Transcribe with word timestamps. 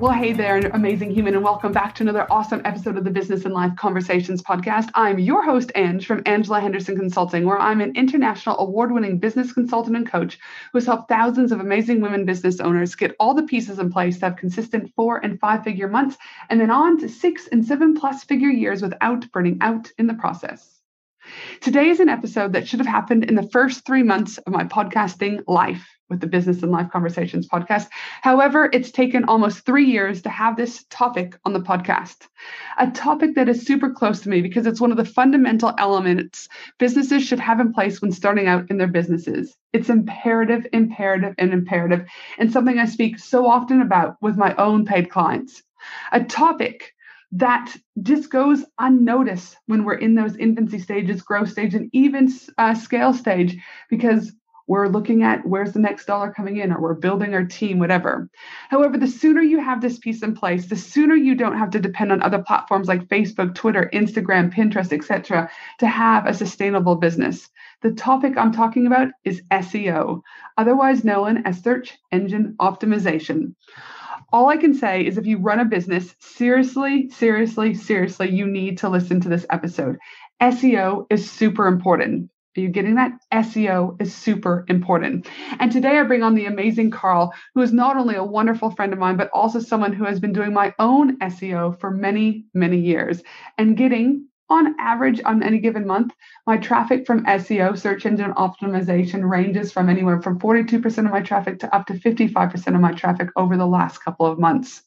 Well, 0.00 0.12
hey 0.12 0.32
there, 0.32 0.58
amazing 0.58 1.10
human, 1.10 1.34
and 1.34 1.42
welcome 1.42 1.72
back 1.72 1.96
to 1.96 2.04
another 2.04 2.24
awesome 2.30 2.62
episode 2.64 2.96
of 2.96 3.02
the 3.02 3.10
Business 3.10 3.44
and 3.44 3.52
Life 3.52 3.74
Conversations 3.74 4.40
podcast. 4.40 4.90
I'm 4.94 5.18
your 5.18 5.42
host, 5.42 5.72
Ange, 5.74 6.06
from 6.06 6.22
Angela 6.24 6.60
Henderson 6.60 6.94
Consulting, 6.94 7.44
where 7.44 7.58
I'm 7.58 7.80
an 7.80 7.96
international 7.96 8.60
award 8.60 8.92
winning 8.92 9.18
business 9.18 9.52
consultant 9.52 9.96
and 9.96 10.08
coach 10.08 10.38
who 10.70 10.78
has 10.78 10.86
helped 10.86 11.08
thousands 11.08 11.50
of 11.50 11.58
amazing 11.58 12.00
women 12.00 12.24
business 12.24 12.60
owners 12.60 12.94
get 12.94 13.16
all 13.18 13.34
the 13.34 13.42
pieces 13.42 13.80
in 13.80 13.90
place 13.90 14.20
to 14.20 14.26
have 14.26 14.36
consistent 14.36 14.94
four 14.94 15.16
and 15.16 15.40
five 15.40 15.64
figure 15.64 15.88
months 15.88 16.16
and 16.48 16.60
then 16.60 16.70
on 16.70 16.98
to 17.00 17.08
six 17.08 17.48
and 17.48 17.66
seven 17.66 17.96
plus 17.96 18.22
figure 18.22 18.50
years 18.50 18.80
without 18.80 19.28
burning 19.32 19.58
out 19.62 19.90
in 19.98 20.06
the 20.06 20.14
process. 20.14 20.80
Today 21.60 21.88
is 21.88 21.98
an 21.98 22.08
episode 22.08 22.52
that 22.52 22.68
should 22.68 22.78
have 22.78 22.86
happened 22.86 23.24
in 23.24 23.34
the 23.34 23.48
first 23.50 23.84
three 23.84 24.04
months 24.04 24.38
of 24.38 24.52
my 24.52 24.62
podcasting 24.62 25.42
life 25.48 25.97
with 26.08 26.20
the 26.20 26.26
Business 26.26 26.62
and 26.62 26.72
Life 26.72 26.90
Conversations 26.90 27.48
podcast. 27.48 27.88
However, 28.22 28.68
it's 28.72 28.90
taken 28.90 29.24
almost 29.24 29.64
three 29.64 29.86
years 29.86 30.22
to 30.22 30.30
have 30.30 30.56
this 30.56 30.84
topic 30.90 31.36
on 31.44 31.52
the 31.52 31.60
podcast, 31.60 32.28
a 32.78 32.90
topic 32.90 33.34
that 33.34 33.48
is 33.48 33.66
super 33.66 33.90
close 33.90 34.20
to 34.20 34.28
me 34.28 34.40
because 34.40 34.66
it's 34.66 34.80
one 34.80 34.90
of 34.90 34.96
the 34.96 35.04
fundamental 35.04 35.74
elements 35.78 36.48
businesses 36.78 37.22
should 37.22 37.40
have 37.40 37.60
in 37.60 37.72
place 37.72 38.00
when 38.00 38.12
starting 38.12 38.46
out 38.46 38.70
in 38.70 38.78
their 38.78 38.86
businesses. 38.86 39.56
It's 39.72 39.90
imperative, 39.90 40.66
imperative, 40.72 41.34
and 41.38 41.52
imperative, 41.52 42.06
and 42.38 42.52
something 42.52 42.78
I 42.78 42.86
speak 42.86 43.18
so 43.18 43.46
often 43.46 43.82
about 43.82 44.16
with 44.20 44.36
my 44.36 44.54
own 44.56 44.84
paid 44.84 45.10
clients. 45.10 45.62
A 46.12 46.24
topic 46.24 46.94
that 47.32 47.76
just 48.00 48.30
goes 48.30 48.64
unnoticed 48.78 49.56
when 49.66 49.84
we're 49.84 49.94
in 49.94 50.14
those 50.14 50.36
infancy 50.36 50.78
stages, 50.78 51.22
growth 51.22 51.50
stage, 51.50 51.74
and 51.74 51.90
even 51.92 52.32
uh, 52.56 52.74
scale 52.74 53.12
stage, 53.12 53.58
because 53.90 54.32
we're 54.68 54.86
looking 54.86 55.22
at 55.22 55.44
where's 55.44 55.72
the 55.72 55.80
next 55.80 56.04
dollar 56.04 56.30
coming 56.30 56.58
in 56.58 56.70
or 56.70 56.80
we're 56.80 56.94
building 56.94 57.34
our 57.34 57.44
team 57.44 57.78
whatever 57.78 58.28
however 58.68 58.96
the 58.96 59.08
sooner 59.08 59.40
you 59.40 59.58
have 59.58 59.80
this 59.80 59.98
piece 59.98 60.22
in 60.22 60.34
place 60.34 60.66
the 60.66 60.76
sooner 60.76 61.14
you 61.14 61.34
don't 61.34 61.58
have 61.58 61.70
to 61.70 61.80
depend 61.80 62.12
on 62.12 62.22
other 62.22 62.42
platforms 62.42 62.86
like 62.86 63.08
facebook 63.08 63.54
twitter 63.54 63.90
instagram 63.92 64.52
pinterest 64.54 64.92
etc 64.92 65.50
to 65.78 65.86
have 65.86 66.26
a 66.26 66.34
sustainable 66.34 66.94
business 66.94 67.48
the 67.82 67.90
topic 67.92 68.36
i'm 68.36 68.52
talking 68.52 68.86
about 68.86 69.08
is 69.24 69.42
seo 69.50 70.20
otherwise 70.56 71.04
known 71.04 71.44
as 71.46 71.60
search 71.62 71.98
engine 72.12 72.54
optimization 72.60 73.54
all 74.30 74.50
I 74.50 74.58
can 74.58 74.74
say 74.74 75.06
is 75.06 75.16
if 75.16 75.24
you 75.24 75.38
run 75.38 75.58
a 75.58 75.64
business, 75.64 76.14
seriously, 76.18 77.08
seriously, 77.08 77.72
seriously, 77.72 78.28
you 78.28 78.46
need 78.46 78.76
to 78.78 78.90
listen 78.90 79.22
to 79.22 79.28
this 79.30 79.46
episode. 79.48 79.96
SEO 80.42 81.06
is 81.08 81.30
super 81.30 81.66
important. 81.66 82.28
Are 82.58 82.60
you 82.60 82.68
getting 82.70 82.96
that? 82.96 83.12
SEO 83.32 84.02
is 84.02 84.12
super 84.12 84.64
important. 84.66 85.28
And 85.60 85.70
today 85.70 85.96
I 85.96 86.02
bring 86.02 86.24
on 86.24 86.34
the 86.34 86.46
amazing 86.46 86.90
Carl, 86.90 87.32
who 87.54 87.60
is 87.60 87.72
not 87.72 87.96
only 87.96 88.16
a 88.16 88.24
wonderful 88.24 88.72
friend 88.72 88.92
of 88.92 88.98
mine, 88.98 89.16
but 89.16 89.30
also 89.32 89.60
someone 89.60 89.92
who 89.92 90.02
has 90.02 90.18
been 90.18 90.32
doing 90.32 90.52
my 90.52 90.74
own 90.80 91.20
SEO 91.20 91.78
for 91.78 91.92
many, 91.92 92.46
many 92.54 92.80
years 92.80 93.22
and 93.58 93.76
getting 93.76 94.26
on 94.50 94.74
average 94.80 95.20
on 95.24 95.44
any 95.44 95.60
given 95.60 95.86
month, 95.86 96.12
my 96.48 96.56
traffic 96.56 97.06
from 97.06 97.24
SEO, 97.26 97.78
search 97.78 98.06
engine 98.06 98.32
optimization, 98.32 99.30
ranges 99.30 99.70
from 99.70 99.88
anywhere 99.88 100.20
from 100.20 100.40
42% 100.40 100.98
of 100.98 101.12
my 101.12 101.22
traffic 101.22 101.60
to 101.60 101.72
up 101.72 101.86
to 101.86 101.94
55% 101.94 102.74
of 102.74 102.80
my 102.80 102.90
traffic 102.92 103.28
over 103.36 103.56
the 103.56 103.66
last 103.66 103.98
couple 103.98 104.26
of 104.26 104.36
months. 104.36 104.82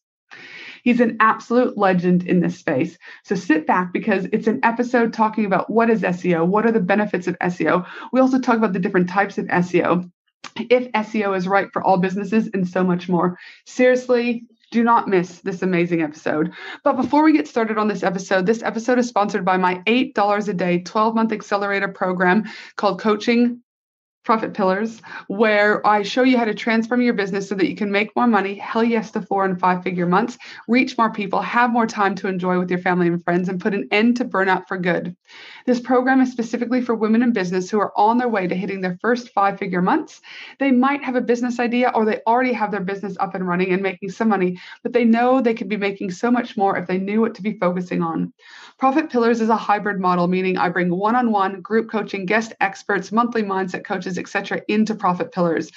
He's 0.84 1.00
an 1.00 1.18
absolute 1.19 1.78
legend 1.78 2.28
in 2.28 2.40
this 2.40 2.58
space. 2.58 2.97
So 3.24 3.36
sit 3.36 3.68
back 3.68 3.94
because 3.94 4.28
it's 4.31 4.47
an 4.47 4.59
episode 4.64 5.14
talking 5.14 5.46
about 5.46 5.69
what 5.69 5.90
is 5.90 6.02
SEO, 6.02 6.46
what 6.47 6.66
are 6.66 6.72
the 6.72 6.80
benefits 6.80 7.28
of 7.28 7.38
SEO. 7.40 7.86
We 8.12 8.19
also 8.19 8.40
talk 8.40 8.58
about 8.58 8.74
the 8.74 8.80
different 8.80 9.09
types 9.09 9.38
of 9.38 9.46
SEO, 9.46 10.09
if 10.58 10.92
SEO 10.92 11.36
is 11.36 11.47
right 11.47 11.72
for 11.72 11.84
all 11.84 11.97
businesses, 11.97 12.50
and 12.53 12.68
so 12.68 12.84
much 12.84 13.08
more. 13.08 13.38
Seriously, 13.66 14.46
do 14.72 14.84
not 14.84 15.08
miss 15.08 15.42
this 15.42 15.62
amazing 15.62 16.02
episode. 16.02 16.53
But 16.84 16.96
before 16.96 17.24
we 17.24 17.34
get 17.34 17.48
started 17.48 17.78
on 17.78 17.88
this 17.88 18.03
episode, 18.03 18.46
this 18.46 18.63
episode 18.63 19.00
is 19.00 19.08
sponsored 19.08 19.44
by 19.44 19.58
my 19.58 19.75
$8 19.86 20.48
a 20.48 20.53
day 20.53 20.80
12 20.80 21.16
month 21.16 21.31
accelerator 21.34 21.90
program 21.90 22.46
called 22.78 23.02
Coaching 23.02 23.62
profit 24.23 24.53
pillars 24.53 25.01
where 25.27 25.85
I 25.85 26.03
show 26.03 26.23
you 26.23 26.37
how 26.37 26.45
to 26.45 26.53
transform 26.53 27.01
your 27.01 27.13
business 27.13 27.49
so 27.49 27.55
that 27.55 27.67
you 27.67 27.75
can 27.75 27.91
make 27.91 28.15
more 28.15 28.27
money, 28.27 28.55
hell 28.55 28.83
yes 28.83 29.11
to 29.11 29.21
four 29.21 29.45
and 29.45 29.59
five 29.59 29.83
figure 29.83 30.05
months, 30.05 30.37
reach 30.67 30.97
more 30.97 31.11
people, 31.11 31.41
have 31.41 31.71
more 31.71 31.87
time 31.87 32.13
to 32.15 32.27
enjoy 32.27 32.59
with 32.59 32.69
your 32.69 32.79
family 32.79 33.07
and 33.07 33.23
friends, 33.23 33.49
and 33.49 33.59
put 33.59 33.73
an 33.73 33.87
end 33.91 34.17
to 34.17 34.25
burnout 34.25 34.67
for 34.67 34.77
good. 34.77 35.15
This 35.65 35.79
program 35.79 36.21
is 36.21 36.31
specifically 36.31 36.81
for 36.81 36.95
women 36.95 37.23
in 37.23 37.33
business 37.33 37.69
who 37.69 37.79
are 37.79 37.97
on 37.97 38.17
their 38.17 38.29
way 38.29 38.47
to 38.47 38.55
hitting 38.55 38.81
their 38.81 38.97
first 39.01 39.29
five 39.29 39.57
figure 39.57 39.81
months. 39.81 40.21
They 40.59 40.71
might 40.71 41.03
have 41.03 41.15
a 41.15 41.21
business 41.21 41.59
idea 41.59 41.91
or 41.93 42.05
they 42.05 42.21
already 42.27 42.53
have 42.53 42.71
their 42.71 42.81
business 42.81 43.17
up 43.19 43.35
and 43.35 43.47
running 43.47 43.71
and 43.73 43.81
making 43.81 44.11
some 44.11 44.29
money, 44.29 44.59
but 44.83 44.93
they 44.93 45.05
know 45.05 45.41
they 45.41 45.53
could 45.53 45.69
be 45.69 45.77
making 45.77 46.11
so 46.11 46.29
much 46.29 46.57
more 46.57 46.77
if 46.77 46.88
they 46.88 46.97
knew 46.97 47.21
what 47.21 47.35
to 47.35 47.41
be 47.41 47.57
focusing 47.57 48.01
on. 48.01 48.33
Profit 48.77 49.09
Pillars 49.09 49.41
is 49.41 49.49
a 49.49 49.55
hybrid 49.55 49.99
model, 49.99 50.27
meaning 50.27 50.57
I 50.57 50.69
bring 50.69 50.89
one 50.89 51.15
on 51.15 51.31
one 51.31 51.61
group 51.61 51.89
coaching, 51.89 52.25
guest 52.25 52.53
experts, 52.61 53.11
monthly 53.11 53.43
mindset 53.43 53.83
coaches 53.83 54.10
coaches, 54.11 54.17
etc., 54.17 54.61
into 54.67 54.95
profit 54.95 55.31
pillars. 55.31 55.72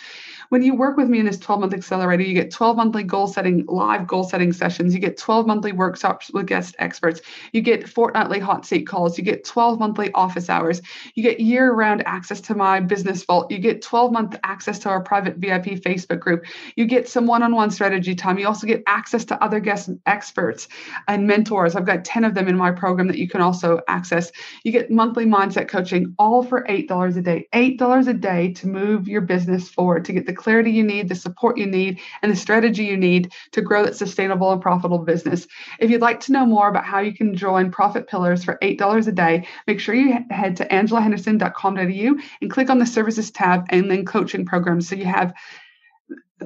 When 0.48 0.62
you 0.62 0.74
work 0.74 0.96
with 0.96 1.08
me 1.08 1.18
in 1.20 1.26
this 1.26 1.38
12 1.38 1.60
month 1.60 1.74
accelerator, 1.74 2.22
you 2.22 2.34
get 2.34 2.50
12 2.50 2.76
monthly 2.76 3.02
goal 3.02 3.26
setting, 3.26 3.64
live 3.66 4.06
goal 4.06 4.24
setting 4.24 4.52
sessions. 4.52 4.94
You 4.94 5.00
get 5.00 5.16
12 5.16 5.46
monthly 5.46 5.72
workshops 5.72 6.30
with 6.32 6.46
guest 6.46 6.74
experts. 6.78 7.20
You 7.52 7.62
get 7.62 7.88
fortnightly 7.88 8.38
hot 8.40 8.66
seat 8.66 8.86
calls. 8.86 9.16
You 9.18 9.24
get 9.24 9.44
12 9.44 9.78
monthly 9.78 10.12
office 10.12 10.50
hours. 10.50 10.82
You 11.14 11.22
get 11.22 11.40
year 11.40 11.72
round 11.72 12.06
access 12.06 12.40
to 12.42 12.54
my 12.54 12.80
business 12.80 13.24
vault. 13.24 13.50
You 13.50 13.58
get 13.58 13.82
12 13.82 14.12
month 14.12 14.36
access 14.44 14.78
to 14.80 14.88
our 14.88 15.02
private 15.02 15.36
VIP 15.36 15.80
Facebook 15.80 16.20
group. 16.20 16.44
You 16.76 16.86
get 16.86 17.08
some 17.08 17.26
one 17.26 17.42
on 17.42 17.54
one 17.54 17.70
strategy 17.70 18.14
time. 18.14 18.38
You 18.38 18.46
also 18.46 18.66
get 18.66 18.82
access 18.86 19.24
to 19.26 19.42
other 19.42 19.60
guest 19.60 19.90
experts 20.06 20.68
and 21.08 21.26
mentors. 21.26 21.76
I've 21.76 21.86
got 21.86 22.04
10 22.04 22.24
of 22.24 22.34
them 22.34 22.48
in 22.48 22.56
my 22.56 22.70
program 22.70 23.08
that 23.08 23.18
you 23.18 23.28
can 23.28 23.40
also 23.40 23.80
access. 23.88 24.30
You 24.62 24.72
get 24.72 24.90
monthly 24.90 25.26
mindset 25.26 25.68
coaching, 25.68 26.14
all 26.18 26.42
for 26.42 26.64
$8 26.64 27.16
a 27.16 27.22
day. 27.22 27.48
$8 27.52 28.08
a 28.08 28.14
day 28.14 28.52
to 28.54 28.66
move 28.66 29.08
your 29.08 29.20
business 29.20 29.68
forward, 29.68 30.04
to 30.04 30.12
get 30.12 30.26
the 30.26 30.33
clarity 30.34 30.70
you 30.70 30.82
need, 30.82 31.08
the 31.08 31.14
support 31.14 31.56
you 31.58 31.66
need, 31.66 32.00
and 32.22 32.30
the 32.30 32.36
strategy 32.36 32.84
you 32.84 32.96
need 32.96 33.32
to 33.52 33.62
grow 33.62 33.84
that 33.84 33.96
sustainable 33.96 34.52
and 34.52 34.60
profitable 34.60 34.98
business. 34.98 35.46
If 35.78 35.90
you'd 35.90 36.00
like 36.00 36.20
to 36.20 36.32
know 36.32 36.46
more 36.46 36.68
about 36.68 36.84
how 36.84 37.00
you 37.00 37.14
can 37.14 37.34
join 37.34 37.70
Profit 37.70 38.08
Pillars 38.08 38.44
for 38.44 38.58
$8 38.62 39.06
a 39.06 39.12
day, 39.12 39.46
make 39.66 39.80
sure 39.80 39.94
you 39.94 40.18
head 40.30 40.56
to 40.56 40.66
angelahenderson.com.au 40.66 42.20
and 42.40 42.50
click 42.50 42.70
on 42.70 42.78
the 42.78 42.86
services 42.86 43.30
tab 43.30 43.66
and 43.70 43.90
then 43.90 44.04
coaching 44.04 44.44
programs 44.44 44.88
so 44.88 44.94
you 44.94 45.04
have 45.04 45.34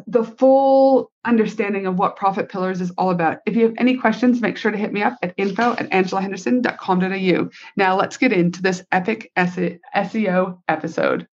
the 0.06 0.24
full 0.24 1.10
understanding 1.24 1.86
of 1.86 1.98
what 1.98 2.16
Profit 2.16 2.48
Pillars 2.48 2.80
is 2.80 2.90
all 2.92 3.10
about. 3.10 3.38
If 3.46 3.56
you 3.56 3.64
have 3.64 3.74
any 3.78 3.96
questions, 3.96 4.40
make 4.40 4.56
sure 4.56 4.70
to 4.70 4.78
hit 4.78 4.92
me 4.92 5.02
up 5.02 5.16
at 5.22 5.34
info 5.36 5.72
at 5.72 5.90
angelahenderson.com.au. 5.90 7.50
Now 7.76 7.96
let's 7.96 8.16
get 8.16 8.32
into 8.32 8.62
this 8.62 8.84
epic 8.92 9.32
SEO 9.36 10.58
episode. 10.68 11.26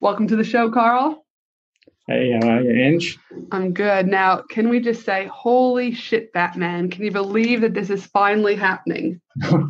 Welcome 0.00 0.28
to 0.28 0.36
the 0.36 0.44
show, 0.44 0.70
Carl. 0.70 1.24
Hey, 2.10 2.32
how 2.32 2.48
are 2.48 2.60
you, 2.60 2.72
Ange? 2.72 3.18
I'm 3.52 3.72
good. 3.72 4.08
Now, 4.08 4.38
can 4.38 4.68
we 4.68 4.80
just 4.80 5.04
say, 5.04 5.30
holy 5.32 5.94
shit, 5.94 6.32
Batman? 6.32 6.90
Can 6.90 7.04
you 7.04 7.12
believe 7.12 7.60
that 7.60 7.72
this 7.72 7.88
is 7.88 8.04
finally 8.06 8.56
happening? 8.56 9.20
how 9.40 9.60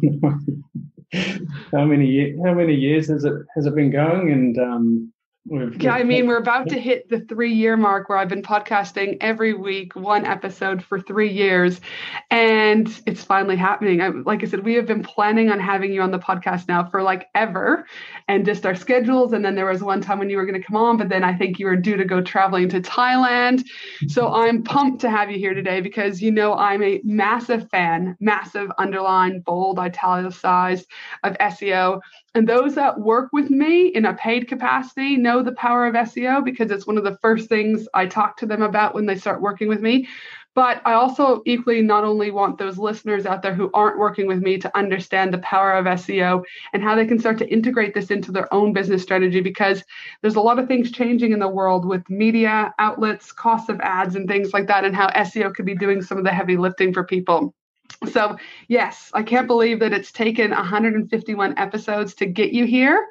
many 1.85 2.35
how 2.43 2.55
many 2.55 2.75
years 2.75 3.09
has 3.09 3.25
it 3.25 3.35
has 3.55 3.67
it 3.67 3.75
been 3.75 3.91
going? 3.91 4.33
And 4.33 4.59
um, 4.59 5.13
We've, 5.47 5.83
yeah, 5.83 5.95
I 5.95 6.05
mean, 6.05 6.27
we're 6.27 6.37
about 6.37 6.69
to 6.69 6.79
hit 6.79 7.09
the 7.09 7.21
three 7.21 7.53
year 7.53 7.75
mark 7.75 8.09
where 8.09 8.19
I've 8.19 8.29
been 8.29 8.43
podcasting 8.43 9.17
every 9.23 9.55
week, 9.55 9.97
one 9.97 10.27
episode 10.27 10.85
for 10.85 11.01
three 11.01 11.33
years, 11.33 11.81
and 12.31 12.87
it's 13.07 13.25
finally 13.25 13.57
happening. 13.57 14.03
I, 14.03 14.09
like 14.09 14.43
I 14.43 14.47
said, 14.47 14.65
we 14.65 14.75
have 14.75 14.85
been 14.85 15.03
planning 15.03 15.51
on 15.51 15.59
having 15.59 15.95
you 15.95 16.03
on 16.03 16.11
the 16.11 16.19
podcast 16.19 16.69
now 16.69 16.85
for 16.85 17.03
like 17.03 17.29
ever, 17.35 17.87
and 18.29 18.45
just 18.45 18.67
our 18.67 18.75
schedules. 18.75 19.33
And 19.33 19.43
then 19.43 19.55
there 19.55 19.65
was 19.65 19.83
one 19.83 20.03
time 20.03 20.19
when 20.19 20.29
you 20.29 20.37
were 20.37 20.45
going 20.45 20.61
to 20.61 20.67
come 20.67 20.77
on, 20.77 20.99
but 20.99 21.09
then 21.09 21.25
I 21.25 21.35
think 21.35 21.59
you 21.59 21.67
were 21.67 21.77
due 21.77 21.97
to 21.97 22.05
go 22.05 22.21
traveling 22.21 22.69
to 22.69 22.81
Thailand. 22.83 23.61
Mm-hmm. 23.61 24.09
So 24.09 24.35
I'm 24.35 24.63
pumped 24.63 25.01
to 25.01 25.11
have 25.11 25.31
you 25.31 25.39
here 25.39 25.55
today 25.55 25.81
because 25.81 26.21
you 26.21 26.31
know 26.31 26.55
I'm 26.55 26.83
a 26.83 27.01
massive 27.03 27.69
fan, 27.71 28.15
massive 28.21 28.71
underline, 28.77 29.41
bold, 29.41 29.79
italicized 29.79 30.87
of 31.25 31.37
SEO. 31.39 32.03
And 32.35 32.49
those 32.49 32.77
that 32.77 33.01
work 33.01 33.31
with 33.33 33.51
me 33.51 33.89
in 33.89 34.05
a 34.05 34.15
paid 34.15 34.47
capacity 34.47 35.17
know 35.17 35.43
the 35.43 35.53
power 35.53 35.87
of 35.87 35.95
SEO 35.95 36.45
because 36.45 36.71
it's 36.71 36.87
one 36.87 36.97
of 36.97 37.03
the 37.03 37.19
first 37.21 37.49
things 37.49 37.89
I 37.93 38.07
talk 38.07 38.37
to 38.37 38.47
them 38.47 38.63
about 38.63 38.95
when 38.95 39.07
they 39.07 39.17
start 39.17 39.43
working 39.43 39.67
with 39.67 39.81
me. 39.81 40.07
But 40.55 40.81
I 40.85 40.93
also 40.93 41.43
equally 41.45 41.83
not 41.83 42.05
only 42.05 42.31
want 42.31 42.59
those 42.59 42.79
listeners 42.79 43.27
out 43.27 43.43
there 43.43 43.55
who 43.55 43.71
aren't 43.75 43.99
working 43.99 44.29
with 44.29 44.43
me 44.43 44.59
to 44.59 44.77
understand 44.77 45.33
the 45.33 45.39
power 45.39 45.73
of 45.73 45.87
SEO 45.87 46.45
and 46.73 46.83
how 46.83 46.95
they 46.95 47.07
can 47.07 47.19
start 47.19 47.39
to 47.39 47.53
integrate 47.53 47.95
this 47.95 48.11
into 48.11 48.31
their 48.31 48.53
own 48.53 48.73
business 48.73 49.03
strategy 49.03 49.41
because 49.41 49.83
there's 50.23 50.37
a 50.37 50.41
lot 50.41 50.61
of 50.61 50.69
things 50.69 50.93
changing 50.93 51.33
in 51.33 51.41
the 51.41 51.49
world 51.49 51.85
with 51.85 52.09
media 52.09 52.73
outlets, 52.79 53.33
costs 53.33 53.69
of 53.69 53.81
ads, 53.81 54.15
and 54.15 54.29
things 54.29 54.53
like 54.53 54.69
that, 54.69 54.85
and 54.85 54.95
how 54.95 55.09
SEO 55.11 55.53
could 55.55 55.67
be 55.67 55.77
doing 55.77 56.01
some 56.03 56.19
of 56.19 56.25
the 56.25 56.33
heavy 56.33 56.57
lifting 56.57 56.93
for 56.93 57.05
people. 57.05 57.55
So, 58.13 58.37
yes, 58.67 59.11
I 59.13 59.23
can't 59.23 59.47
believe 59.47 59.81
that 59.81 59.93
it's 59.93 60.11
taken 60.11 60.51
151 60.51 61.59
episodes 61.59 62.15
to 62.15 62.27
get 62.27 62.53
you 62.53 62.65
here, 62.65 63.07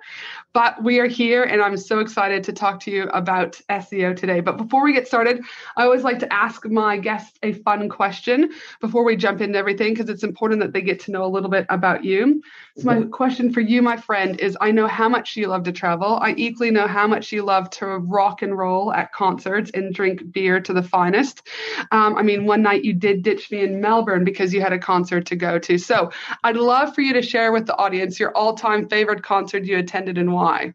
but 0.51 0.83
we 0.83 1.00
are 1.00 1.06
here 1.06 1.44
and 1.44 1.62
I'm 1.62 1.77
so 1.77 2.00
excited 2.00 2.44
to 2.45 2.53
talk 2.53 2.80
to 2.81 2.91
you 2.91 3.03
about 3.03 3.62
SEO 3.69 4.15
today. 4.15 4.39
But 4.39 4.57
before 4.57 4.83
we 4.83 4.94
get 4.94 5.07
started, 5.07 5.41
I 5.77 5.83
always 5.83 6.03
like 6.03 6.18
to 6.19 6.33
ask 6.33 6.65
my 6.65 6.97
guests 6.97 7.38
a 7.44 7.53
fun 7.53 7.88
question 7.88 8.51
before 8.81 9.03
we 9.03 9.15
jump 9.15 9.41
into 9.41 9.59
everything 9.59 9.94
because 9.94 10.09
it's 10.09 10.24
important 10.24 10.59
that 10.62 10.74
they 10.74 10.81
get 10.81 11.00
to 11.01 11.12
know 11.12 11.24
a 11.24 11.27
little 11.27 11.51
bit 11.51 11.68
about 11.69 12.03
you. 12.03 12.42
So, 12.77 12.85
my 12.85 13.03
question 13.03 13.53
for 13.53 13.62
you, 13.62 13.83
my 13.83 13.95
friend, 13.97 14.39
is 14.39 14.57
I 14.59 14.71
know 14.71 14.88
how 14.88 15.07
much 15.07 15.35
you 15.35 15.47
love 15.47 15.63
to 15.63 15.71
travel. 15.71 16.18
I 16.19 16.33
equally 16.35 16.71
know 16.71 16.88
how 16.88 17.07
much 17.07 17.31
you 17.31 17.44
love 17.44 17.69
to 17.71 17.85
rock 17.85 18.42
and 18.42 18.57
roll 18.57 18.92
at 18.92 19.12
concerts 19.12 19.69
and 19.71 19.94
drink 19.94 20.31
beer 20.31 20.59
to 20.62 20.74
the 20.74 20.83
finest. 20.83 21.47
Um, 21.92 22.18
I 22.18 22.24
mean, 22.24 22.45
one 22.45 22.63
night 22.63 22.83
you 22.83 22.94
did 22.94 23.21
ditch 23.21 23.51
me 23.51 23.62
in 23.62 23.81
Melbourne 23.81 24.24
because 24.24 24.53
you 24.53 24.62
had 24.62 24.74
a 24.74 24.79
concert 24.80 25.26
to 25.28 25.36
go 25.36 25.60
to. 25.60 25.78
So, 25.78 26.12
I'd 26.44 26.58
love 26.58 26.96
for 26.96 27.02
you 27.02 27.14
to 27.14 27.22
share 27.22 27.52
with 27.52 27.68
the 27.68 27.78
audience 27.78 28.20
your 28.20 28.36
all 28.36 28.56
time 28.56 28.88
favorite 28.88 29.24
concert 29.24 29.66
you 29.66 29.78
attended 29.78 30.18
and 30.18 30.34
why. 30.34 30.74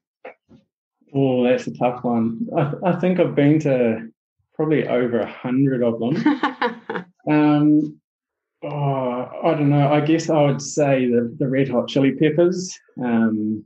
Oh, 1.14 1.44
that's 1.44 1.66
a 1.66 1.74
tough 1.74 2.02
one. 2.02 2.48
I, 2.56 2.72
I 2.84 2.96
think 2.96 3.20
I've 3.20 3.36
been 3.36 3.60
to 3.60 4.08
probably 4.54 4.86
over 4.86 5.20
a 5.20 5.30
hundred 5.30 5.82
of 5.82 5.98
them. 5.98 7.04
um, 7.30 8.00
oh, 8.64 9.28
I 9.44 9.54
don't 9.54 9.70
know. 9.70 9.92
I 9.92 10.00
guess 10.00 10.28
I 10.28 10.42
would 10.42 10.62
say 10.62 11.06
the, 11.06 11.34
the 11.38 11.48
Red 11.48 11.68
Hot 11.68 11.88
Chili 11.88 12.12
Peppers. 12.12 12.76
Um, 13.02 13.64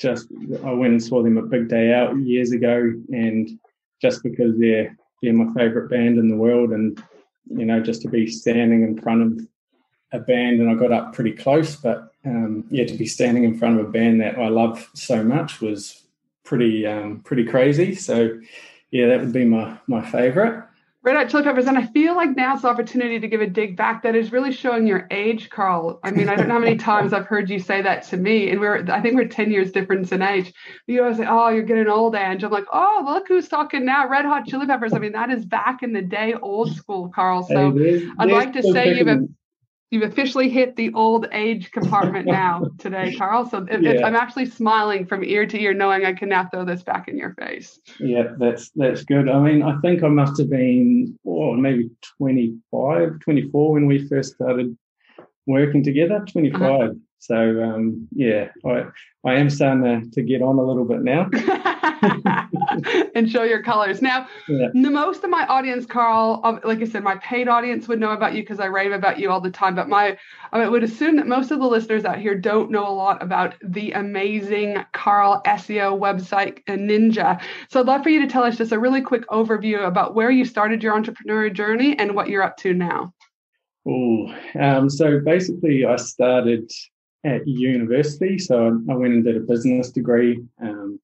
just 0.00 0.28
I 0.64 0.72
went 0.72 0.92
and 0.92 1.02
saw 1.02 1.22
them 1.22 1.36
a 1.36 1.42
Big 1.42 1.68
Day 1.68 1.92
Out 1.92 2.16
years 2.18 2.52
ago, 2.52 2.92
and 3.10 3.50
just 4.00 4.22
because 4.22 4.58
they're 4.58 4.96
they're 5.22 5.32
my 5.32 5.52
favorite 5.54 5.90
band 5.90 6.18
in 6.18 6.28
the 6.28 6.36
world, 6.36 6.70
and 6.70 7.02
you 7.50 7.66
know, 7.66 7.80
just 7.80 8.02
to 8.02 8.08
be 8.08 8.26
standing 8.26 8.82
in 8.82 9.00
front 9.00 9.22
of 9.22 9.46
a 10.12 10.18
band, 10.18 10.60
and 10.60 10.70
I 10.70 10.74
got 10.74 10.92
up 10.92 11.14
pretty 11.14 11.32
close, 11.32 11.76
but 11.76 12.12
um, 12.24 12.64
yeah, 12.70 12.86
to 12.86 12.94
be 12.94 13.06
standing 13.06 13.44
in 13.44 13.56
front 13.56 13.78
of 13.78 13.86
a 13.86 13.90
band 13.90 14.20
that 14.20 14.38
I 14.38 14.48
love 14.48 14.90
so 14.94 15.22
much 15.22 15.60
was 15.60 16.02
pretty 16.44 16.86
um, 16.86 17.20
pretty 17.20 17.44
crazy. 17.44 17.94
So 17.94 18.38
yeah, 18.90 19.06
that 19.08 19.20
would 19.20 19.32
be 19.32 19.44
my 19.44 19.78
my 19.86 20.02
favorite. 20.02 20.64
Red 21.02 21.16
Hot 21.16 21.30
Chili 21.30 21.44
Peppers, 21.44 21.66
and 21.66 21.78
I 21.78 21.86
feel 21.86 22.14
like 22.14 22.36
now's 22.36 22.60
the 22.60 22.68
opportunity 22.68 23.18
to 23.18 23.26
give 23.26 23.40
a 23.40 23.46
dig 23.46 23.74
back 23.74 24.02
that 24.02 24.14
is 24.14 24.32
really 24.32 24.52
showing 24.52 24.86
your 24.86 25.06
age, 25.10 25.48
Carl. 25.48 25.98
I 26.04 26.10
mean, 26.10 26.28
I 26.28 26.36
don't 26.36 26.46
know 26.46 26.54
how 26.54 26.60
many 26.60 26.76
times 26.90 27.14
I've 27.14 27.24
heard 27.24 27.48
you 27.48 27.58
say 27.58 27.80
that 27.80 28.02
to 28.08 28.18
me, 28.18 28.50
and 28.50 28.60
we're 28.60 28.84
I 28.90 29.00
think 29.00 29.14
we're 29.14 29.28
ten 29.28 29.50
years 29.50 29.72
difference 29.72 30.12
in 30.12 30.20
age. 30.20 30.52
You 30.86 31.02
always 31.02 31.16
say, 31.16 31.24
"Oh, 31.26 31.48
you're 31.48 31.62
getting 31.62 31.88
old, 31.88 32.14
Ange." 32.14 32.44
I'm 32.44 32.50
like, 32.50 32.66
"Oh, 32.70 33.02
look 33.06 33.28
who's 33.28 33.48
talking 33.48 33.86
now, 33.86 34.08
Red 34.08 34.26
Hot 34.26 34.46
Chili 34.46 34.66
Peppers." 34.66 34.92
I 34.92 34.98
mean, 34.98 35.12
that 35.12 35.30
is 35.30 35.46
back 35.46 35.82
in 35.82 35.94
the 35.94 36.02
day, 36.02 36.34
old 36.34 36.76
school, 36.76 37.08
Carl. 37.08 37.44
So 37.44 37.74
I'd 38.18 38.30
like 38.30 38.52
to 38.52 38.62
say 38.62 38.98
you've 38.98 39.08
a 39.08 39.26
you've 39.90 40.04
officially 40.04 40.48
hit 40.48 40.76
the 40.76 40.92
old 40.94 41.26
age 41.32 41.70
compartment 41.72 42.26
now 42.26 42.62
today, 42.78 43.14
Carl. 43.16 43.48
So 43.48 43.66
it, 43.68 43.82
yeah. 43.82 44.06
I'm 44.06 44.16
actually 44.16 44.46
smiling 44.46 45.06
from 45.06 45.24
ear 45.24 45.46
to 45.46 45.60
ear, 45.60 45.74
knowing 45.74 46.04
I 46.04 46.12
can 46.12 46.28
now 46.28 46.48
throw 46.48 46.64
this 46.64 46.82
back 46.82 47.08
in 47.08 47.18
your 47.18 47.34
face. 47.34 47.78
Yeah, 47.98 48.34
that's 48.38 48.70
that's 48.70 49.04
good. 49.04 49.28
I 49.28 49.38
mean, 49.40 49.62
I 49.62 49.78
think 49.80 50.02
I 50.02 50.08
must 50.08 50.38
have 50.38 50.50
been, 50.50 51.18
oh, 51.26 51.54
maybe 51.54 51.90
25, 52.18 53.20
24 53.20 53.72
when 53.72 53.86
we 53.86 54.08
first 54.08 54.34
started 54.34 54.76
working 55.46 55.82
together. 55.82 56.24
25. 56.30 56.62
Uh-huh. 56.62 56.88
So 57.18 57.62
um, 57.62 58.08
yeah, 58.12 58.48
I 58.64 58.84
I 59.26 59.34
am 59.34 59.50
starting 59.50 59.82
to, 59.82 60.10
to 60.10 60.22
get 60.22 60.40
on 60.40 60.58
a 60.58 60.62
little 60.62 60.86
bit 60.86 61.02
now. 61.02 61.28
and 63.14 63.30
show 63.30 63.42
your 63.42 63.62
colors. 63.62 64.02
Now, 64.02 64.28
yeah. 64.48 64.68
the 64.72 64.90
most 64.90 65.24
of 65.24 65.30
my 65.30 65.46
audience, 65.46 65.86
Carl, 65.86 66.40
like 66.64 66.80
I 66.80 66.84
said, 66.84 67.02
my 67.02 67.16
paid 67.16 67.48
audience 67.48 67.88
would 67.88 68.00
know 68.00 68.10
about 68.10 68.34
you 68.34 68.42
because 68.42 68.60
I 68.60 68.66
rave 68.66 68.92
about 68.92 69.18
you 69.18 69.30
all 69.30 69.40
the 69.40 69.50
time. 69.50 69.74
But 69.74 69.88
my, 69.88 70.16
I 70.52 70.68
would 70.68 70.82
assume 70.82 71.16
that 71.16 71.26
most 71.26 71.50
of 71.50 71.58
the 71.58 71.66
listeners 71.66 72.04
out 72.04 72.18
here 72.18 72.34
don't 72.34 72.70
know 72.70 72.86
a 72.86 72.92
lot 72.92 73.22
about 73.22 73.54
the 73.62 73.92
amazing 73.92 74.84
Carl 74.92 75.42
SEO 75.46 75.98
website 75.98 76.64
Ninja. 76.64 77.40
So 77.68 77.80
I'd 77.80 77.86
love 77.86 78.02
for 78.02 78.10
you 78.10 78.20
to 78.20 78.28
tell 78.28 78.44
us 78.44 78.56
just 78.56 78.72
a 78.72 78.78
really 78.78 79.00
quick 79.00 79.26
overview 79.28 79.86
about 79.86 80.14
where 80.14 80.30
you 80.30 80.44
started 80.44 80.82
your 80.82 80.94
entrepreneurial 80.94 81.52
journey 81.52 81.98
and 81.98 82.14
what 82.14 82.28
you're 82.28 82.42
up 82.42 82.56
to 82.58 82.74
now. 82.74 83.12
Oh, 83.88 84.34
um, 84.60 84.90
so 84.90 85.20
basically, 85.20 85.86
I 85.86 85.96
started 85.96 86.70
at 87.24 87.46
university. 87.46 88.38
So 88.38 88.80
I 88.88 88.94
went 88.94 89.14
and 89.14 89.24
did 89.24 89.36
a 89.36 89.40
business 89.40 89.90
degree. 89.90 90.40
Um, 90.62 91.00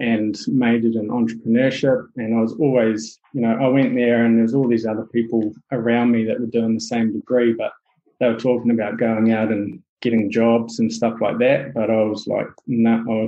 and 0.00 0.36
majored 0.48 0.94
in 0.94 1.08
entrepreneurship. 1.08 2.06
And 2.16 2.36
I 2.36 2.40
was 2.40 2.54
always, 2.54 3.20
you 3.32 3.40
know, 3.40 3.56
I 3.60 3.68
went 3.68 3.94
there 3.94 4.24
and 4.24 4.38
there's 4.38 4.54
all 4.54 4.68
these 4.68 4.86
other 4.86 5.06
people 5.06 5.52
around 5.70 6.10
me 6.10 6.24
that 6.24 6.40
were 6.40 6.46
doing 6.46 6.74
the 6.74 6.80
same 6.80 7.12
degree, 7.12 7.52
but 7.52 7.72
they 8.18 8.28
were 8.28 8.38
talking 8.38 8.70
about 8.70 8.98
going 8.98 9.32
out 9.32 9.52
and 9.52 9.80
getting 10.00 10.30
jobs 10.30 10.78
and 10.78 10.92
stuff 10.92 11.20
like 11.20 11.38
that. 11.38 11.74
But 11.74 11.90
I 11.90 12.02
was 12.02 12.26
like, 12.26 12.48
no, 12.66 12.96
nah, 12.96 13.26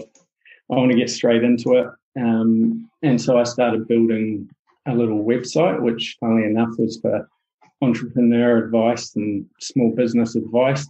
I, 0.70 0.74
want 0.74 0.90
to 0.90 0.98
get 0.98 1.10
straight 1.10 1.44
into 1.44 1.74
it. 1.74 1.86
Um, 2.18 2.90
and 3.02 3.20
so 3.20 3.38
I 3.38 3.44
started 3.44 3.88
building 3.88 4.48
a 4.86 4.94
little 4.94 5.24
website, 5.24 5.80
which, 5.80 6.16
funnily 6.20 6.44
enough, 6.44 6.70
was 6.78 6.98
for 7.00 7.28
entrepreneur 7.82 8.64
advice 8.64 9.14
and 9.16 9.46
small 9.60 9.94
business 9.94 10.34
advice. 10.34 10.88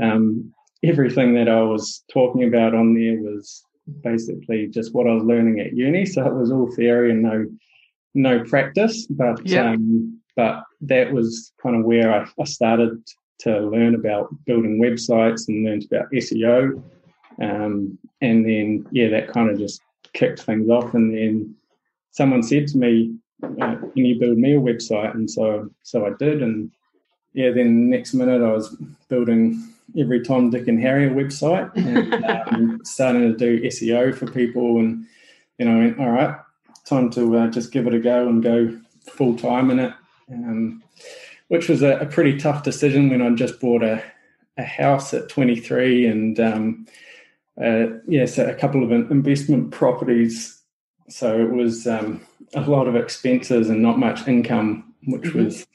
Um, 0.00 0.52
everything 0.82 1.34
that 1.34 1.48
I 1.48 1.62
was 1.62 2.04
talking 2.12 2.44
about 2.44 2.74
on 2.74 2.94
there 2.94 3.20
was 3.20 3.64
basically 4.02 4.68
just 4.68 4.94
what 4.94 5.06
I 5.06 5.14
was 5.14 5.24
learning 5.24 5.60
at 5.60 5.72
uni. 5.72 6.06
So 6.06 6.26
it 6.26 6.34
was 6.34 6.50
all 6.50 6.70
theory 6.70 7.10
and 7.10 7.22
no 7.22 7.46
no 8.14 8.44
practice. 8.44 9.06
But 9.06 9.46
yep. 9.46 9.66
um, 9.66 10.20
but 10.36 10.64
that 10.82 11.12
was 11.12 11.52
kind 11.62 11.76
of 11.76 11.84
where 11.84 12.12
I, 12.12 12.26
I, 12.40 12.44
started 12.44 13.02
to 13.40 13.60
learn 13.60 13.94
about 13.94 14.28
building 14.46 14.80
websites 14.80 15.48
and 15.48 15.64
learned 15.64 15.84
about 15.84 16.10
SEO. 16.12 16.82
Um, 17.40 17.98
and 18.20 18.44
then 18.44 18.86
yeah, 18.90 19.08
that 19.08 19.28
kind 19.28 19.50
of 19.50 19.58
just 19.58 19.80
kicked 20.12 20.42
things 20.42 20.68
off. 20.68 20.94
And 20.94 21.14
then 21.14 21.54
someone 22.10 22.42
said 22.42 22.66
to 22.68 22.78
me, 22.78 23.14
uh, 23.42 23.76
"Can 23.76 24.04
you 24.04 24.18
build 24.18 24.38
me 24.38 24.54
a 24.54 24.60
website?" 24.60 25.14
And 25.14 25.30
so 25.30 25.70
so 25.82 26.06
I 26.06 26.10
did. 26.18 26.42
And 26.42 26.70
yeah, 27.32 27.50
then 27.50 27.88
next 27.88 28.14
minute 28.14 28.42
I 28.42 28.52
was 28.52 28.76
building 29.08 29.72
every 29.98 30.22
Tom, 30.22 30.50
Dick, 30.50 30.68
and 30.68 30.80
Harry 30.80 31.08
website 31.08 31.70
and 31.76 32.24
um, 32.54 32.80
starting 32.84 33.22
to 33.22 33.36
do 33.36 33.62
SEO 33.66 34.14
for 34.14 34.30
people. 34.30 34.78
And 34.78 35.06
you 35.58 35.66
know, 35.66 35.78
went, 35.78 36.00
all 36.00 36.10
right, 36.10 36.36
time 36.84 37.10
to 37.10 37.36
uh, 37.36 37.46
just 37.48 37.72
give 37.72 37.86
it 37.86 37.94
a 37.94 37.98
go 37.98 38.28
and 38.28 38.42
go 38.42 38.78
full 39.10 39.36
time 39.36 39.70
in 39.70 39.78
it. 39.78 39.94
Um, 40.30 40.82
which 41.48 41.68
was 41.68 41.82
a, 41.82 41.98
a, 41.98 42.06
pretty 42.06 42.38
tough 42.38 42.62
decision 42.62 43.10
when 43.10 43.20
I 43.20 43.30
just 43.30 43.58
bought 43.58 43.82
a, 43.82 44.00
a 44.56 44.62
house 44.62 45.12
at 45.12 45.28
23 45.28 46.06
and 46.06 46.38
um, 46.38 46.86
uh, 47.60 47.86
yes, 48.06 48.38
a 48.38 48.54
couple 48.54 48.84
of 48.84 48.92
investment 48.92 49.72
properties. 49.72 50.62
So 51.08 51.40
it 51.40 51.50
was 51.50 51.88
um, 51.88 52.24
a 52.54 52.60
lot 52.60 52.86
of 52.86 52.94
expenses 52.94 53.68
and 53.68 53.82
not 53.82 53.98
much 53.98 54.28
income, 54.28 54.94
which 55.06 55.22
mm-hmm. 55.22 55.44
was 55.44 55.66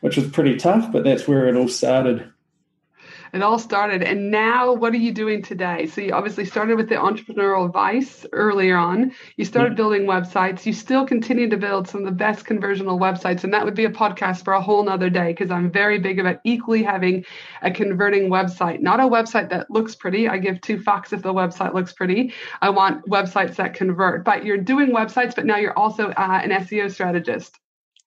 which 0.00 0.16
was 0.16 0.28
pretty 0.30 0.56
tough. 0.56 0.90
But 0.90 1.04
that's 1.04 1.28
where 1.28 1.46
it 1.46 1.56
all 1.56 1.68
started 1.68 2.32
it 3.32 3.42
all 3.42 3.58
started. 3.58 4.02
And 4.02 4.30
now, 4.30 4.72
what 4.72 4.92
are 4.92 4.98
you 4.98 5.12
doing 5.12 5.42
today? 5.42 5.86
So, 5.86 6.00
you 6.00 6.12
obviously 6.12 6.44
started 6.44 6.76
with 6.76 6.88
the 6.88 6.96
entrepreneurial 6.96 7.66
advice 7.66 8.26
earlier 8.32 8.76
on. 8.76 9.12
You 9.36 9.44
started 9.44 9.72
yeah. 9.72 9.76
building 9.76 10.02
websites. 10.02 10.64
You 10.66 10.72
still 10.72 11.06
continue 11.06 11.48
to 11.48 11.56
build 11.56 11.88
some 11.88 12.00
of 12.00 12.06
the 12.06 12.12
best 12.12 12.46
conversional 12.46 12.98
websites. 12.98 13.44
And 13.44 13.52
that 13.54 13.64
would 13.64 13.74
be 13.74 13.84
a 13.84 13.90
podcast 13.90 14.44
for 14.44 14.54
a 14.54 14.60
whole 14.60 14.82
nother 14.84 15.10
day 15.10 15.32
because 15.32 15.50
I'm 15.50 15.70
very 15.70 15.98
big 15.98 16.18
about 16.18 16.40
equally 16.44 16.82
having 16.82 17.24
a 17.62 17.70
converting 17.70 18.28
website, 18.30 18.80
not 18.80 19.00
a 19.00 19.04
website 19.04 19.50
that 19.50 19.70
looks 19.70 19.94
pretty. 19.94 20.28
I 20.28 20.38
give 20.38 20.60
two 20.60 20.78
fucks 20.78 21.12
if 21.12 21.22
the 21.22 21.32
website 21.32 21.74
looks 21.74 21.92
pretty. 21.92 22.32
I 22.60 22.70
want 22.70 23.06
websites 23.06 23.56
that 23.56 23.74
convert. 23.74 24.24
But 24.24 24.44
you're 24.44 24.58
doing 24.58 24.88
websites, 24.88 25.34
but 25.34 25.46
now 25.46 25.56
you're 25.56 25.78
also 25.78 26.08
uh, 26.08 26.40
an 26.42 26.50
SEO 26.50 26.90
strategist. 26.90 27.58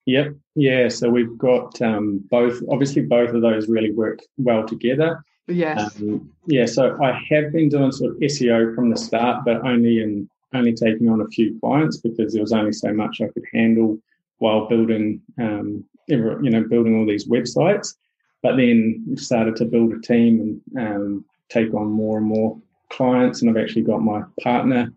Yep. 0.06 0.34
Yeah. 0.54 0.88
So 0.88 1.08
we've 1.08 1.36
got 1.38 1.80
um, 1.80 2.24
both. 2.30 2.60
Obviously, 2.70 3.02
both 3.02 3.34
of 3.34 3.42
those 3.42 3.68
really 3.68 3.92
work 3.92 4.20
well 4.36 4.66
together. 4.66 5.24
Yes. 5.48 5.96
Um, 5.96 6.30
yeah. 6.46 6.66
So 6.66 6.98
I 7.02 7.20
have 7.30 7.52
been 7.52 7.68
doing 7.68 7.92
sort 7.92 8.12
of 8.12 8.18
SEO 8.18 8.74
from 8.74 8.90
the 8.90 8.96
start, 8.96 9.44
but 9.44 9.64
only 9.64 10.02
in 10.02 10.28
only 10.54 10.74
taking 10.74 11.08
on 11.08 11.20
a 11.20 11.28
few 11.28 11.58
clients 11.60 11.96
because 11.98 12.32
there 12.32 12.42
was 12.42 12.52
only 12.52 12.72
so 12.72 12.92
much 12.92 13.20
I 13.20 13.28
could 13.28 13.44
handle 13.52 13.98
while 14.38 14.68
building, 14.68 15.22
um, 15.38 15.84
you 16.08 16.50
know, 16.50 16.64
building 16.64 16.98
all 16.98 17.06
these 17.06 17.28
websites. 17.28 17.94
But 18.42 18.56
then 18.56 19.04
we 19.08 19.16
started 19.16 19.56
to 19.56 19.64
build 19.64 19.92
a 19.92 20.00
team 20.00 20.60
and 20.74 20.96
um, 20.96 21.24
take 21.48 21.72
on 21.74 21.86
more 21.86 22.18
and 22.18 22.26
more 22.26 22.60
clients, 22.90 23.40
and 23.40 23.50
I've 23.50 23.62
actually 23.62 23.82
got 23.82 24.02
my 24.02 24.22
partner 24.42 24.92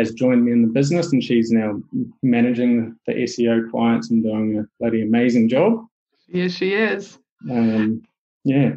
has 0.00 0.12
joined 0.12 0.44
me 0.44 0.52
in 0.52 0.62
the 0.62 0.68
business, 0.68 1.12
and 1.12 1.22
she's 1.22 1.50
now 1.50 1.80
managing 2.22 2.96
the 3.06 3.12
SEO 3.12 3.70
clients 3.70 4.10
and 4.10 4.22
doing 4.22 4.58
a 4.58 4.64
bloody 4.80 5.02
amazing 5.02 5.48
job. 5.48 5.86
Yes, 6.28 6.52
she 6.52 6.74
is. 6.74 7.18
Um, 7.50 8.02
yeah. 8.44 8.72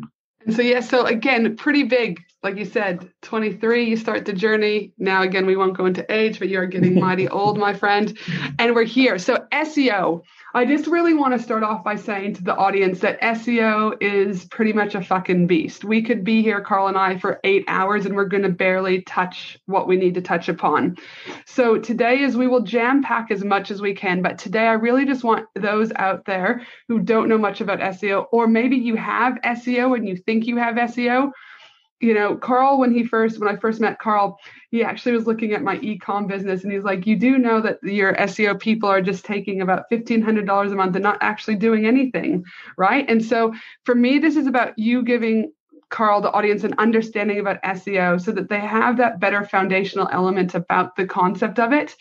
And 0.45 0.55
so 0.55 0.61
yeah, 0.61 0.81
so 0.81 1.05
again, 1.05 1.55
pretty 1.55 1.83
big, 1.83 2.21
like 2.43 2.57
you 2.57 2.65
said, 2.65 3.09
23, 3.21 3.85
you 3.85 3.95
start 3.95 4.25
the 4.25 4.33
journey. 4.33 4.91
Now 4.97 5.21
again, 5.21 5.45
we 5.45 5.55
won't 5.55 5.77
go 5.77 5.85
into 5.85 6.05
age, 6.13 6.39
but 6.39 6.49
you're 6.49 6.65
getting 6.65 6.99
mighty 6.99 7.29
old, 7.29 7.57
my 7.57 7.73
friend. 7.73 8.17
And 8.59 8.75
we're 8.75 8.83
here. 8.83 9.17
So 9.17 9.47
SEO. 9.53 10.21
I 10.55 10.65
just 10.65 10.85
really 10.85 11.15
want 11.15 11.33
to 11.33 11.43
start 11.43 11.63
off 11.63 11.83
by 11.83 11.95
saying 11.95 12.35
to 12.35 12.43
the 12.43 12.55
audience 12.55 12.99
that 12.99 13.19
SEO 13.21 13.97
is 14.01 14.45
pretty 14.45 14.71
much 14.71 14.93
a 14.93 15.01
fucking 15.01 15.47
beast. 15.47 15.83
We 15.83 16.03
could 16.03 16.23
be 16.23 16.43
here, 16.43 16.61
Carl 16.61 16.87
and 16.87 16.97
I, 16.97 17.17
for 17.17 17.39
eight 17.43 17.63
hours 17.67 18.05
and 18.05 18.15
we're 18.15 18.25
going 18.25 18.43
to 18.43 18.49
barely 18.49 19.01
touch 19.01 19.57
what 19.65 19.87
we 19.87 19.95
need 19.95 20.13
to 20.13 20.21
touch 20.21 20.49
upon. 20.49 20.97
So 21.47 21.79
today 21.79 22.19
is 22.19 22.37
we 22.37 22.47
will 22.47 22.61
jam 22.61 23.01
pack 23.01 23.31
as 23.31 23.43
much 23.43 23.71
as 23.71 23.81
we 23.81 23.95
can. 23.95 24.21
But 24.21 24.37
today 24.37 24.67
I 24.67 24.73
really 24.73 25.05
just 25.05 25.23
want 25.23 25.47
those 25.55 25.91
out 25.95 26.25
there 26.25 26.61
who 26.87 26.99
don't 26.99 27.29
know 27.29 27.37
much 27.37 27.61
about 27.61 27.79
SEO, 27.79 28.27
or 28.31 28.47
maybe 28.47 28.75
you 28.75 28.95
have 28.95 29.39
SEO 29.43 29.95
and 29.95 30.07
you 30.07 30.17
think 30.17 30.45
you 30.45 30.57
have 30.57 30.75
SEO 30.75 31.31
you 32.03 32.13
know, 32.13 32.35
Carl, 32.35 32.79
when 32.79 32.93
he 32.93 33.05
first, 33.05 33.39
when 33.39 33.47
I 33.47 33.57
first 33.57 33.79
met 33.79 33.97
Carl, 33.97 34.37
he 34.71 34.83
actually 34.83 35.13
was 35.13 35.25
looking 35.25 35.53
at 35.53 35.61
my 35.61 35.77
e-com 35.77 36.27
business 36.27 36.63
and 36.63 36.73
he's 36.73 36.83
like, 36.83 37.07
you 37.07 37.15
do 37.15 37.37
know 37.37 37.61
that 37.61 37.81
your 37.81 38.13
SEO 38.15 38.59
people 38.59 38.89
are 38.89 39.01
just 39.01 39.23
taking 39.23 39.61
about 39.61 39.89
$1,500 39.89 40.71
a 40.71 40.75
month 40.75 40.95
and 40.95 41.03
not 41.03 41.17
actually 41.21 41.55
doing 41.55 41.85
anything. 41.85 42.43
Right. 42.77 43.09
And 43.09 43.23
so 43.23 43.53
for 43.85 43.95
me, 43.95 44.19
this 44.19 44.35
is 44.35 44.47
about 44.47 44.77
you 44.77 45.01
giving 45.03 45.53
Carl, 45.93 46.21
the 46.21 46.31
audience, 46.31 46.63
an 46.63 46.73
understanding 46.79 47.39
about 47.39 47.61
SEO 47.61 48.19
so 48.19 48.31
that 48.31 48.49
they 48.49 48.59
have 48.59 48.97
that 48.97 49.19
better 49.19 49.45
foundational 49.45 50.09
element 50.11 50.55
about 50.55 50.95
the 50.95 51.05
concept 51.05 51.59
of 51.59 51.71
it. 51.71 51.95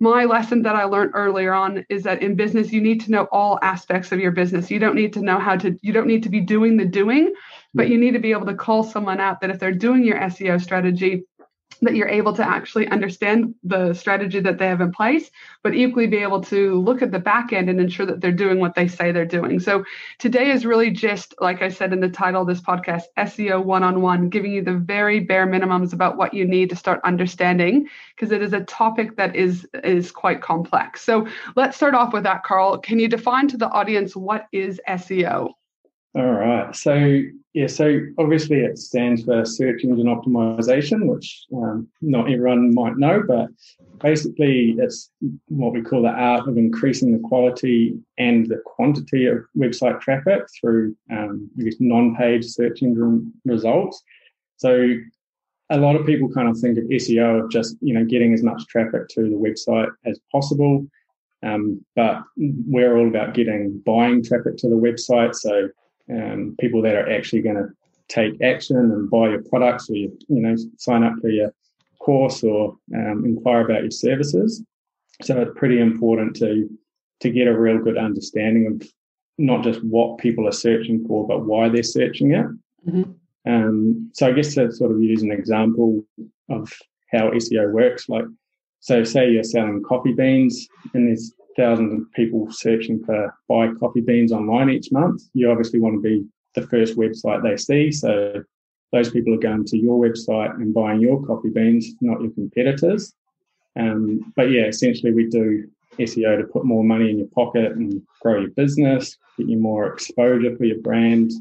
My 0.00 0.24
lesson 0.24 0.62
that 0.62 0.74
I 0.74 0.82
learned 0.82 1.12
earlier 1.14 1.54
on 1.54 1.86
is 1.88 2.02
that 2.02 2.22
in 2.22 2.34
business, 2.34 2.72
you 2.72 2.80
need 2.80 3.02
to 3.02 3.12
know 3.12 3.28
all 3.30 3.60
aspects 3.62 4.10
of 4.10 4.18
your 4.18 4.32
business. 4.32 4.68
You 4.68 4.80
don't 4.80 4.96
need 4.96 5.12
to 5.12 5.20
know 5.20 5.38
how 5.38 5.56
to, 5.58 5.78
you 5.80 5.92
don't 5.92 6.08
need 6.08 6.24
to 6.24 6.28
be 6.28 6.40
doing 6.40 6.76
the 6.76 6.84
doing, 6.84 7.32
but 7.76 7.88
you 7.90 7.98
need 7.98 8.12
to 8.12 8.18
be 8.18 8.32
able 8.32 8.46
to 8.46 8.54
call 8.54 8.82
someone 8.82 9.20
out 9.20 9.40
that 9.40 9.50
if 9.50 9.58
they're 9.58 9.72
doing 9.72 10.02
your 10.02 10.18
SEO 10.18 10.60
strategy, 10.60 11.24
that 11.82 11.94
you're 11.94 12.08
able 12.08 12.32
to 12.32 12.42
actually 12.42 12.88
understand 12.88 13.54
the 13.62 13.92
strategy 13.92 14.40
that 14.40 14.56
they 14.56 14.66
have 14.66 14.80
in 14.80 14.90
place, 14.90 15.30
but 15.62 15.74
equally 15.74 16.06
be 16.06 16.16
able 16.16 16.40
to 16.40 16.80
look 16.80 17.02
at 17.02 17.10
the 17.12 17.18
back 17.18 17.52
end 17.52 17.68
and 17.68 17.78
ensure 17.78 18.06
that 18.06 18.20
they're 18.22 18.32
doing 18.32 18.58
what 18.60 18.74
they 18.74 18.88
say 18.88 19.12
they're 19.12 19.26
doing. 19.26 19.60
So 19.60 19.84
today 20.18 20.50
is 20.50 20.64
really 20.64 20.90
just, 20.90 21.34
like 21.38 21.60
I 21.60 21.68
said 21.68 21.92
in 21.92 22.00
the 22.00 22.08
title 22.08 22.40
of 22.42 22.48
this 22.48 22.62
podcast, 22.62 23.02
SEO 23.18 23.62
one 23.62 23.82
on 23.82 24.00
one, 24.00 24.30
giving 24.30 24.52
you 24.52 24.62
the 24.62 24.72
very 24.72 25.20
bare 25.20 25.46
minimums 25.46 25.92
about 25.92 26.16
what 26.16 26.32
you 26.32 26.46
need 26.46 26.70
to 26.70 26.76
start 26.76 27.00
understanding, 27.04 27.88
because 28.14 28.32
it 28.32 28.40
is 28.40 28.54
a 28.54 28.64
topic 28.64 29.16
that 29.16 29.36
is 29.36 29.66
is 29.84 30.10
quite 30.10 30.40
complex. 30.40 31.02
So 31.02 31.26
let's 31.56 31.76
start 31.76 31.94
off 31.94 32.14
with 32.14 32.22
that, 32.22 32.42
Carl. 32.42 32.78
Can 32.78 32.98
you 32.98 33.08
define 33.08 33.48
to 33.48 33.58
the 33.58 33.68
audience 33.68 34.16
what 34.16 34.46
is 34.50 34.80
SEO? 34.88 35.50
All 36.16 36.32
right. 36.32 36.74
So 36.74 37.20
yeah, 37.52 37.66
so 37.66 38.00
obviously 38.16 38.60
it 38.60 38.78
stands 38.78 39.24
for 39.24 39.44
search 39.44 39.84
engine 39.84 40.06
optimization, 40.06 41.06
which 41.06 41.44
um, 41.54 41.88
not 42.00 42.32
everyone 42.32 42.74
might 42.74 42.96
know, 42.96 43.22
but 43.26 43.48
basically 44.00 44.76
it's 44.78 45.10
what 45.48 45.74
we 45.74 45.82
call 45.82 46.02
the 46.02 46.08
art 46.08 46.48
of 46.48 46.56
increasing 46.56 47.12
the 47.12 47.28
quality 47.28 47.98
and 48.16 48.46
the 48.46 48.62
quantity 48.64 49.26
of 49.26 49.44
website 49.56 50.00
traffic 50.00 50.42
through 50.58 50.96
um, 51.10 51.50
non-paid 51.80 52.42
search 52.44 52.82
engine 52.82 53.30
results. 53.44 54.02
So 54.56 54.94
a 55.68 55.76
lot 55.76 55.96
of 55.96 56.06
people 56.06 56.30
kind 56.30 56.48
of 56.48 56.58
think 56.58 56.78
of 56.78 56.84
SEO 56.84 57.44
of 57.44 57.50
just 57.50 57.76
you 57.82 57.92
know 57.92 58.06
getting 58.06 58.32
as 58.32 58.42
much 58.42 58.66
traffic 58.68 59.08
to 59.08 59.22
the 59.22 59.36
website 59.36 59.90
as 60.06 60.18
possible, 60.32 60.86
um, 61.42 61.84
but 61.94 62.22
we're 62.36 62.96
all 62.96 63.08
about 63.08 63.34
getting 63.34 63.82
buying 63.84 64.22
traffic 64.22 64.56
to 64.58 64.68
the 64.68 64.76
website. 64.76 65.34
So 65.34 65.68
um, 66.10 66.56
people 66.60 66.82
that 66.82 66.94
are 66.94 67.10
actually 67.10 67.42
going 67.42 67.56
to 67.56 67.68
take 68.08 68.40
action 68.42 68.76
and 68.76 69.10
buy 69.10 69.30
your 69.30 69.42
products 69.42 69.90
or 69.90 69.94
you, 69.94 70.16
you 70.28 70.40
know 70.40 70.54
sign 70.76 71.02
up 71.02 71.14
for 71.20 71.28
your 71.28 71.52
course 71.98 72.44
or 72.44 72.76
um, 72.94 73.24
inquire 73.24 73.62
about 73.64 73.82
your 73.82 73.90
services. 73.90 74.62
So 75.22 75.40
it's 75.40 75.58
pretty 75.58 75.80
important 75.80 76.36
to 76.36 76.68
to 77.20 77.30
get 77.30 77.48
a 77.48 77.58
real 77.58 77.78
good 77.78 77.96
understanding 77.96 78.66
of 78.66 78.88
not 79.38 79.64
just 79.64 79.82
what 79.82 80.18
people 80.18 80.46
are 80.46 80.52
searching 80.52 81.04
for, 81.06 81.26
but 81.26 81.44
why 81.44 81.68
they're 81.68 81.82
searching 81.82 82.32
it. 82.32 82.46
Mm-hmm. 82.86 83.12
Um, 83.50 84.10
so 84.14 84.26
I 84.26 84.32
guess 84.32 84.54
to 84.54 84.70
sort 84.72 84.92
of 84.92 85.00
use 85.00 85.22
an 85.22 85.32
example 85.32 86.04
of 86.50 86.72
how 87.10 87.30
SEO 87.30 87.72
works, 87.72 88.08
like 88.08 88.24
so 88.80 89.02
say 89.04 89.30
you're 89.30 89.42
selling 89.42 89.82
coffee 89.82 90.12
beans 90.12 90.68
and 90.94 91.08
there's 91.08 91.34
thousands 91.56 91.92
of 91.92 92.12
people 92.12 92.48
searching 92.50 93.02
for 93.04 93.34
buy 93.48 93.68
coffee 93.80 94.00
beans 94.00 94.32
online 94.32 94.70
each 94.70 94.92
month, 94.92 95.22
you 95.34 95.50
obviously 95.50 95.80
want 95.80 95.94
to 95.94 96.00
be 96.00 96.24
the 96.54 96.66
first 96.66 96.96
website 96.96 97.42
they 97.42 97.56
see. 97.56 97.90
So 97.90 98.42
those 98.92 99.10
people 99.10 99.34
are 99.34 99.38
going 99.38 99.64
to 99.66 99.78
your 99.78 99.98
website 99.98 100.54
and 100.54 100.74
buying 100.74 101.00
your 101.00 101.24
coffee 101.26 101.50
beans, 101.50 101.86
not 102.00 102.20
your 102.20 102.30
competitors. 102.32 103.12
Um, 103.78 104.32
but 104.36 104.50
yeah, 104.50 104.64
essentially 104.64 105.12
we 105.12 105.28
do 105.28 105.68
SEO 105.98 106.38
to 106.38 106.46
put 106.46 106.64
more 106.64 106.84
money 106.84 107.10
in 107.10 107.18
your 107.18 107.28
pocket 107.28 107.72
and 107.72 108.02
grow 108.20 108.40
your 108.40 108.50
business, 108.50 109.16
get 109.36 109.48
you 109.48 109.58
more 109.58 109.92
exposure 109.92 110.56
for 110.56 110.64
your 110.64 110.80
brand, 110.80 111.32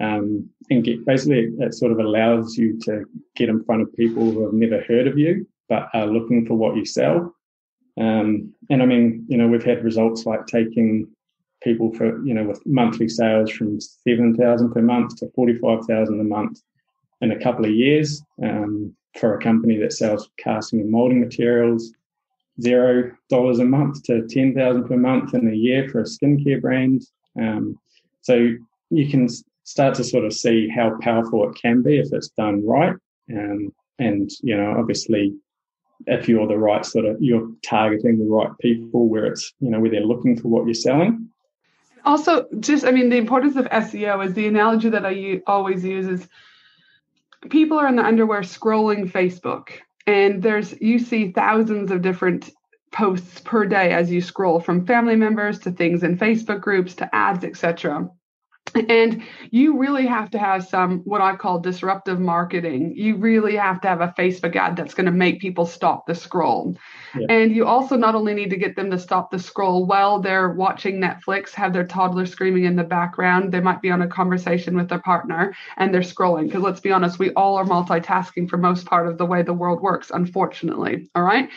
um, 0.00 0.48
and 0.70 0.84
get 0.84 1.04
basically 1.04 1.40
it, 1.40 1.52
it 1.58 1.74
sort 1.74 1.92
of 1.92 1.98
allows 1.98 2.56
you 2.56 2.78
to 2.80 3.04
get 3.36 3.48
in 3.48 3.64
front 3.64 3.82
of 3.82 3.94
people 3.96 4.30
who 4.30 4.44
have 4.44 4.52
never 4.52 4.80
heard 4.82 5.06
of 5.06 5.18
you 5.18 5.46
but 5.68 5.88
are 5.92 6.06
looking 6.06 6.46
for 6.46 6.54
what 6.54 6.76
you 6.76 6.84
sell. 6.84 7.34
Um, 7.98 8.54
and 8.70 8.82
I 8.82 8.86
mean, 8.86 9.24
you 9.28 9.36
know, 9.36 9.48
we've 9.48 9.64
had 9.64 9.84
results 9.84 10.24
like 10.24 10.46
taking 10.46 11.08
people 11.62 11.92
for, 11.94 12.24
you 12.24 12.32
know, 12.32 12.44
with 12.44 12.64
monthly 12.64 13.08
sales 13.08 13.50
from 13.50 13.80
7,000 13.80 14.72
per 14.72 14.82
month 14.82 15.16
to 15.16 15.30
45,000 15.34 16.20
a 16.20 16.24
month 16.24 16.60
in 17.20 17.32
a 17.32 17.38
couple 17.40 17.64
of 17.64 17.72
years 17.72 18.22
um, 18.42 18.94
for 19.18 19.34
a 19.34 19.42
company 19.42 19.76
that 19.78 19.92
sells 19.92 20.30
casting 20.38 20.80
and 20.80 20.90
molding 20.90 21.20
materials, 21.20 21.92
zero 22.60 23.10
dollars 23.28 23.58
a 23.58 23.64
month 23.64 24.02
to 24.04 24.26
10,000 24.28 24.84
per 24.84 24.96
month 24.96 25.34
in 25.34 25.48
a 25.48 25.54
year 25.54 25.88
for 25.88 26.00
a 26.00 26.04
skincare 26.04 26.60
brand. 26.60 27.02
Um, 27.40 27.78
so 28.20 28.50
you 28.90 29.08
can 29.08 29.28
start 29.64 29.94
to 29.96 30.04
sort 30.04 30.24
of 30.24 30.32
see 30.32 30.68
how 30.68 30.96
powerful 31.00 31.48
it 31.48 31.56
can 31.60 31.82
be 31.82 31.98
if 31.98 32.08
it's 32.12 32.28
done 32.28 32.64
right. 32.64 32.94
Um, 33.32 33.72
and, 33.98 34.30
you 34.42 34.56
know, 34.56 34.76
obviously 34.78 35.34
if 36.06 36.28
you're 36.28 36.46
the 36.46 36.58
right 36.58 36.84
sort 36.84 37.04
of 37.04 37.16
you're 37.20 37.50
targeting 37.62 38.18
the 38.18 38.24
right 38.24 38.50
people 38.60 39.08
where 39.08 39.26
it's 39.26 39.52
you 39.60 39.70
know 39.70 39.80
where 39.80 39.90
they're 39.90 40.00
looking 40.00 40.38
for 40.38 40.48
what 40.48 40.64
you're 40.64 40.74
selling. 40.74 41.28
Also 42.04 42.46
just 42.60 42.84
i 42.84 42.90
mean 42.90 43.08
the 43.10 43.16
importance 43.16 43.56
of 43.56 43.66
seo 43.66 44.24
is 44.24 44.32
the 44.34 44.46
analogy 44.46 44.88
that 44.88 45.04
i 45.04 45.40
always 45.46 45.84
use 45.84 46.06
is 46.06 46.28
people 47.50 47.78
are 47.78 47.88
in 47.88 47.96
the 47.96 48.04
underwear 48.04 48.40
scrolling 48.40 49.10
facebook 49.10 49.70
and 50.06 50.42
there's 50.42 50.80
you 50.80 50.98
see 50.98 51.32
thousands 51.32 51.90
of 51.90 52.00
different 52.00 52.50
posts 52.92 53.40
per 53.40 53.66
day 53.66 53.92
as 53.92 54.10
you 54.10 54.20
scroll 54.20 54.60
from 54.60 54.86
family 54.86 55.16
members 55.16 55.58
to 55.58 55.70
things 55.70 56.02
in 56.02 56.16
facebook 56.16 56.60
groups 56.60 56.94
to 56.94 57.14
ads 57.14 57.44
etc 57.44 58.08
and 58.88 59.22
you 59.50 59.78
really 59.78 60.06
have 60.06 60.30
to 60.30 60.38
have 60.38 60.66
some 60.66 61.00
what 61.00 61.20
I 61.20 61.36
call 61.36 61.60
disruptive 61.60 62.20
marketing. 62.20 62.94
You 62.96 63.16
really 63.16 63.56
have 63.56 63.80
to 63.82 63.88
have 63.88 64.00
a 64.00 64.14
Facebook 64.18 64.56
ad 64.56 64.76
that's 64.76 64.94
going 64.94 65.06
to 65.06 65.12
make 65.12 65.40
people 65.40 65.66
stop 65.66 66.06
the 66.06 66.14
scroll. 66.14 66.76
Yeah. 67.16 67.26
And 67.30 67.54
you 67.54 67.66
also 67.66 67.96
not 67.96 68.14
only 68.14 68.34
need 68.34 68.50
to 68.50 68.56
get 68.56 68.76
them 68.76 68.90
to 68.90 68.98
stop 68.98 69.30
the 69.30 69.38
scroll 69.38 69.86
while 69.86 70.20
they're 70.20 70.50
watching 70.50 71.00
Netflix, 71.00 71.52
have 71.54 71.72
their 71.72 71.86
toddler 71.86 72.26
screaming 72.26 72.64
in 72.64 72.76
the 72.76 72.84
background. 72.84 73.52
They 73.52 73.60
might 73.60 73.82
be 73.82 73.90
on 73.90 74.02
a 74.02 74.08
conversation 74.08 74.76
with 74.76 74.88
their 74.88 75.00
partner 75.00 75.54
and 75.76 75.92
they're 75.92 76.00
scrolling. 76.00 76.46
Because 76.46 76.62
let's 76.62 76.80
be 76.80 76.92
honest, 76.92 77.18
we 77.18 77.32
all 77.32 77.56
are 77.56 77.64
multitasking 77.64 78.48
for 78.48 78.58
most 78.58 78.86
part 78.86 79.06
of 79.06 79.18
the 79.18 79.26
way 79.26 79.42
the 79.42 79.52
world 79.52 79.80
works, 79.80 80.10
unfortunately. 80.12 81.08
All 81.14 81.22
right. 81.22 81.48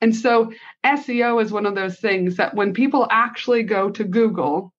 And 0.00 0.14
so 0.14 0.52
SEO 0.84 1.42
is 1.42 1.52
one 1.52 1.66
of 1.66 1.74
those 1.74 1.98
things 1.98 2.36
that 2.36 2.54
when 2.54 2.72
people 2.72 3.06
actually 3.10 3.62
go 3.62 3.90
to 3.90 4.04
Google, 4.04 4.72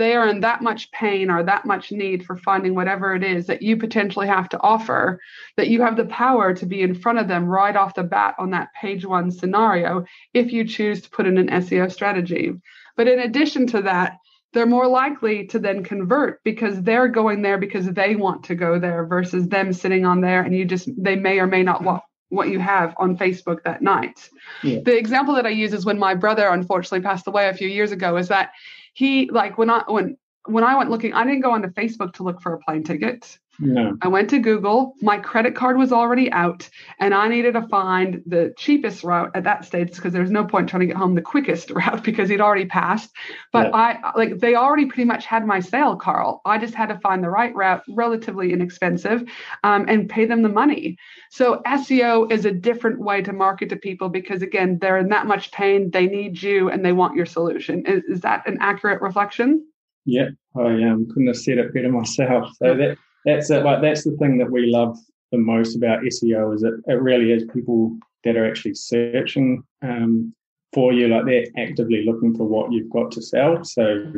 they 0.00 0.14
are 0.14 0.26
in 0.26 0.40
that 0.40 0.62
much 0.62 0.90
pain 0.92 1.30
or 1.30 1.42
that 1.42 1.66
much 1.66 1.92
need 1.92 2.24
for 2.24 2.36
finding 2.36 2.74
whatever 2.74 3.14
it 3.14 3.22
is 3.22 3.46
that 3.46 3.60
you 3.60 3.76
potentially 3.76 4.26
have 4.26 4.48
to 4.48 4.60
offer 4.60 5.20
that 5.58 5.68
you 5.68 5.82
have 5.82 5.96
the 5.96 6.06
power 6.06 6.54
to 6.54 6.64
be 6.64 6.80
in 6.80 6.94
front 6.94 7.18
of 7.18 7.28
them 7.28 7.44
right 7.44 7.76
off 7.76 7.94
the 7.94 8.02
bat 8.02 8.34
on 8.38 8.50
that 8.50 8.68
page 8.80 9.04
one 9.04 9.30
scenario 9.30 10.04
if 10.32 10.52
you 10.52 10.64
choose 10.64 11.02
to 11.02 11.10
put 11.10 11.26
in 11.26 11.36
an 11.36 11.48
SEO 11.48 11.92
strategy. 11.92 12.52
But 12.96 13.08
in 13.08 13.18
addition 13.20 13.66
to 13.68 13.82
that, 13.82 14.16
they're 14.52 14.66
more 14.66 14.88
likely 14.88 15.46
to 15.48 15.58
then 15.58 15.84
convert 15.84 16.42
because 16.44 16.82
they're 16.82 17.08
going 17.08 17.42
there 17.42 17.58
because 17.58 17.86
they 17.92 18.16
want 18.16 18.44
to 18.44 18.54
go 18.54 18.78
there 18.78 19.04
versus 19.04 19.48
them 19.48 19.72
sitting 19.72 20.06
on 20.06 20.22
there 20.22 20.42
and 20.42 20.56
you 20.56 20.64
just 20.64 20.88
they 20.96 21.14
may 21.14 21.38
or 21.38 21.46
may 21.46 21.62
not 21.62 21.84
want 21.84 22.02
what 22.30 22.48
you 22.48 22.58
have 22.58 22.94
on 22.96 23.16
Facebook 23.16 23.62
that 23.64 23.82
night. 23.82 24.30
Yeah. 24.62 24.80
The 24.84 24.96
example 24.96 25.34
that 25.34 25.46
I 25.46 25.50
use 25.50 25.74
is 25.74 25.84
when 25.84 25.98
my 25.98 26.14
brother 26.14 26.48
unfortunately 26.48 27.02
passed 27.02 27.26
away 27.26 27.48
a 27.48 27.54
few 27.54 27.68
years 27.68 27.92
ago 27.92 28.16
is 28.16 28.28
that 28.28 28.52
he 28.94 29.30
like 29.30 29.58
when 29.58 29.70
I 29.70 29.84
when 29.86 30.16
when 30.46 30.64
I 30.64 30.76
went 30.76 30.90
looking, 30.90 31.12
I 31.12 31.24
didn't 31.24 31.40
go 31.40 31.52
onto 31.52 31.68
Facebook 31.68 32.14
to 32.14 32.22
look 32.22 32.40
for 32.40 32.54
a 32.54 32.58
plane 32.58 32.82
ticket. 32.82 33.38
No. 33.60 33.96
I 34.00 34.08
went 34.08 34.30
to 34.30 34.38
Google. 34.38 34.94
My 35.02 35.18
credit 35.18 35.54
card 35.54 35.76
was 35.76 35.92
already 35.92 36.32
out, 36.32 36.68
and 36.98 37.12
I 37.12 37.28
needed 37.28 37.52
to 37.52 37.68
find 37.68 38.22
the 38.26 38.54
cheapest 38.56 39.04
route 39.04 39.30
at 39.34 39.44
that 39.44 39.64
stage 39.64 39.94
because 39.94 40.12
there's 40.12 40.30
no 40.30 40.44
point 40.44 40.68
trying 40.68 40.80
to 40.80 40.86
get 40.86 40.96
home 40.96 41.14
the 41.14 41.22
quickest 41.22 41.70
route 41.70 42.02
because 42.02 42.28
he'd 42.28 42.40
already 42.40 42.64
passed. 42.64 43.10
But 43.52 43.68
yeah. 43.68 43.76
I 43.76 44.12
like 44.16 44.38
they 44.38 44.54
already 44.54 44.86
pretty 44.86 45.04
much 45.04 45.26
had 45.26 45.46
my 45.46 45.60
sale, 45.60 45.96
Carl. 45.96 46.40
I 46.44 46.58
just 46.58 46.74
had 46.74 46.88
to 46.88 46.98
find 47.00 47.22
the 47.22 47.30
right 47.30 47.54
route, 47.54 47.82
relatively 47.90 48.52
inexpensive, 48.52 49.24
um, 49.62 49.84
and 49.88 50.08
pay 50.08 50.24
them 50.24 50.42
the 50.42 50.48
money. 50.48 50.96
So 51.30 51.60
SEO 51.66 52.32
is 52.32 52.46
a 52.46 52.52
different 52.52 53.00
way 53.00 53.20
to 53.22 53.32
market 53.32 53.68
to 53.68 53.76
people 53.76 54.08
because 54.08 54.42
again, 54.42 54.78
they're 54.80 54.98
in 54.98 55.10
that 55.10 55.26
much 55.26 55.52
pain. 55.52 55.90
They 55.90 56.06
need 56.06 56.42
you, 56.42 56.70
and 56.70 56.84
they 56.84 56.92
want 56.92 57.14
your 57.14 57.26
solution. 57.26 57.84
Is, 57.86 58.02
is 58.04 58.20
that 58.22 58.46
an 58.46 58.56
accurate 58.60 59.02
reflection? 59.02 59.66
Yeah, 60.06 60.30
I 60.56 60.82
um, 60.82 61.06
couldn't 61.08 61.26
have 61.26 61.36
said 61.36 61.58
it 61.58 61.74
better 61.74 61.92
myself. 61.92 62.48
So 62.56 62.74
that 62.74 62.96
that's 63.24 63.50
it. 63.50 63.64
Like 63.64 63.82
that's 63.82 64.04
the 64.04 64.16
thing 64.16 64.38
that 64.38 64.50
we 64.50 64.66
love 64.66 64.98
the 65.32 65.38
most 65.38 65.76
about 65.76 66.02
SEO 66.02 66.54
is 66.54 66.62
it 66.62 66.74
it 66.86 67.00
really 67.00 67.32
is 67.32 67.44
people 67.52 67.96
that 68.24 68.36
are 68.36 68.46
actually 68.46 68.74
searching 68.74 69.62
um, 69.82 70.34
for 70.72 70.92
you. 70.92 71.08
Like 71.08 71.26
they're 71.26 71.46
actively 71.56 72.04
looking 72.04 72.36
for 72.36 72.44
what 72.44 72.72
you've 72.72 72.90
got 72.90 73.10
to 73.12 73.22
sell. 73.22 73.64
So 73.64 74.12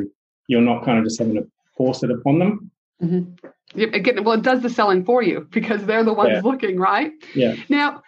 you're 0.47 0.61
not 0.61 0.83
kind 0.83 0.97
of 0.97 1.05
just 1.05 1.19
having 1.19 1.35
to 1.35 1.47
force 1.77 2.03
it 2.03 2.11
upon 2.11 2.39
them. 2.39 2.71
Mm-hmm. 3.01 3.47
Yep, 3.75 3.93
again, 3.93 4.23
well, 4.23 4.37
it 4.37 4.43
does 4.43 4.61
the 4.61 4.69
selling 4.69 5.03
for 5.03 5.23
you 5.23 5.47
because 5.49 5.85
they're 5.85 6.03
the 6.03 6.13
ones 6.13 6.31
yeah. 6.33 6.41
looking, 6.41 6.77
right? 6.77 7.11
Yeah. 7.33 7.55
Now, 7.69 8.03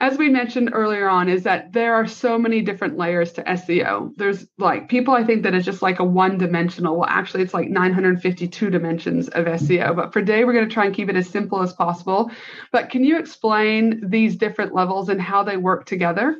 as 0.00 0.18
we 0.18 0.28
mentioned 0.28 0.70
earlier 0.72 1.08
on, 1.08 1.28
is 1.28 1.42
that 1.44 1.72
there 1.72 1.94
are 1.94 2.06
so 2.06 2.38
many 2.38 2.60
different 2.60 2.96
layers 2.96 3.32
to 3.32 3.42
SEO. 3.42 4.14
There's 4.16 4.46
like 4.58 4.88
people 4.88 5.14
I 5.14 5.24
think 5.24 5.42
that 5.42 5.54
it's 5.54 5.64
just 5.64 5.82
like 5.82 6.00
a 6.00 6.04
one 6.04 6.38
dimensional. 6.38 6.96
Well, 6.96 7.08
actually, 7.08 7.42
it's 7.42 7.54
like 7.54 7.68
952 7.68 8.70
dimensions 8.70 9.28
of 9.28 9.46
SEO. 9.46 9.94
But 9.94 10.12
for 10.12 10.20
today, 10.20 10.44
we're 10.44 10.52
going 10.52 10.68
to 10.68 10.74
try 10.74 10.86
and 10.86 10.94
keep 10.94 11.08
it 11.08 11.16
as 11.16 11.28
simple 11.28 11.62
as 11.62 11.72
possible. 11.72 12.30
But 12.72 12.90
can 12.90 13.04
you 13.04 13.18
explain 13.18 14.08
these 14.08 14.36
different 14.36 14.74
levels 14.74 15.08
and 15.08 15.20
how 15.20 15.44
they 15.44 15.56
work 15.56 15.86
together? 15.86 16.36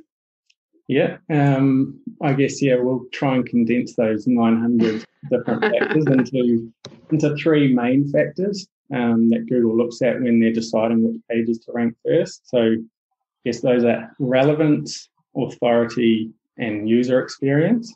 Yeah, 0.87 1.17
um, 1.31 1.99
I 2.23 2.35
guess 2.35 2.61
yeah, 2.61 2.77
we'll 2.77 3.07
try 3.13 3.37
and 3.37 3.47
condense 3.47 3.95
those 3.95 4.27
900 4.27 5.05
different 5.31 5.63
factors 5.63 6.05
into 6.07 6.73
into 7.11 7.37
three 7.37 7.73
main 7.73 8.11
factors 8.11 8.69
um, 8.95 9.31
that 9.31 9.47
Google 9.49 9.77
looks 9.77 10.03
at 10.03 10.21
when 10.21 10.41
they're 10.41 10.53
deciding 10.53 11.05
which 11.05 11.21
pages 11.31 11.59
to 11.61 11.73
rank 11.73 11.95
first. 12.05 12.49
So 12.49 12.77
Yes, 13.45 13.61
those 13.61 13.85
are 13.85 14.11
relevance, 14.19 15.09
authority, 15.37 16.31
and 16.59 16.89
user 16.89 17.21
experience. 17.23 17.95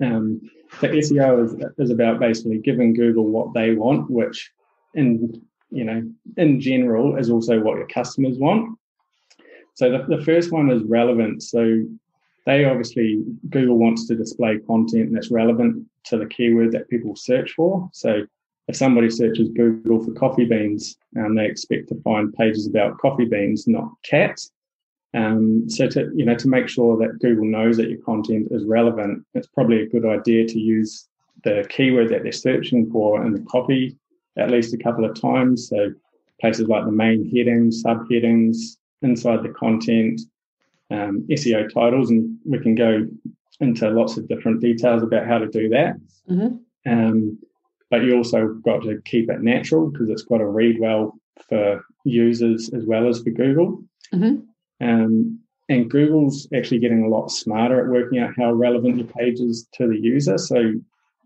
Um, 0.00 0.40
so 0.80 0.88
SEO 0.88 1.44
is, 1.44 1.64
is 1.78 1.90
about 1.90 2.18
basically 2.18 2.58
giving 2.58 2.94
Google 2.94 3.26
what 3.26 3.54
they 3.54 3.74
want, 3.74 4.10
which 4.10 4.50
in 4.94 5.42
you 5.70 5.84
know 5.84 6.02
in 6.36 6.60
general 6.60 7.16
is 7.16 7.30
also 7.30 7.60
what 7.60 7.76
your 7.76 7.86
customers 7.86 8.38
want. 8.38 8.76
So 9.74 9.90
the, 9.90 10.16
the 10.16 10.24
first 10.24 10.52
one 10.52 10.70
is 10.70 10.82
relevance. 10.84 11.50
So 11.50 11.84
they 12.46 12.64
obviously 12.64 13.24
Google 13.50 13.78
wants 13.78 14.06
to 14.08 14.14
display 14.14 14.58
content 14.58 15.10
that's 15.12 15.30
relevant 15.30 15.86
to 16.04 16.18
the 16.18 16.26
keyword 16.26 16.72
that 16.72 16.88
people 16.88 17.16
search 17.16 17.52
for. 17.52 17.88
So 17.92 18.22
if 18.68 18.76
somebody 18.76 19.10
searches 19.10 19.48
Google 19.50 20.02
for 20.02 20.12
coffee 20.12 20.44
beans, 20.44 20.96
um, 21.18 21.34
they 21.34 21.46
expect 21.46 21.88
to 21.88 22.00
find 22.02 22.32
pages 22.34 22.66
about 22.66 22.98
coffee 22.98 23.24
beans, 23.26 23.66
not 23.66 23.90
cats. 24.02 24.50
Um, 25.14 25.68
so 25.70 25.86
to 25.88 26.10
you 26.14 26.24
know 26.24 26.34
to 26.34 26.48
make 26.48 26.68
sure 26.68 26.96
that 26.98 27.20
Google 27.20 27.44
knows 27.44 27.76
that 27.76 27.88
your 27.88 28.02
content 28.02 28.48
is 28.50 28.64
relevant, 28.64 29.24
it's 29.34 29.46
probably 29.46 29.82
a 29.82 29.88
good 29.88 30.04
idea 30.04 30.46
to 30.46 30.58
use 30.58 31.08
the 31.44 31.66
keyword 31.68 32.08
that 32.08 32.22
they're 32.22 32.32
searching 32.32 32.90
for 32.90 33.24
in 33.24 33.32
the 33.32 33.44
copy 33.48 33.96
at 34.36 34.50
least 34.50 34.74
a 34.74 34.78
couple 34.78 35.04
of 35.04 35.20
times. 35.20 35.68
So 35.68 35.92
places 36.40 36.68
like 36.68 36.84
the 36.84 36.92
main 36.92 37.30
headings, 37.30 37.82
subheadings, 37.82 38.76
inside 39.02 39.42
the 39.42 39.50
content, 39.50 40.20
um, 40.90 41.26
SEO 41.30 41.72
titles, 41.72 42.10
and 42.10 42.36
we 42.44 42.58
can 42.58 42.74
go 42.74 43.06
into 43.60 43.88
lots 43.90 44.16
of 44.16 44.28
different 44.28 44.60
details 44.60 45.02
about 45.02 45.26
how 45.26 45.38
to 45.38 45.48
do 45.48 45.68
that. 45.68 45.96
Mm-hmm. 46.28 46.56
Um, 46.90 47.38
but 47.90 48.02
you 48.02 48.16
also 48.16 48.48
got 48.64 48.82
to 48.82 49.00
keep 49.04 49.30
it 49.30 49.40
natural 49.40 49.90
because 49.90 50.08
it's 50.08 50.22
got 50.22 50.38
to 50.38 50.46
read 50.46 50.80
well 50.80 51.14
for 51.48 51.84
users 52.04 52.72
as 52.74 52.84
well 52.86 53.08
as 53.08 53.22
for 53.22 53.30
Google. 53.30 53.82
Mm-hmm. 54.12 54.40
Um, 54.84 55.40
and 55.68 55.90
Google's 55.90 56.46
actually 56.54 56.78
getting 56.78 57.04
a 57.04 57.08
lot 57.08 57.30
smarter 57.30 57.80
at 57.80 57.90
working 57.90 58.18
out 58.18 58.34
how 58.36 58.52
relevant 58.52 58.98
your 58.98 59.06
page 59.06 59.40
is 59.40 59.66
to 59.74 59.88
the 59.88 59.98
user. 59.98 60.36
So 60.36 60.74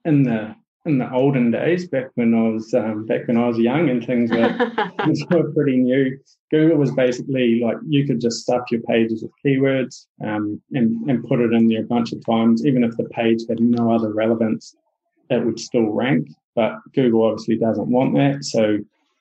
in 0.04 0.22
the 0.22 0.54
in 0.84 0.96
the 0.96 1.12
olden 1.12 1.50
days, 1.50 1.88
back 1.88 2.06
when 2.14 2.34
I 2.34 2.48
was 2.48 2.72
um, 2.72 3.04
back 3.04 3.26
when 3.26 3.36
I 3.36 3.46
was 3.48 3.58
young 3.58 3.90
and 3.90 4.04
things 4.04 4.30
were, 4.30 4.72
things 5.04 5.22
were 5.30 5.52
pretty 5.52 5.76
new, 5.76 6.16
Google 6.50 6.78
was 6.78 6.92
basically 6.92 7.60
like 7.60 7.76
you 7.86 8.06
could 8.06 8.20
just 8.20 8.42
stuff 8.42 8.70
your 8.70 8.80
pages 8.82 9.22
with 9.22 9.32
keywords 9.44 10.06
um, 10.24 10.62
and 10.72 11.10
and 11.10 11.26
put 11.26 11.40
it 11.40 11.52
in 11.52 11.66
there 11.66 11.82
a 11.82 11.86
bunch 11.86 12.12
of 12.12 12.24
times, 12.24 12.64
even 12.64 12.84
if 12.84 12.96
the 12.96 13.04
page 13.10 13.42
had 13.48 13.60
no 13.60 13.92
other 13.92 14.14
relevance, 14.14 14.76
it 15.30 15.44
would 15.44 15.58
still 15.58 15.90
rank. 15.90 16.28
But 16.54 16.78
Google 16.94 17.24
obviously 17.24 17.56
doesn't 17.56 17.88
want 17.88 18.14
that, 18.14 18.44
so 18.44 18.78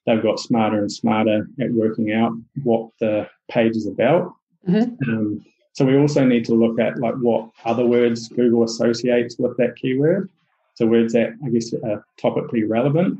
they've 0.07 0.23
got 0.23 0.39
smarter 0.39 0.79
and 0.79 0.91
smarter 0.91 1.47
at 1.61 1.71
working 1.71 2.13
out 2.13 2.31
what 2.63 2.89
the 2.99 3.29
page 3.51 3.75
is 3.75 3.85
about. 3.85 4.33
Mm-hmm. 4.67 5.09
Um, 5.09 5.45
so 5.73 5.85
we 5.85 5.97
also 5.97 6.25
need 6.25 6.45
to 6.45 6.55
look 6.55 6.79
at 6.79 6.97
like 6.97 7.15
what 7.15 7.49
other 7.65 7.85
words 7.85 8.29
Google 8.29 8.63
associates 8.63 9.35
with 9.37 9.55
that 9.57 9.75
keyword. 9.75 10.29
So 10.73 10.87
words 10.87 11.13
that 11.13 11.33
I 11.45 11.49
guess 11.49 11.73
are 11.73 12.03
topically 12.19 12.67
relevant. 12.67 13.19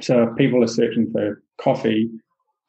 So 0.00 0.22
if 0.22 0.36
people 0.36 0.64
are 0.64 0.68
searching 0.68 1.10
for 1.10 1.42
coffee, 1.58 2.10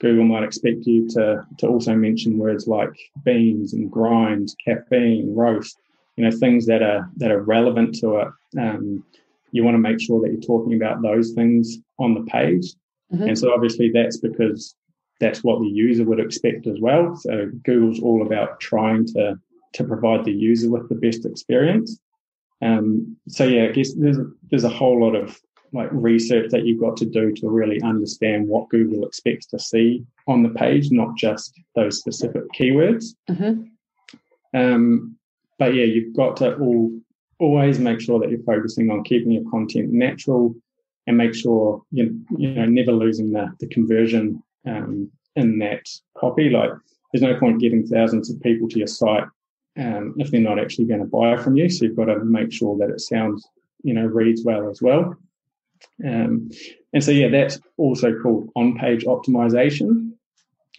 Google 0.02 0.26
might 0.26 0.44
expect 0.44 0.86
you 0.86 1.08
to 1.12 1.46
to 1.60 1.68
also 1.68 1.96
mention 1.96 2.38
words 2.38 2.68
like 2.68 2.94
beans 3.24 3.74
and 3.74 3.90
grind, 3.90 4.54
caffeine, 4.66 5.34
roast. 5.34 5.78
You 6.18 6.26
know 6.26 6.32
things 6.32 6.66
that 6.66 6.82
are 6.82 7.10
that 7.18 7.32
are 7.32 7.42
relevant 7.42 7.96
to 8.00 8.18
it. 8.18 8.28
Um, 8.60 9.06
you 9.52 9.64
want 9.64 9.76
to 9.76 9.80
make 9.80 10.02
sure 10.02 10.20
that 10.22 10.32
you're 10.32 10.42
talking 10.42 10.76
about 10.76 11.02
those 11.02 11.32
things 11.32 11.78
on 12.00 12.16
the 12.16 12.24
page. 12.24 12.74
Mm-hmm. 13.14 13.28
And 13.30 13.38
so 13.38 13.54
obviously 13.54 13.92
that's 13.94 14.18
because 14.18 14.76
that's 15.20 15.44
what 15.44 15.60
the 15.60 15.68
user 15.68 16.04
would 16.04 16.20
expect 16.20 16.68
as 16.68 16.80
well. 16.80 17.16
So 17.16 17.50
Google's 17.64 18.00
all 18.00 18.26
about 18.26 18.60
trying 18.60 19.06
to 19.08 19.40
to 19.74 19.84
provide 19.84 20.24
the 20.24 20.32
user 20.32 20.70
with 20.70 20.88
the 20.88 20.96
best 20.96 21.26
experience. 21.26 22.00
Um, 22.62 23.18
so 23.28 23.44
yeah, 23.46 23.66
I 23.66 23.72
guess 23.72 23.94
there's 23.94 24.18
there's 24.50 24.64
a 24.64 24.70
whole 24.70 25.02
lot 25.02 25.16
of 25.16 25.40
like 25.72 25.90
research 25.92 26.52
that 26.52 26.66
you've 26.66 26.80
got 26.80 26.96
to 26.98 27.06
do 27.06 27.34
to 27.34 27.50
really 27.50 27.82
understand 27.82 28.48
what 28.48 28.70
Google 28.70 29.06
expects 29.08 29.48
to 29.48 29.60
see 29.60 30.06
on 30.28 30.44
the 30.44 30.50
page, 30.50 30.92
not 30.92 31.18
just 31.18 31.60
those 31.76 32.00
specific 32.00 32.44
keywords. 32.58 33.16
Mm-hmm. 33.30 33.64
Um, 34.56 35.18
but 35.58 35.74
yeah, 35.74 35.86
you've 35.86 36.16
got 36.16 36.38
to 36.38 36.56
all 36.58 36.92
always 37.40 37.80
make 37.80 38.00
sure 38.00 38.20
that 38.20 38.30
you're 38.30 38.44
focusing 38.44 38.90
on 38.92 39.04
keeping 39.04 39.32
your 39.32 39.50
content 39.50 39.92
natural 39.92 40.56
and 41.08 41.18
make 41.18 41.36
sure 41.36 41.82
you 41.92 42.20
you 42.38 42.52
know 42.52 42.66
never 42.66 42.92
losing 42.92 43.32
the 43.32 43.52
the 43.60 43.68
conversion 43.68 44.42
um, 44.66 45.10
in 45.36 45.60
that 45.60 45.86
copy. 46.18 46.50
Like 46.50 46.72
there's 47.12 47.22
no 47.22 47.40
point 47.40 47.62
getting 47.62 47.86
thousands 47.86 48.30
of 48.30 48.42
people 48.42 48.68
to 48.70 48.78
your 48.78 48.88
site 48.88 49.26
um, 49.78 50.16
if 50.18 50.32
they're 50.32 50.42
not 50.42 50.60
actually 50.60 50.86
going 50.86 51.02
to 51.02 51.06
buy 51.06 51.38
from 51.38 51.56
you. 51.56 51.70
So 51.70 51.86
you've 51.86 51.96
got 51.96 52.06
to 52.06 52.24
make 52.24 52.52
sure 52.52 52.78
that 52.78 52.90
it 52.90 53.02
sounds 53.02 53.48
you 53.84 53.94
know 53.94 54.06
reads 54.06 54.44
well 54.44 54.70
as 54.70 54.82
well. 54.82 55.16
Um, 56.06 56.50
and 56.94 57.04
so 57.04 57.12
yeah, 57.12 57.30
that's 57.30 57.60
also 57.78 58.18
called 58.20 58.50
on-page 58.56 59.04
optimization. 59.06 60.12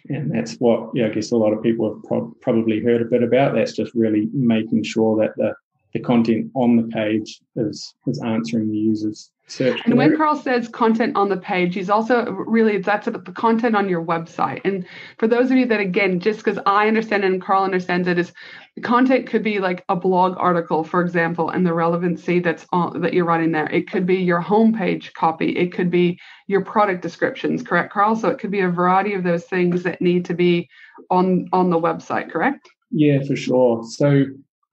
And 0.07 0.31
that's 0.31 0.55
what 0.55 0.91
yeah, 0.93 1.07
I 1.07 1.09
guess 1.09 1.31
a 1.31 1.37
lot 1.37 1.53
of 1.53 1.63
people 1.63 1.93
have 1.93 2.03
pro- 2.03 2.35
probably 2.41 2.79
heard 2.79 3.01
a 3.01 3.05
bit 3.05 3.23
about. 3.23 3.55
That's 3.55 3.73
just 3.73 3.93
really 3.95 4.29
making 4.33 4.83
sure 4.83 5.17
that 5.17 5.35
the 5.35 5.55
the 5.95 6.01
content 6.01 6.51
on 6.55 6.75
the 6.75 6.83
page 6.83 7.39
is 7.55 7.95
is 8.05 8.21
answering 8.21 8.69
the 8.69 8.77
user's 8.77 9.31
search. 9.47 9.79
And 9.85 9.95
when 9.95 10.17
Carl 10.17 10.35
says 10.35 10.67
content 10.67 11.15
on 11.15 11.29
the 11.29 11.37
page, 11.37 11.73
he's 11.73 11.89
also 11.89 12.31
really 12.31 12.79
that's 12.79 13.07
about 13.07 13.23
the 13.23 13.31
content 13.31 13.77
on 13.77 13.87
your 13.87 14.03
website. 14.03 14.59
And 14.65 14.85
for 15.19 15.29
those 15.29 15.51
of 15.51 15.57
you 15.57 15.65
that 15.67 15.79
again, 15.79 16.19
just 16.19 16.39
because 16.39 16.59
I 16.65 16.89
understand 16.89 17.23
and 17.23 17.41
Carl 17.41 17.63
understands 17.63 18.09
it, 18.09 18.19
is 18.19 18.33
the 18.75 18.81
content 18.81 19.27
could 19.27 19.41
be 19.41 19.59
like 19.59 19.85
a 19.87 19.95
blog 19.95 20.35
article, 20.37 20.83
for 20.83 20.99
example, 20.99 21.49
and 21.49 21.65
the 21.65 21.73
relevancy 21.73 22.41
that's 22.41 22.65
on 22.73 22.99
that 22.99 23.13
you're 23.13 23.23
writing 23.23 23.53
there. 23.53 23.71
It 23.71 23.89
could 23.89 24.05
be 24.05 24.17
your 24.17 24.43
homepage 24.43 25.13
copy. 25.13 25.57
It 25.57 25.71
could 25.71 25.89
be 25.89 26.19
your 26.47 26.65
product 26.65 27.03
descriptions, 27.03 27.63
correct, 27.63 27.93
Carl? 27.93 28.17
So 28.17 28.27
it 28.27 28.37
could 28.37 28.51
be 28.51 28.59
a 28.59 28.69
variety 28.69 29.13
of 29.13 29.23
those 29.23 29.45
things 29.45 29.83
that 29.83 30.01
need 30.01 30.25
to 30.25 30.33
be 30.33 30.67
on 31.09 31.47
on 31.53 31.69
the 31.69 31.79
website, 31.79 32.29
correct? 32.29 32.67
Yeah, 32.91 33.23
for 33.25 33.37
sure. 33.37 33.85
So 33.85 34.25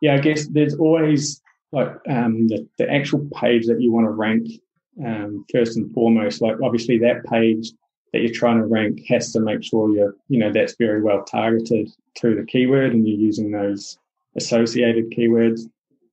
yeah, 0.02 0.14
I 0.14 0.18
guess 0.18 0.48
there's 0.48 0.74
always 0.74 1.40
like 1.70 1.88
um, 2.08 2.48
the, 2.48 2.68
the 2.76 2.90
actual 2.90 3.26
page 3.34 3.66
that 3.66 3.80
you 3.80 3.92
want 3.92 4.06
to 4.06 4.10
rank 4.10 4.48
um, 5.02 5.46
first 5.50 5.76
and 5.76 5.90
foremost. 5.94 6.42
Like 6.42 6.56
obviously 6.62 6.98
that 6.98 7.24
page 7.24 7.70
that 8.12 8.20
you're 8.20 8.34
trying 8.34 8.58
to 8.58 8.66
rank 8.66 9.00
has 9.08 9.32
to 9.32 9.40
make 9.40 9.62
sure 9.62 9.94
you're, 9.94 10.14
you 10.28 10.38
know, 10.38 10.52
that's 10.52 10.74
very 10.76 11.00
well 11.00 11.22
targeted 11.22 11.88
to 12.16 12.34
the 12.34 12.44
keyword 12.44 12.92
and 12.92 13.08
you're 13.08 13.16
using 13.16 13.52
those 13.52 13.96
associated 14.36 15.10
keywords. 15.10 15.62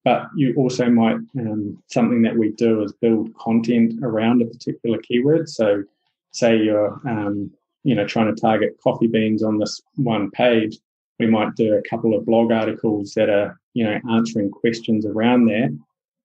But 0.06 0.28
you 0.36 0.54
also 0.56 0.89
might, 0.89 1.17
um, 1.38 1.82
something 1.88 2.21
that 2.21 2.38
we 2.38 2.52
do 2.52 2.84
is 2.84 2.93
build 2.93 3.34
content 3.36 3.99
around 4.04 4.41
a 4.41 4.45
particular 4.45 4.99
keyword. 4.99 5.49
So 5.49 5.84
say 6.32 6.58
you're, 6.58 7.02
um, 7.10 7.52
you 7.84 7.95
know, 7.95 8.06
trying 8.06 8.34
to 8.34 8.39
target 8.39 8.78
coffee 8.82 9.08
beans 9.08 9.43
on 9.43 9.58
this 9.58 9.82
one 9.95 10.30
page, 10.32 10.78
we 11.19 11.28
might 11.28 11.56
do 11.56 11.73
a 11.73 11.89
couple 11.89 12.15
of 12.15 12.25
blog 12.25 12.52
articles 12.52 13.13
that 13.15 13.30
are, 13.30 13.59
you 13.73 13.84
know, 13.84 13.99
answering 14.12 14.51
questions 14.51 15.05
around 15.05 15.45
there 15.45 15.69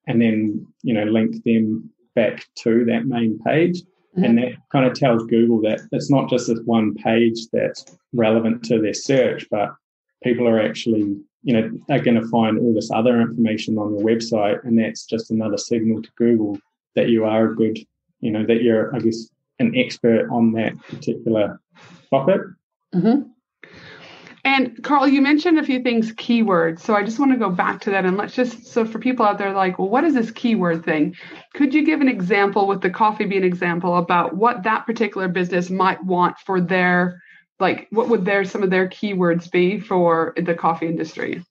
and 0.07 0.21
then, 0.21 0.67
you 0.83 0.95
know, 0.95 1.05
link 1.05 1.43
them 1.45 1.91
back 2.15 2.47
to 2.57 2.85
that 2.85 3.07
main 3.07 3.39
page. 3.41 3.81
Mm-hmm. 4.17 4.25
And 4.25 4.39
that 4.39 4.53
kind 4.71 4.87
of 4.87 4.95
tells 4.95 5.25
Google 5.25 5.61
that 5.63 5.81
it's 5.93 6.11
not 6.11 6.31
just 6.31 6.47
this 6.47 6.61
one 6.65 6.95
page 6.95 7.47
that's 7.53 7.85
relevant 8.13 8.65
to 8.65 8.81
their 8.81 8.95
search, 8.95 9.47
but 9.51 9.75
people 10.23 10.47
are 10.47 10.61
actually, 10.61 11.17
you 11.43 11.53
know, 11.53 11.71
are 11.91 11.99
going 11.99 12.21
to 12.21 12.29
find 12.29 12.59
all 12.59 12.73
this 12.75 12.91
other 12.91 13.21
information 13.21 13.79
on 13.79 13.97
your 13.97 14.07
website. 14.07 14.65
And 14.65 14.79
that's 14.79 15.05
just 15.05 15.31
another 15.31 15.59
signal 15.59 16.03
to 16.03 16.11
Google 16.17 16.59
that 16.95 17.09
you 17.09 17.25
are 17.25 17.51
a 17.51 17.57
good, 17.57 17.79
you 18.21 18.31
know, 18.31 18.47
that 18.47 18.63
you're, 18.63 18.95
I 18.95 19.01
guess, 19.01 19.29
an 19.59 19.75
expert 19.77 20.29
on 20.31 20.53
that 20.53 20.79
particular 20.89 21.61
topic. 22.11 22.41
Mm-hmm. 22.95 23.29
And 24.45 24.83
Carl, 24.85 25.09
you 25.09 25.23
mentioned 25.23 25.59
a 25.59 25.65
few 25.65 25.83
things, 25.83 26.13
keywords. 26.13 26.81
So 26.81 26.95
I 26.95 27.03
just 27.03 27.19
want 27.19 27.33
to 27.33 27.39
go 27.39 27.49
back 27.49 27.81
to 27.83 27.91
that 27.91 28.05
and 28.05 28.19
let's 28.19 28.35
just, 28.35 28.67
so 28.67 28.85
for 28.85 28.99
people 28.99 29.25
out 29.25 29.39
there 29.39 29.53
like, 29.53 29.79
well, 29.79 29.89
what 29.89 30.05
is 30.05 30.13
this 30.13 30.31
keyword 30.31 30.85
thing? 30.85 31.17
Could 31.55 31.73
you 31.73 31.85
give 31.85 32.03
an 32.03 32.09
example 32.09 32.67
with 32.67 32.83
the 32.83 32.91
coffee 32.91 33.25
bean 33.25 33.43
example 33.43 33.97
about 33.97 34.37
what 34.37 34.63
that 34.65 34.85
particular 34.85 35.29
business 35.29 35.71
might 35.71 36.05
want 36.05 36.37
for 36.45 36.61
their, 36.61 37.23
like, 37.59 37.87
what 37.91 38.11
would 38.11 38.27
their, 38.27 38.45
some 38.45 38.63
of 38.63 38.69
their 38.69 38.87
keywords 38.87 39.51
be 39.51 39.81
for 39.81 40.35
the 40.37 40.55
coffee 40.55 40.89
industry? 40.89 41.43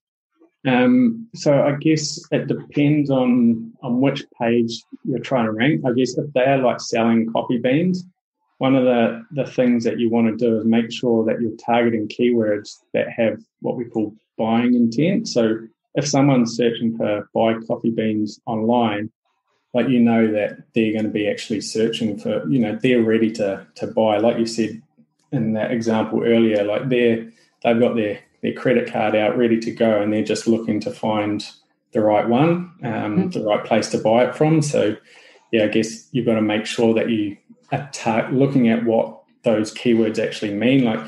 Um, 0.65 1.27
so 1.35 1.61
I 1.61 1.75
guess 1.75 2.21
it 2.31 2.47
depends 2.47 3.09
on 3.09 3.73
on 3.81 3.99
which 3.99 4.23
page 4.39 4.81
you're 5.03 5.19
trying 5.19 5.45
to 5.45 5.51
rank. 5.51 5.81
I 5.85 5.91
guess 5.91 6.17
if 6.17 6.31
they're 6.33 6.59
like 6.59 6.79
selling 6.79 7.29
coffee 7.33 7.57
beans, 7.57 8.05
one 8.63 8.75
of 8.75 8.85
the, 8.85 9.25
the 9.31 9.45
things 9.45 9.83
that 9.83 9.99
you 9.99 10.09
want 10.09 10.25
to 10.25 10.37
do 10.37 10.57
is 10.57 10.63
make 10.63 10.89
sure 10.89 11.25
that 11.25 11.41
you're 11.41 11.57
targeting 11.57 12.07
keywords 12.07 12.77
that 12.93 13.09
have 13.09 13.37
what 13.59 13.75
we 13.75 13.83
call 13.83 14.15
buying 14.37 14.73
intent. 14.73 15.27
So 15.27 15.57
if 15.95 16.07
someone's 16.07 16.55
searching 16.55 16.95
for 16.95 17.27
buy 17.33 17.55
coffee 17.67 17.91
beans 17.91 18.39
online, 18.45 19.11
like 19.73 19.89
you 19.89 19.99
know 19.99 20.31
that 20.31 20.59
they're 20.73 20.93
going 20.93 21.03
to 21.03 21.09
be 21.09 21.29
actually 21.29 21.59
searching 21.59 22.17
for, 22.17 22.47
you 22.47 22.57
know, 22.57 22.79
they're 22.81 23.03
ready 23.03 23.33
to 23.33 23.67
to 23.75 23.87
buy. 23.87 24.15
Like 24.19 24.37
you 24.37 24.45
said 24.45 24.81
in 25.33 25.51
that 25.55 25.71
example 25.71 26.23
earlier, 26.23 26.63
like 26.63 26.87
they're 26.87 27.29
they've 27.63 27.81
got 27.81 27.97
their 27.97 28.21
their 28.43 28.53
credit 28.53 28.89
card 28.89 29.13
out 29.13 29.37
ready 29.37 29.59
to 29.59 29.71
go 29.71 30.01
and 30.01 30.13
they're 30.13 30.23
just 30.23 30.47
looking 30.47 30.79
to 30.79 30.91
find 30.91 31.45
the 31.91 31.99
right 31.99 32.29
one, 32.29 32.71
um, 32.81 32.93
mm-hmm. 32.93 33.29
the 33.31 33.43
right 33.43 33.65
place 33.65 33.89
to 33.89 33.97
buy 33.97 34.23
it 34.23 34.37
from. 34.37 34.61
So 34.61 34.95
yeah, 35.51 35.65
I 35.65 35.67
guess 35.67 36.07
you've 36.13 36.27
got 36.27 36.35
to 36.35 36.41
make 36.41 36.65
sure 36.65 36.93
that 36.93 37.09
you 37.09 37.35
attack, 37.73 38.31
looking 38.31 38.69
at 38.69 38.85
what 38.85 39.21
those 39.43 39.73
keywords 39.73 40.19
actually 40.19 40.53
mean, 40.53 40.85
like 40.85 41.01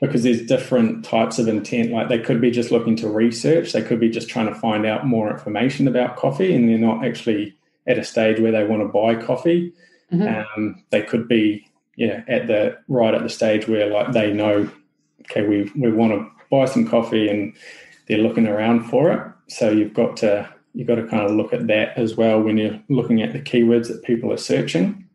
because 0.00 0.24
there's 0.24 0.44
different 0.44 1.04
types 1.04 1.38
of 1.38 1.46
intent. 1.46 1.92
Like 1.92 2.08
they 2.08 2.18
could 2.18 2.40
be 2.40 2.50
just 2.50 2.72
looking 2.72 2.96
to 2.96 3.08
research, 3.08 3.72
they 3.72 3.82
could 3.82 4.00
be 4.00 4.10
just 4.10 4.28
trying 4.28 4.52
to 4.52 4.54
find 4.54 4.84
out 4.84 5.06
more 5.06 5.30
information 5.30 5.86
about 5.86 6.16
coffee, 6.16 6.54
and 6.54 6.68
they're 6.68 6.78
not 6.78 7.04
actually 7.04 7.56
at 7.86 7.98
a 7.98 8.04
stage 8.04 8.40
where 8.40 8.52
they 8.52 8.64
want 8.64 8.82
to 8.82 8.88
buy 8.88 9.14
coffee. 9.14 9.72
Mm-hmm. 10.12 10.58
Um, 10.58 10.84
they 10.90 11.02
could 11.02 11.28
be 11.28 11.66
yeah 11.96 12.24
at 12.26 12.46
the 12.46 12.76
right 12.88 13.14
at 13.14 13.22
the 13.22 13.28
stage 13.28 13.68
where 13.68 13.86
like 13.86 14.12
they 14.12 14.32
know 14.32 14.68
okay 15.20 15.46
we 15.46 15.70
we 15.76 15.92
want 15.92 16.12
to 16.12 16.26
buy 16.50 16.64
some 16.64 16.88
coffee 16.88 17.28
and 17.28 17.54
they're 18.08 18.18
looking 18.18 18.46
around 18.46 18.84
for 18.84 19.12
it. 19.12 19.32
So 19.48 19.70
you've 19.70 19.94
got 19.94 20.16
to 20.18 20.48
you've 20.74 20.88
got 20.88 20.96
to 20.96 21.06
kind 21.06 21.22
of 21.22 21.32
look 21.32 21.52
at 21.52 21.66
that 21.68 21.96
as 21.96 22.16
well 22.16 22.40
when 22.40 22.56
you're 22.56 22.80
looking 22.88 23.22
at 23.22 23.32
the 23.32 23.40
keywords 23.40 23.88
that 23.88 24.02
people 24.02 24.32
are 24.32 24.38
searching. 24.38 25.08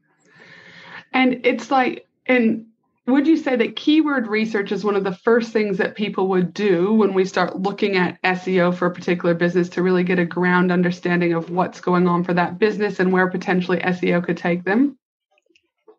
And 1.17 1.43
it's 1.47 1.71
like, 1.71 2.07
and 2.27 2.67
would 3.07 3.25
you 3.25 3.37
say 3.37 3.55
that 3.55 3.75
keyword 3.75 4.27
research 4.27 4.71
is 4.71 4.83
one 4.83 4.95
of 4.95 5.03
the 5.03 5.15
first 5.15 5.51
things 5.51 5.79
that 5.79 5.95
people 5.95 6.27
would 6.27 6.53
do 6.53 6.93
when 6.93 7.15
we 7.15 7.25
start 7.25 7.59
looking 7.59 7.97
at 7.97 8.21
SEO 8.21 8.75
for 8.75 8.85
a 8.85 8.93
particular 8.93 9.33
business 9.33 9.67
to 9.69 9.81
really 9.81 10.03
get 10.03 10.19
a 10.19 10.25
ground 10.25 10.71
understanding 10.71 11.33
of 11.33 11.49
what's 11.49 11.81
going 11.81 12.07
on 12.07 12.23
for 12.23 12.35
that 12.35 12.59
business 12.59 12.99
and 12.99 13.11
where 13.11 13.31
potentially 13.31 13.79
SEO 13.79 14.23
could 14.23 14.37
take 14.37 14.63
them? 14.63 14.95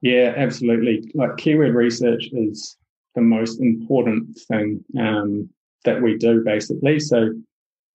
Yeah, 0.03 0.35
absolutely. 0.37 1.11
Like 1.17 1.37
keyword 1.37 1.75
research 1.75 2.29
is 2.33 2.77
the 3.17 3.21
most 3.21 3.61
important 3.61 4.39
thing 4.47 4.85
um, 5.01 5.51
that 5.85 6.01
we 6.01 6.17
do, 6.17 6.45
basically. 6.45 7.01
So 7.01 7.33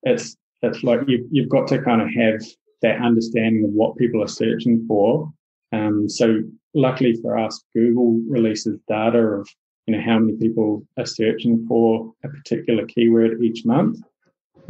it's 0.01 0.35
it's 0.61 0.83
like 0.83 0.99
you, 1.07 1.25
you've 1.31 1.47
got 1.47 1.69
to 1.69 1.81
kind 1.81 2.01
of 2.01 2.09
have 2.13 2.41
that 2.81 2.99
understanding 2.99 3.63
of 3.63 3.71
what 3.71 3.95
people 3.95 4.21
are 4.21 4.27
searching 4.27 4.85
for. 4.89 5.31
Um, 5.71 6.09
so 6.09 6.43
luckily 6.73 7.13
for 7.21 7.37
us, 7.37 7.63
Google 7.73 8.19
releases 8.27 8.79
data 8.87 9.19
of 9.19 9.47
you 9.85 9.95
know 9.95 10.01
how 10.01 10.19
many 10.19 10.37
people 10.37 10.85
are 10.97 11.05
searching 11.05 11.65
for 11.67 12.13
a 12.23 12.29
particular 12.29 12.85
keyword 12.85 13.43
each 13.43 13.65
month, 13.65 13.99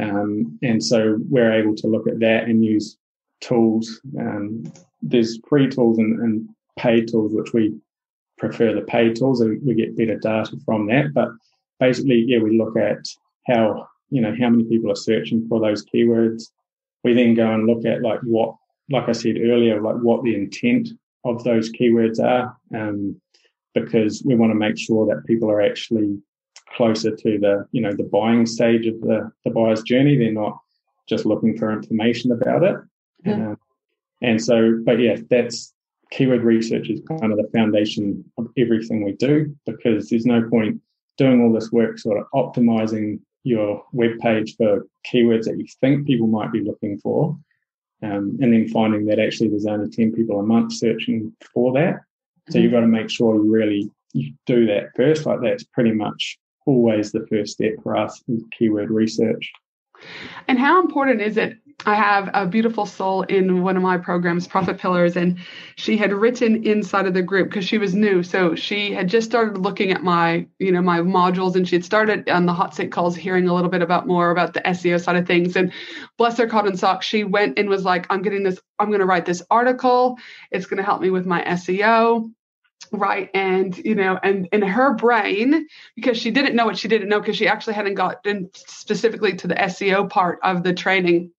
um, 0.00 0.58
and 0.62 0.82
so 0.82 1.18
we're 1.28 1.52
able 1.52 1.74
to 1.76 1.86
look 1.86 2.08
at 2.08 2.20
that 2.20 2.44
and 2.44 2.64
use 2.64 2.96
tools. 3.40 4.00
Um, 4.18 4.64
there's 5.02 5.38
free 5.48 5.68
tools 5.68 5.98
and, 5.98 6.20
and 6.20 6.48
paid 6.78 7.08
tools, 7.08 7.32
which 7.34 7.52
we 7.52 7.74
prefer 8.38 8.74
the 8.74 8.82
paid 8.82 9.16
tools, 9.16 9.40
and 9.40 9.64
we 9.64 9.74
get 9.74 9.96
better 9.96 10.16
data 10.16 10.56
from 10.64 10.86
that. 10.88 11.14
But 11.14 11.28
basically, 11.78 12.24
yeah, 12.26 12.38
we 12.38 12.58
look 12.58 12.76
at 12.76 13.06
how 13.46 13.86
you 14.10 14.20
know 14.20 14.34
how 14.38 14.48
many 14.48 14.64
people 14.64 14.90
are 14.90 14.96
searching 14.96 15.46
for 15.48 15.60
those 15.60 15.84
keywords. 15.84 16.50
We 17.04 17.14
then 17.14 17.34
go 17.34 17.52
and 17.52 17.66
look 17.66 17.84
at 17.84 18.02
like 18.02 18.20
what, 18.22 18.56
like 18.90 19.08
I 19.08 19.12
said 19.12 19.36
earlier, 19.38 19.80
like 19.80 19.96
what 19.96 20.24
the 20.24 20.34
intent 20.34 20.88
of 21.24 21.44
those 21.44 21.72
keywords 21.72 22.22
are, 22.22 22.56
um, 22.74 23.20
because 23.74 24.22
we 24.24 24.34
want 24.34 24.50
to 24.50 24.58
make 24.58 24.78
sure 24.78 25.06
that 25.06 25.26
people 25.26 25.50
are 25.50 25.62
actually 25.62 26.18
closer 26.76 27.14
to 27.14 27.38
the 27.38 27.66
you 27.72 27.80
know 27.80 27.92
the 27.92 28.04
buying 28.04 28.46
stage 28.46 28.86
of 28.86 29.00
the 29.00 29.30
the 29.44 29.50
buyer's 29.50 29.82
journey. 29.82 30.16
They're 30.16 30.32
not 30.32 30.58
just 31.08 31.26
looking 31.26 31.56
for 31.56 31.72
information 31.72 32.32
about 32.32 32.62
it. 32.62 32.76
Yeah. 33.24 33.34
Um, 33.34 33.58
and 34.22 34.42
so, 34.42 34.80
but 34.84 35.00
yeah, 35.00 35.16
that's 35.28 35.74
keyword 36.10 36.42
research 36.42 36.88
is 36.88 37.00
kind 37.20 37.32
of 37.32 37.38
the 37.38 37.50
foundation 37.52 38.24
of 38.38 38.48
everything 38.56 39.04
we 39.04 39.12
do 39.12 39.54
because 39.66 40.08
there's 40.08 40.26
no 40.26 40.48
point 40.48 40.80
doing 41.18 41.42
all 41.42 41.52
this 41.52 41.72
work 41.72 41.98
sort 41.98 42.18
of 42.18 42.26
optimizing 42.34 43.20
your 43.42 43.84
web 43.92 44.18
page 44.20 44.56
for 44.56 44.86
keywords 45.12 45.44
that 45.44 45.58
you 45.58 45.66
think 45.80 46.06
people 46.06 46.26
might 46.26 46.52
be 46.52 46.60
looking 46.60 46.98
for 46.98 47.36
um, 48.02 48.38
and 48.40 48.52
then 48.52 48.68
finding 48.68 49.06
that 49.06 49.18
actually 49.18 49.48
there's 49.48 49.66
only 49.66 49.90
10 49.90 50.12
people 50.12 50.40
a 50.40 50.42
month 50.42 50.72
searching 50.72 51.32
for 51.52 51.72
that. 51.74 52.00
So 52.50 52.58
you've 52.58 52.72
got 52.72 52.80
to 52.80 52.86
make 52.86 53.08
sure 53.08 53.36
you 53.36 53.50
really 53.50 53.90
you 54.12 54.34
do 54.46 54.66
that 54.66 54.88
first. 54.94 55.26
Like 55.26 55.40
that's 55.40 55.64
pretty 55.64 55.92
much 55.92 56.38
always 56.66 57.12
the 57.12 57.26
first 57.28 57.52
step 57.54 57.72
for 57.82 57.96
us 57.96 58.22
is 58.28 58.44
keyword 58.56 58.90
research. 58.90 59.50
And 60.48 60.58
how 60.58 60.80
important 60.80 61.20
is 61.20 61.36
it 61.36 61.56
I 61.86 61.94
have 61.94 62.30
a 62.32 62.46
beautiful 62.46 62.86
soul 62.86 63.22
in 63.22 63.62
one 63.62 63.76
of 63.76 63.82
my 63.82 63.98
programs, 63.98 64.48
Profit 64.48 64.78
Pillars, 64.78 65.16
and 65.16 65.38
she 65.76 65.98
had 65.98 66.12
written 66.12 66.64
inside 66.64 67.06
of 67.06 67.12
the 67.12 67.22
group 67.22 67.50
because 67.50 67.66
she 67.66 67.76
was 67.76 67.94
new. 67.94 68.22
So 68.22 68.54
she 68.54 68.92
had 68.92 69.08
just 69.08 69.28
started 69.28 69.58
looking 69.58 69.90
at 69.90 70.02
my, 70.02 70.46
you 70.58 70.72
know, 70.72 70.80
my 70.80 71.00
modules, 71.00 71.56
and 71.56 71.68
she 71.68 71.76
had 71.76 71.84
started 71.84 72.28
on 72.30 72.46
the 72.46 72.54
hot 72.54 72.74
seat 72.74 72.90
calls, 72.90 73.14
hearing 73.14 73.48
a 73.48 73.54
little 73.54 73.70
bit 73.70 73.82
about 73.82 74.06
more 74.06 74.30
about 74.30 74.54
the 74.54 74.60
SEO 74.60 75.02
side 75.02 75.16
of 75.16 75.26
things. 75.26 75.56
And 75.56 75.72
bless 76.16 76.38
her 76.38 76.46
cotton 76.46 76.76
socks, 76.76 77.06
she 77.06 77.22
went 77.24 77.58
and 77.58 77.68
was 77.68 77.84
like, 77.84 78.06
"I'm 78.08 78.22
getting 78.22 78.44
this. 78.44 78.58
I'm 78.78 78.88
going 78.88 79.00
to 79.00 79.06
write 79.06 79.26
this 79.26 79.42
article. 79.50 80.16
It's 80.50 80.66
going 80.66 80.78
to 80.78 80.84
help 80.84 81.02
me 81.02 81.10
with 81.10 81.26
my 81.26 81.42
SEO." 81.44 82.30
right 82.92 83.30
and 83.34 83.78
you 83.78 83.94
know 83.94 84.18
and 84.22 84.46
in 84.52 84.60
her 84.60 84.94
brain 84.94 85.66
because 85.96 86.18
she 86.18 86.30
didn't 86.30 86.54
know 86.54 86.66
what 86.66 86.76
she 86.76 86.86
didn't 86.86 87.08
know 87.08 87.18
because 87.18 87.36
she 87.36 87.48
actually 87.48 87.72
hadn't 87.72 87.94
gotten 87.94 88.50
specifically 88.54 89.34
to 89.34 89.46
the 89.46 89.54
seo 89.54 90.08
part 90.08 90.38
of 90.42 90.62
the 90.62 90.72
training 90.72 91.32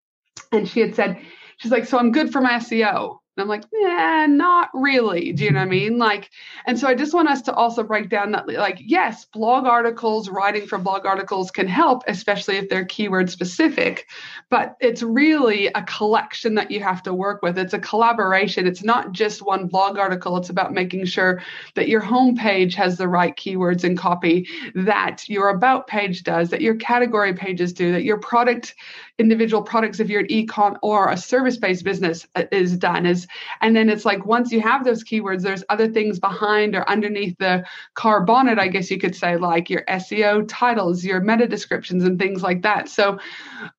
and 0.51 0.67
she 0.67 0.81
had 0.81 0.95
said, 0.95 1.19
she's 1.57 1.71
like, 1.71 1.85
so 1.85 1.97
I'm 1.97 2.11
good 2.11 2.31
for 2.31 2.41
my 2.41 2.53
SEO. 2.53 3.19
And 3.37 3.43
I'm 3.43 3.49
like, 3.49 3.65
yeah, 3.73 4.27
not 4.29 4.69
really. 4.73 5.33
Do 5.33 5.43
you 5.43 5.51
know 5.51 5.59
what 5.59 5.65
I 5.65 5.69
mean? 5.69 5.97
Like, 5.97 6.29
and 6.67 6.79
so 6.79 6.87
I 6.87 6.95
just 6.95 7.13
want 7.13 7.27
us 7.27 7.41
to 7.43 7.53
also 7.53 7.83
break 7.83 8.09
down 8.09 8.31
that, 8.31 8.47
like, 8.47 8.77
yes, 8.79 9.25
blog 9.25 9.65
articles, 9.65 10.29
writing 10.29 10.65
for 10.65 10.77
blog 10.77 11.05
articles 11.05 11.51
can 11.51 11.67
help, 11.67 12.03
especially 12.07 12.55
if 12.55 12.69
they're 12.69 12.85
keyword 12.85 13.29
specific, 13.29 14.07
but 14.49 14.77
it's 14.79 15.03
really 15.03 15.67
a 15.67 15.83
collection 15.83 16.55
that 16.55 16.71
you 16.71 16.79
have 16.81 17.03
to 17.03 17.13
work 17.13 17.41
with. 17.41 17.57
It's 17.57 17.73
a 17.73 17.79
collaboration. 17.79 18.67
It's 18.67 18.85
not 18.85 19.11
just 19.11 19.41
one 19.41 19.67
blog 19.67 19.97
article. 19.97 20.37
It's 20.37 20.49
about 20.49 20.73
making 20.73 21.03
sure 21.03 21.41
that 21.73 21.89
your 21.89 22.01
homepage 22.01 22.73
has 22.75 22.97
the 22.97 23.09
right 23.09 23.35
keywords 23.35 23.83
and 23.83 23.97
copy, 23.97 24.47
that 24.75 25.27
your 25.27 25.49
about 25.49 25.87
page 25.87 26.23
does, 26.23 26.51
that 26.51 26.61
your 26.61 26.75
category 26.75 27.33
pages 27.33 27.73
do, 27.73 27.91
that 27.91 28.05
your 28.05 28.19
product 28.19 28.75
individual 29.17 29.61
products 29.61 29.99
if 29.99 30.09
you're 30.09 30.21
an 30.21 30.31
e-com 30.31 30.77
or 30.81 31.09
a 31.09 31.17
service-based 31.17 31.83
business 31.83 32.27
uh, 32.35 32.43
is 32.51 32.75
done 32.77 33.05
is 33.05 33.27
and 33.61 33.75
then 33.75 33.89
it's 33.89 34.05
like 34.05 34.25
once 34.25 34.51
you 34.51 34.59
have 34.59 34.83
those 34.83 35.03
keywords 35.03 35.41
there's 35.41 35.63
other 35.69 35.87
things 35.87 36.19
behind 36.19 36.75
or 36.75 36.87
underneath 36.89 37.37
the 37.37 37.63
car 37.93 38.23
bonnet 38.23 38.59
i 38.59 38.67
guess 38.67 38.91
you 38.91 38.99
could 38.99 39.15
say 39.15 39.37
like 39.37 39.69
your 39.69 39.83
seo 39.89 40.45
titles 40.47 41.05
your 41.05 41.21
meta 41.21 41.47
descriptions 41.47 42.03
and 42.03 42.19
things 42.19 42.43
like 42.43 42.61
that 42.61 42.89
so 42.89 43.17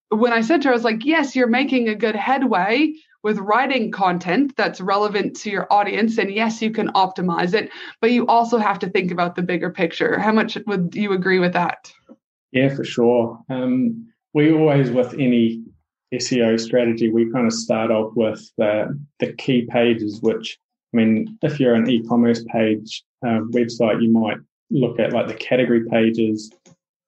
when 0.09 0.33
i 0.33 0.40
said 0.40 0.62
to 0.62 0.68
her 0.68 0.72
i 0.72 0.77
was 0.77 0.85
like 0.85 1.05
yes 1.05 1.37
you're 1.37 1.46
making 1.46 1.88
a 1.88 1.94
good 1.94 2.16
headway 2.16 2.92
with 3.22 3.38
writing 3.38 3.90
content 3.90 4.55
that's 4.57 4.81
relevant 4.81 5.35
to 5.35 5.51
your 5.51 5.66
audience. 5.72 6.16
And 6.16 6.33
yes, 6.33 6.62
you 6.62 6.70
can 6.70 6.92
optimize 6.92 7.55
it, 7.55 7.72
but 8.01 8.12
you 8.12 8.25
also 8.29 8.57
have 8.57 8.79
to 8.79 8.88
think 8.88 9.11
about 9.11 9.35
the 9.35 9.42
bigger 9.42 9.68
picture. 9.68 10.16
How 10.16 10.31
much 10.31 10.57
would 10.68 10.94
you 10.94 11.12
agree 11.12 11.40
with 11.40 11.53
that? 11.55 11.92
Yeah, 12.53 12.72
for 12.72 12.85
sure. 12.85 13.40
Um, 13.51 14.07
we 14.37 14.53
always, 14.53 14.90
with 14.90 15.14
any 15.14 15.62
SEO 16.12 16.61
strategy, 16.61 17.09
we 17.09 17.33
kind 17.33 17.46
of 17.46 17.55
start 17.55 17.90
off 17.90 18.12
with 18.14 18.53
the, 18.59 19.01
the 19.18 19.33
key 19.33 19.66
pages, 19.70 20.20
which, 20.20 20.59
I 20.92 20.99
mean, 20.99 21.38
if 21.40 21.59
you're 21.59 21.75
an 21.75 21.88
e 21.88 22.03
commerce 22.07 22.44
page 22.53 23.03
uh, 23.27 23.40
website, 23.57 24.03
you 24.03 24.11
might 24.11 24.37
look 24.70 25.01
at 25.01 25.14
like 25.14 25.27
the 25.27 25.35
category 25.35 25.88
pages 25.88 26.53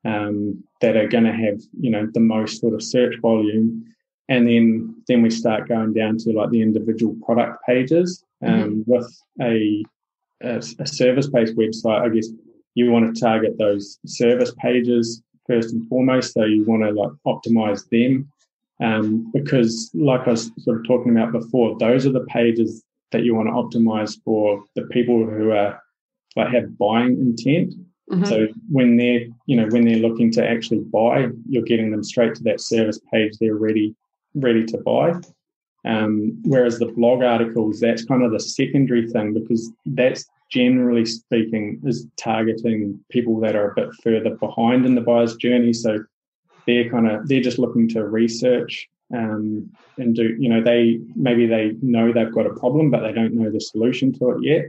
um, 0.06 0.64
that 0.80 0.96
are 0.96 1.06
going 1.06 1.24
to 1.24 1.32
have, 1.34 1.60
you 1.78 1.90
know, 1.90 2.08
the 2.14 2.20
most 2.20 2.62
sort 2.62 2.72
of 2.72 2.82
search 2.82 3.16
volume. 3.20 3.84
And 4.30 4.48
then, 4.48 5.02
then 5.06 5.20
we 5.20 5.28
start 5.28 5.68
going 5.68 5.92
down 5.92 6.16
to 6.20 6.32
like 6.32 6.48
the 6.48 6.62
individual 6.62 7.14
product 7.26 7.58
pages. 7.66 8.24
Um, 8.42 8.84
mm-hmm. 8.86 8.90
With 8.90 9.22
a, 9.42 9.84
a, 10.42 10.62
a 10.78 10.86
service 10.86 11.28
based 11.28 11.56
website, 11.56 12.00
I 12.00 12.08
guess 12.08 12.28
you 12.74 12.90
want 12.90 13.14
to 13.14 13.20
target 13.20 13.58
those 13.58 13.98
service 14.06 14.54
pages 14.62 15.22
first 15.48 15.72
and 15.72 15.88
foremost. 15.88 16.34
So 16.34 16.44
you 16.44 16.64
want 16.64 16.82
to 16.82 16.90
like 16.90 17.10
optimize 17.26 17.88
them 17.90 18.30
um, 18.80 19.30
because, 19.32 19.90
like 19.94 20.26
I 20.26 20.30
was 20.30 20.52
sort 20.58 20.78
of 20.78 20.86
talking 20.86 21.16
about 21.16 21.32
before, 21.32 21.76
those 21.78 22.06
are 22.06 22.12
the 22.12 22.26
pages 22.26 22.84
that 23.10 23.24
you 23.24 23.34
want 23.34 23.48
to 23.48 23.78
optimize 23.78 24.16
for 24.24 24.62
the 24.76 24.82
people 24.82 25.24
who 25.24 25.50
are 25.50 25.80
like 26.36 26.52
have 26.52 26.78
buying 26.78 27.18
intent. 27.18 27.74
Mm-hmm. 28.10 28.24
So 28.24 28.48
when 28.70 28.96
they're 28.96 29.26
you 29.46 29.56
know 29.56 29.66
when 29.68 29.84
they're 29.84 29.96
looking 29.96 30.30
to 30.32 30.48
actually 30.48 30.80
buy, 30.80 31.28
you're 31.48 31.62
getting 31.62 31.90
them 31.90 32.04
straight 32.04 32.34
to 32.36 32.42
that 32.44 32.60
service 32.60 33.00
page. 33.12 33.36
They're 33.38 33.56
ready 33.56 33.94
ready 34.34 34.64
to 34.66 34.78
buy. 34.78 35.14
Um, 35.84 36.40
whereas 36.44 36.78
the 36.78 36.86
blog 36.86 37.22
articles, 37.22 37.80
that's 37.80 38.04
kind 38.04 38.22
of 38.22 38.32
the 38.32 38.40
secondary 38.40 39.10
thing 39.10 39.32
because 39.32 39.72
that's 39.86 40.26
generally 40.50 41.04
speaking 41.04 41.80
is 41.84 42.06
targeting 42.16 42.98
people 43.10 43.38
that 43.40 43.56
are 43.56 43.70
a 43.70 43.74
bit 43.74 43.94
further 44.02 44.34
behind 44.36 44.86
in 44.86 44.94
the 44.94 45.00
buyer's 45.00 45.36
journey. 45.36 45.72
So 45.72 46.04
they're 46.66 46.90
kind 46.90 47.10
of 47.10 47.28
they're 47.28 47.40
just 47.40 47.58
looking 47.58 47.88
to 47.90 48.06
research 48.06 48.88
um, 49.14 49.70
and 49.96 50.14
do 50.14 50.36
you 50.38 50.48
know 50.48 50.62
they 50.62 51.00
maybe 51.16 51.46
they 51.46 51.72
know 51.80 52.12
they've 52.12 52.32
got 52.32 52.46
a 52.46 52.54
problem 52.54 52.90
but 52.90 53.00
they 53.00 53.12
don't 53.12 53.34
know 53.34 53.50
the 53.50 53.60
solution 53.60 54.12
to 54.18 54.30
it 54.30 54.42
yet. 54.42 54.64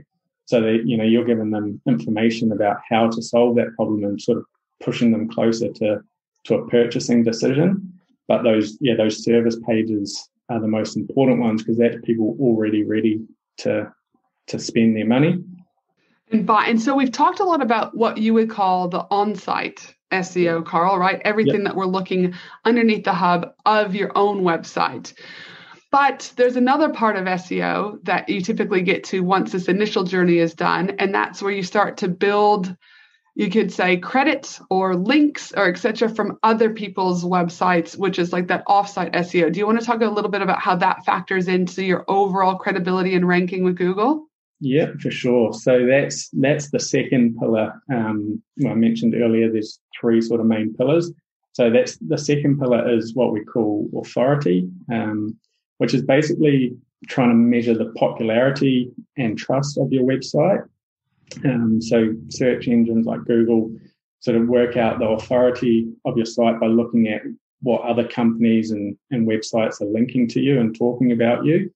So 0.46 0.60
that 0.60 0.82
you 0.86 0.96
know 0.96 1.04
you're 1.04 1.24
giving 1.24 1.50
them 1.50 1.80
information 1.86 2.52
about 2.52 2.78
how 2.88 3.08
to 3.08 3.22
solve 3.22 3.56
that 3.56 3.74
problem 3.76 4.04
and 4.04 4.20
sort 4.20 4.38
of 4.38 4.44
pushing 4.82 5.12
them 5.12 5.28
closer 5.28 5.70
to 5.72 6.00
to 6.44 6.54
a 6.54 6.68
purchasing 6.68 7.22
decision. 7.22 7.92
But 8.28 8.42
those 8.42 8.78
yeah 8.80 8.94
those 8.96 9.22
service 9.22 9.58
pages 9.66 10.28
are 10.48 10.60
the 10.60 10.68
most 10.68 10.96
important 10.96 11.40
ones 11.40 11.62
because 11.62 11.78
that's 11.78 11.98
people 12.02 12.36
already 12.40 12.82
ready 12.82 13.20
to 13.58 13.92
to 14.48 14.58
spend 14.58 14.96
their 14.96 15.06
money 15.06 15.38
and 16.30 16.46
buy 16.46 16.66
and 16.66 16.80
so 16.80 16.94
we've 16.94 17.12
talked 17.12 17.40
a 17.40 17.44
lot 17.44 17.62
about 17.62 17.96
what 17.96 18.18
you 18.18 18.34
would 18.34 18.50
call 18.50 18.88
the 18.88 19.06
on-site 19.10 19.94
SEO, 20.12 20.64
Carl, 20.66 20.98
right? 20.98 21.20
Everything 21.24 21.62
yep. 21.62 21.64
that 21.64 21.76
we're 21.76 21.86
looking 21.86 22.34
underneath 22.64 23.04
the 23.04 23.12
hub 23.12 23.54
of 23.64 23.94
your 23.94 24.10
own 24.16 24.42
website. 24.42 25.14
But 25.92 26.32
there's 26.36 26.56
another 26.56 26.88
part 26.88 27.16
of 27.16 27.24
SEO 27.24 28.02
that 28.04 28.28
you 28.28 28.40
typically 28.40 28.82
get 28.82 29.04
to 29.04 29.22
once 29.22 29.52
this 29.52 29.68
initial 29.68 30.04
journey 30.04 30.38
is 30.38 30.54
done, 30.54 30.90
and 30.98 31.14
that's 31.14 31.42
where 31.42 31.52
you 31.52 31.62
start 31.62 31.98
to 31.98 32.08
build 32.08 32.76
you 33.36 33.48
could 33.48 33.72
say 33.72 33.96
credits 33.96 34.60
or 34.70 34.96
links 34.96 35.52
or 35.56 35.68
etc 35.68 36.08
from 36.08 36.38
other 36.42 36.70
people's 36.70 37.24
websites 37.24 37.96
which 37.96 38.18
is 38.18 38.32
like 38.32 38.48
that 38.48 38.66
offsite 38.66 39.14
seo 39.14 39.52
do 39.52 39.58
you 39.58 39.66
want 39.66 39.78
to 39.78 39.86
talk 39.86 40.00
a 40.02 40.06
little 40.06 40.30
bit 40.30 40.42
about 40.42 40.58
how 40.58 40.74
that 40.74 41.04
factors 41.04 41.48
into 41.48 41.84
your 41.84 42.04
overall 42.08 42.56
credibility 42.56 43.14
and 43.14 43.26
ranking 43.26 43.64
with 43.64 43.76
google 43.76 44.26
yeah, 44.60 44.90
for 45.00 45.10
sure. 45.10 45.52
So 45.54 45.86
that's 45.86 46.28
that's 46.32 46.70
the 46.70 46.78
second 46.78 47.38
pillar. 47.38 47.80
Um, 47.92 48.42
I 48.66 48.74
mentioned 48.74 49.14
earlier. 49.14 49.50
There's 49.50 49.80
three 49.98 50.20
sort 50.20 50.40
of 50.40 50.46
main 50.46 50.74
pillars. 50.74 51.10
So 51.52 51.70
that's 51.70 51.96
the 51.96 52.18
second 52.18 52.58
pillar 52.58 52.88
is 52.88 53.14
what 53.14 53.32
we 53.32 53.44
call 53.44 53.88
authority, 53.96 54.68
um, 54.92 55.36
which 55.78 55.94
is 55.94 56.02
basically 56.02 56.76
trying 57.08 57.30
to 57.30 57.34
measure 57.34 57.74
the 57.74 57.92
popularity 57.96 58.90
and 59.16 59.36
trust 59.36 59.78
of 59.78 59.92
your 59.92 60.04
website. 60.04 60.62
Um, 61.44 61.80
so 61.80 62.14
search 62.28 62.68
engines 62.68 63.06
like 63.06 63.24
Google 63.24 63.74
sort 64.20 64.36
of 64.36 64.48
work 64.48 64.76
out 64.76 64.98
the 64.98 65.08
authority 65.08 65.90
of 66.04 66.16
your 66.16 66.26
site 66.26 66.60
by 66.60 66.66
looking 66.66 67.08
at 67.08 67.22
what 67.62 67.82
other 67.82 68.06
companies 68.06 68.70
and, 68.70 68.96
and 69.10 69.26
websites 69.26 69.80
are 69.80 69.86
linking 69.86 70.28
to 70.28 70.40
you 70.40 70.60
and 70.60 70.76
talking 70.76 71.12
about 71.12 71.44
you. 71.44 71.72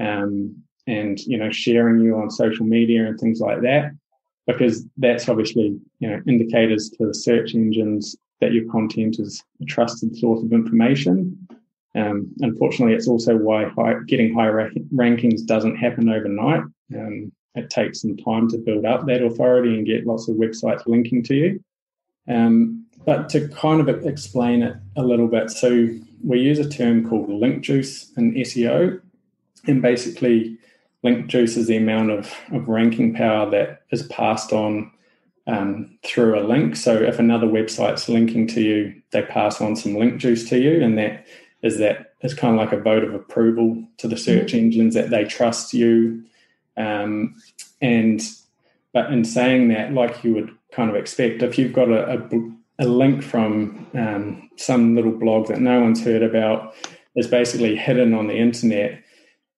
Um, 0.00 0.64
and 0.86 1.20
you 1.20 1.38
know 1.38 1.50
sharing 1.50 2.00
you 2.00 2.16
on 2.16 2.30
social 2.30 2.66
media 2.66 3.06
and 3.06 3.18
things 3.18 3.40
like 3.40 3.62
that 3.62 3.92
because 4.46 4.84
that's 4.98 5.28
obviously 5.28 5.78
you 6.00 6.08
know 6.08 6.20
indicators 6.26 6.90
to 6.90 7.06
the 7.06 7.14
search 7.14 7.54
engines 7.54 8.16
that 8.40 8.52
your 8.52 8.70
content 8.70 9.18
is 9.18 9.42
a 9.62 9.64
trusted 9.64 10.16
source 10.16 10.42
of 10.42 10.52
information. 10.52 11.46
Um, 11.94 12.32
unfortunately 12.40 12.94
it's 12.94 13.08
also 13.08 13.36
why 13.36 13.66
high, 13.68 13.94
getting 14.06 14.34
high 14.34 14.48
rankings 14.92 15.46
doesn't 15.46 15.76
happen 15.76 16.08
overnight. 16.08 16.62
Um, 16.94 17.32
it 17.54 17.70
takes 17.70 18.00
some 18.02 18.16
time 18.16 18.48
to 18.48 18.58
build 18.58 18.84
up 18.84 19.06
that 19.06 19.22
authority 19.22 19.74
and 19.76 19.86
get 19.86 20.06
lots 20.06 20.28
of 20.28 20.34
websites 20.34 20.86
linking 20.86 21.22
to 21.24 21.34
you. 21.34 21.64
Um, 22.28 22.86
but 23.06 23.28
to 23.30 23.48
kind 23.48 23.80
of 23.80 23.88
explain 24.06 24.62
it 24.62 24.76
a 24.96 25.02
little 25.02 25.28
bit 25.28 25.50
so 25.50 25.88
we 26.22 26.40
use 26.40 26.58
a 26.58 26.68
term 26.68 27.06
called 27.06 27.28
link 27.28 27.62
juice 27.62 28.10
in 28.16 28.32
seo 28.34 28.98
and 29.66 29.82
basically 29.82 30.56
link 31.04 31.26
juice 31.26 31.56
is 31.56 31.68
the 31.68 31.76
amount 31.76 32.10
of, 32.10 32.34
of 32.50 32.66
ranking 32.66 33.14
power 33.14 33.48
that 33.50 33.82
is 33.90 34.02
passed 34.04 34.52
on 34.52 34.90
um, 35.46 35.98
through 36.02 36.40
a 36.40 36.42
link. 36.42 36.74
So 36.74 36.96
if 36.96 37.18
another 37.18 37.46
website's 37.46 38.08
linking 38.08 38.46
to 38.48 38.62
you, 38.62 39.02
they 39.10 39.22
pass 39.22 39.60
on 39.60 39.76
some 39.76 39.94
link 39.94 40.18
juice 40.18 40.48
to 40.48 40.58
you, 40.58 40.82
and 40.82 40.98
that 40.98 41.26
is 41.62 41.78
that 41.78 42.14
it's 42.20 42.34
kind 42.34 42.54
of 42.54 42.60
like 42.60 42.72
a 42.72 42.82
vote 42.82 43.04
of 43.04 43.14
approval 43.14 43.84
to 43.98 44.08
the 44.08 44.16
search 44.16 44.48
mm-hmm. 44.48 44.64
engines 44.64 44.94
that 44.94 45.10
they 45.10 45.24
trust 45.24 45.74
you. 45.74 46.24
Um, 46.76 47.36
and 47.80 48.22
but 48.94 49.12
in 49.12 49.24
saying 49.24 49.68
that, 49.68 49.92
like 49.92 50.24
you 50.24 50.32
would 50.34 50.50
kind 50.72 50.88
of 50.88 50.96
expect, 50.96 51.42
if 51.42 51.58
you've 51.58 51.72
got 51.72 51.90
a, 51.90 52.14
a, 52.14 52.50
a 52.78 52.86
link 52.86 53.22
from 53.22 53.86
um, 53.94 54.50
some 54.56 54.94
little 54.94 55.12
blog 55.12 55.48
that 55.48 55.60
no 55.60 55.80
one's 55.80 56.02
heard 56.02 56.22
about, 56.22 56.74
is 57.14 57.26
basically 57.26 57.76
hidden 57.76 58.14
on 58.14 58.26
the 58.26 58.36
internet 58.36 59.02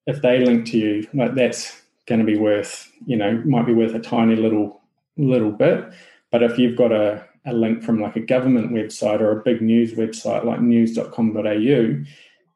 if 0.06 0.22
they 0.22 0.44
link 0.44 0.66
to 0.66 0.78
you, 0.78 1.08
like 1.12 1.34
that's 1.34 1.82
going 2.06 2.20
to 2.20 2.26
be 2.26 2.38
worth, 2.38 2.90
you 3.06 3.16
know, 3.16 3.42
might 3.44 3.66
be 3.66 3.74
worth 3.74 3.94
a 3.94 4.00
tiny 4.00 4.36
little 4.36 4.80
little 5.16 5.50
bit. 5.50 5.92
But 6.30 6.42
if 6.42 6.58
you've 6.58 6.76
got 6.76 6.92
a, 6.92 7.26
a 7.44 7.52
link 7.52 7.82
from 7.82 8.00
like 8.00 8.16
a 8.16 8.20
government 8.20 8.72
website 8.72 9.20
or 9.20 9.32
a 9.32 9.42
big 9.42 9.60
news 9.60 9.94
website 9.94 10.44
like 10.44 10.60
news.com.au, 10.60 12.04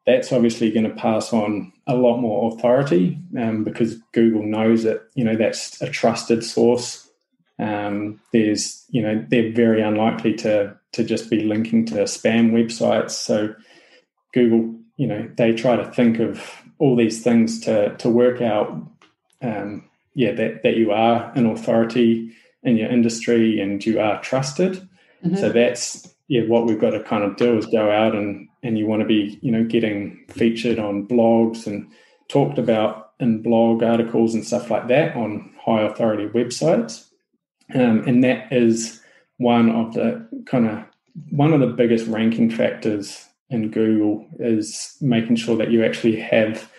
that's 0.05 0.31
obviously 0.31 0.71
going 0.71 0.89
to 0.89 0.95
pass 0.95 1.33
on 1.33 1.71
a 1.87 1.95
lot 1.95 2.17
more 2.17 2.53
authority 2.53 3.17
um, 3.37 3.63
because 3.63 3.95
Google 4.13 4.43
knows 4.43 4.83
that 4.83 5.01
you 5.15 5.23
know 5.23 5.35
that's 5.35 5.81
a 5.81 5.89
trusted 5.89 6.43
source. 6.43 7.09
Um, 7.59 8.19
there's 8.33 8.85
you 8.89 9.01
know 9.01 9.23
they're 9.29 9.51
very 9.51 9.81
unlikely 9.81 10.33
to 10.35 10.75
to 10.93 11.03
just 11.03 11.29
be 11.29 11.43
linking 11.43 11.85
to 11.87 11.95
spam 12.03 12.51
websites. 12.51 13.11
So 13.11 13.53
Google, 14.33 14.75
you 14.97 15.07
know, 15.07 15.29
they 15.37 15.53
try 15.53 15.75
to 15.75 15.85
think 15.91 16.19
of 16.19 16.63
all 16.81 16.95
these 16.95 17.23
things 17.23 17.59
to 17.59 17.95
to 17.97 18.09
work 18.09 18.41
out 18.41 18.67
um, 19.43 19.87
yeah 20.15 20.31
that 20.31 20.63
that 20.63 20.75
you 20.75 20.91
are 20.91 21.31
an 21.35 21.45
authority 21.45 22.35
in 22.63 22.75
your 22.75 22.89
industry 22.89 23.61
and 23.61 23.85
you 23.85 23.99
are 23.99 24.19
trusted 24.21 24.73
mm-hmm. 25.23 25.35
so 25.35 25.49
that's 25.49 26.13
yeah 26.27 26.41
what 26.41 26.65
we've 26.65 26.81
got 26.81 26.89
to 26.89 27.03
kind 27.03 27.23
of 27.23 27.37
do 27.37 27.55
is 27.55 27.67
go 27.67 27.91
out 27.91 28.15
and 28.15 28.49
and 28.63 28.79
you 28.79 28.87
want 28.87 28.99
to 28.99 29.07
be 29.07 29.37
you 29.43 29.51
know 29.51 29.63
getting 29.63 30.25
featured 30.29 30.79
on 30.79 31.07
blogs 31.07 31.67
and 31.67 31.87
talked 32.29 32.57
about 32.57 33.11
in 33.19 33.43
blog 33.43 33.83
articles 33.83 34.33
and 34.33 34.43
stuff 34.43 34.71
like 34.71 34.87
that 34.87 35.15
on 35.15 35.53
high 35.63 35.83
authority 35.83 36.25
websites 36.29 37.05
um, 37.75 38.03
and 38.07 38.23
that 38.23 38.51
is 38.51 39.01
one 39.37 39.69
of 39.69 39.93
the 39.93 40.27
kind 40.47 40.67
of 40.67 40.83
one 41.29 41.53
of 41.53 41.59
the 41.59 41.67
biggest 41.67 42.07
ranking 42.07 42.49
factors 42.49 43.27
in 43.51 43.69
Google 43.69 44.25
is 44.39 44.97
making 45.01 45.35
sure 45.35 45.57
that 45.57 45.71
you 45.71 45.83
actually 45.83 46.15
have, 46.15 46.70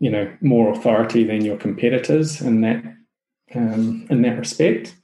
you 0.00 0.10
know, 0.10 0.30
more 0.40 0.72
authority 0.72 1.24
than 1.24 1.44
your 1.44 1.56
competitors 1.56 2.40
in 2.40 2.60
that 2.62 2.82
um, 3.54 4.06
in 4.10 4.22
that 4.22 4.38
respect. 4.38 4.94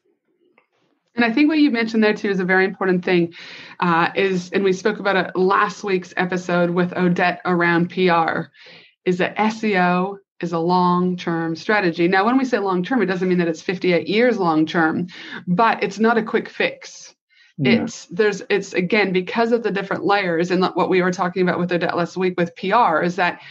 And 1.15 1.25
I 1.25 1.33
think 1.33 1.49
what 1.49 1.59
you 1.59 1.71
mentioned 1.71 2.03
there 2.03 2.15
too 2.15 2.31
is 2.31 2.41
a 2.41 2.45
very 2.45 2.65
important 2.65 3.05
thing. 3.05 3.35
Uh, 3.79 4.11
is 4.15 4.51
and 4.53 4.65
we 4.65 4.73
spoke 4.73 4.99
about 4.99 5.17
it 5.17 5.37
last 5.37 5.85
week's 5.85 6.15
episode 6.17 6.71
with 6.71 6.93
Odette 6.97 7.41
around 7.45 7.91
PR. 7.91 8.49
Is 9.05 9.19
that 9.19 9.37
SEO 9.37 10.19
is 10.41 10.53
a 10.53 10.59
long-term 10.59 11.55
strategy. 11.55 12.09
Now, 12.09 12.25
when 12.25 12.39
we 12.39 12.47
say 12.47 12.59
long-term, 12.59 13.03
it 13.03 13.07
doesn't 13.07 13.29
mean 13.29 13.39
that 13.39 13.49
it's 13.49 13.61
58 13.61 14.09
years 14.09 14.39
long-term, 14.39 15.09
but 15.47 15.83
it's 15.83 15.99
not 15.99 16.17
a 16.17 16.23
quick 16.23 16.49
fix 16.49 17.15
yeah. 17.61 17.83
it's 17.83 18.07
there's 18.07 18.43
it's 18.49 18.73
again 18.73 19.13
because 19.13 19.53
of 19.53 19.63
the 19.63 19.71
different 19.71 20.05
layers 20.05 20.51
and 20.51 20.65
what 20.75 20.89
we 20.89 21.03
were 21.03 21.13
talking 21.13 21.43
about 21.43 21.59
with 21.59 21.71
Odette 21.71 21.97
last 21.97 22.17
week 22.17 22.35
with 22.39 22.57
PR 22.57 23.03
is 23.03 23.17
that 23.17 23.43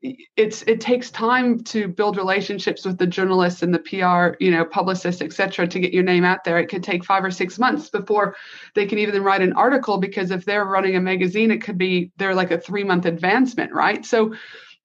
it's 0.00 0.62
it 0.62 0.80
takes 0.80 1.10
time 1.10 1.58
to 1.64 1.88
build 1.88 2.16
relationships 2.16 2.84
with 2.84 2.98
the 2.98 3.06
journalists 3.06 3.62
and 3.62 3.74
the 3.74 3.80
PR, 3.80 4.36
you 4.42 4.52
know, 4.52 4.64
publicists, 4.64 5.20
et 5.20 5.32
cetera, 5.32 5.66
to 5.66 5.80
get 5.80 5.92
your 5.92 6.04
name 6.04 6.24
out 6.24 6.44
there. 6.44 6.58
It 6.58 6.68
could 6.68 6.84
take 6.84 7.04
five 7.04 7.24
or 7.24 7.32
six 7.32 7.58
months 7.58 7.90
before 7.90 8.36
they 8.74 8.86
can 8.86 8.98
even 8.98 9.22
write 9.24 9.42
an 9.42 9.54
article 9.54 9.98
because 9.98 10.30
if 10.30 10.44
they're 10.44 10.64
running 10.64 10.94
a 10.94 11.00
magazine, 11.00 11.50
it 11.50 11.62
could 11.62 11.78
be 11.78 12.12
they're 12.16 12.34
like 12.34 12.52
a 12.52 12.60
three 12.60 12.84
month 12.84 13.06
advancement, 13.06 13.72
right? 13.72 14.06
So 14.06 14.34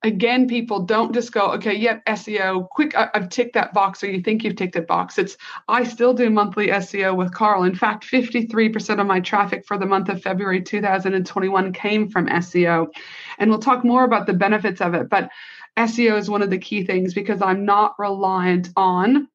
again, 0.03 0.47
people 0.47 0.79
don't 0.79 1.13
just 1.13 1.31
go, 1.31 1.51
okay, 1.53 1.73
yep, 1.73 2.03
SEO, 2.05 2.67
quick, 2.69 2.95
I, 2.95 3.09
have 3.13 3.29
ticked 3.29 3.53
that 3.53 3.73
box, 3.73 4.03
or 4.03 4.11
you 4.11 4.21
think 4.21 4.43
you've 4.43 4.55
ticked 4.55 4.75
that 4.75 4.87
box. 4.87 5.17
It's, 5.17 5.37
I 5.67 5.83
still 5.85 6.13
do 6.13 6.29
monthly 6.29 6.67
SEO 6.67 7.15
with 7.15 7.33
Carl. 7.33 7.63
In 7.63 7.75
fact, 7.75 8.05
53% 8.05 8.99
of 8.99 9.07
my 9.07 9.21
traffic 9.21 9.65
for 9.65 9.77
the 9.77 9.85
month 9.85 10.09
of 10.09 10.21
February 10.21 10.61
2021 10.61 11.73
came 11.73 12.09
from 12.09 12.27
SEO. 12.27 12.87
And 13.39 13.49
we'll 13.49 13.59
talk 13.59 13.83
more 13.83 14.03
about 14.03 14.27
the 14.27 14.33
benefits 14.33 14.81
of 14.81 14.93
it. 14.93 15.09
But 15.09 15.29
SEO 15.77 16.17
is 16.17 16.29
one 16.29 16.41
of 16.41 16.49
the 16.49 16.57
key 16.57 16.85
things 16.85 17.13
because 17.13 17.41
I'm 17.41 17.65
not 17.65 17.95
reliant 17.97 18.69
on 18.75 19.29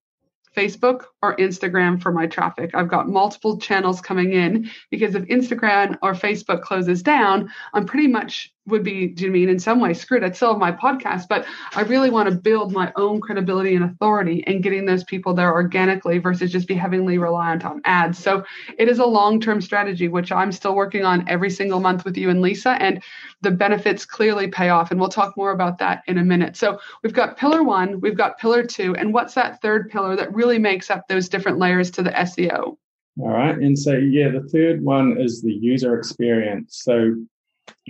Facebook 0.56 1.04
or 1.22 1.36
Instagram 1.36 2.02
for 2.02 2.12
my 2.12 2.26
traffic. 2.26 2.72
I've 2.74 2.88
got 2.88 3.08
multiple 3.08 3.58
channels 3.58 4.00
coming 4.00 4.32
in 4.32 4.70
because 4.90 5.14
if 5.14 5.24
Instagram 5.24 5.96
or 6.02 6.14
Facebook 6.14 6.62
closes 6.62 7.02
down, 7.02 7.50
I'm 7.72 7.86
pretty 7.86 8.08
much 8.08 8.52
would 8.68 8.84
be, 8.84 9.06
do 9.08 9.24
you 9.24 9.30
mean 9.30 9.48
in 9.48 9.58
some 9.58 9.80
way 9.80 9.94
screwed? 9.94 10.22
I'd 10.22 10.36
still 10.36 10.50
have 10.50 10.58
my 10.58 10.72
podcast, 10.72 11.28
but 11.28 11.46
I 11.74 11.82
really 11.82 12.10
want 12.10 12.28
to 12.28 12.34
build 12.34 12.72
my 12.72 12.92
own 12.96 13.20
credibility 13.20 13.74
and 13.74 13.84
authority 13.84 14.44
and 14.46 14.62
getting 14.62 14.86
those 14.86 15.04
people 15.04 15.34
there 15.34 15.52
organically 15.52 16.18
versus 16.18 16.52
just 16.52 16.68
be 16.68 16.74
heavily 16.74 17.18
reliant 17.18 17.64
on 17.64 17.80
ads. 17.84 18.18
So 18.18 18.44
it 18.78 18.88
is 18.88 18.98
a 18.98 19.06
long 19.06 19.40
term 19.40 19.60
strategy, 19.60 20.08
which 20.08 20.30
I'm 20.30 20.52
still 20.52 20.74
working 20.74 21.04
on 21.04 21.28
every 21.28 21.50
single 21.50 21.80
month 21.80 22.04
with 22.04 22.16
you 22.16 22.30
and 22.30 22.40
Lisa. 22.40 22.70
And 22.80 23.02
the 23.40 23.50
benefits 23.50 24.04
clearly 24.04 24.48
pay 24.48 24.68
off. 24.68 24.90
And 24.90 25.00
we'll 25.00 25.08
talk 25.08 25.36
more 25.36 25.50
about 25.50 25.78
that 25.78 26.02
in 26.06 26.18
a 26.18 26.24
minute. 26.24 26.56
So 26.56 26.78
we've 27.02 27.12
got 27.12 27.36
pillar 27.36 27.62
one, 27.62 28.00
we've 28.00 28.16
got 28.16 28.38
pillar 28.38 28.64
two. 28.64 28.94
And 28.96 29.12
what's 29.12 29.34
that 29.34 29.60
third 29.62 29.90
pillar 29.90 30.16
that 30.16 30.32
really 30.34 30.58
makes 30.58 30.90
up 30.90 31.08
those 31.08 31.28
different 31.28 31.58
layers 31.58 31.90
to 31.92 32.02
the 32.02 32.10
SEO? 32.10 32.76
All 33.20 33.30
right. 33.30 33.56
And 33.56 33.76
so, 33.76 33.94
yeah, 33.94 34.30
the 34.30 34.48
third 34.48 34.82
one 34.82 35.18
is 35.18 35.42
the 35.42 35.52
user 35.52 35.98
experience. 35.98 36.82
So 36.84 37.16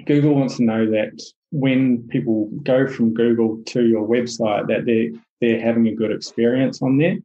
Google 0.06 0.34
wants 0.34 0.56
to 0.56 0.64
know 0.64 0.90
that 0.90 1.20
when 1.50 2.06
people 2.08 2.46
go 2.62 2.86
from 2.86 3.14
Google 3.14 3.62
to 3.66 3.86
your 3.86 4.06
website, 4.06 4.68
that 4.68 4.84
they're 4.84 5.10
they're 5.40 5.60
having 5.60 5.86
a 5.88 5.94
good 5.94 6.10
experience 6.10 6.82
on 6.82 6.98
there. 6.98 7.16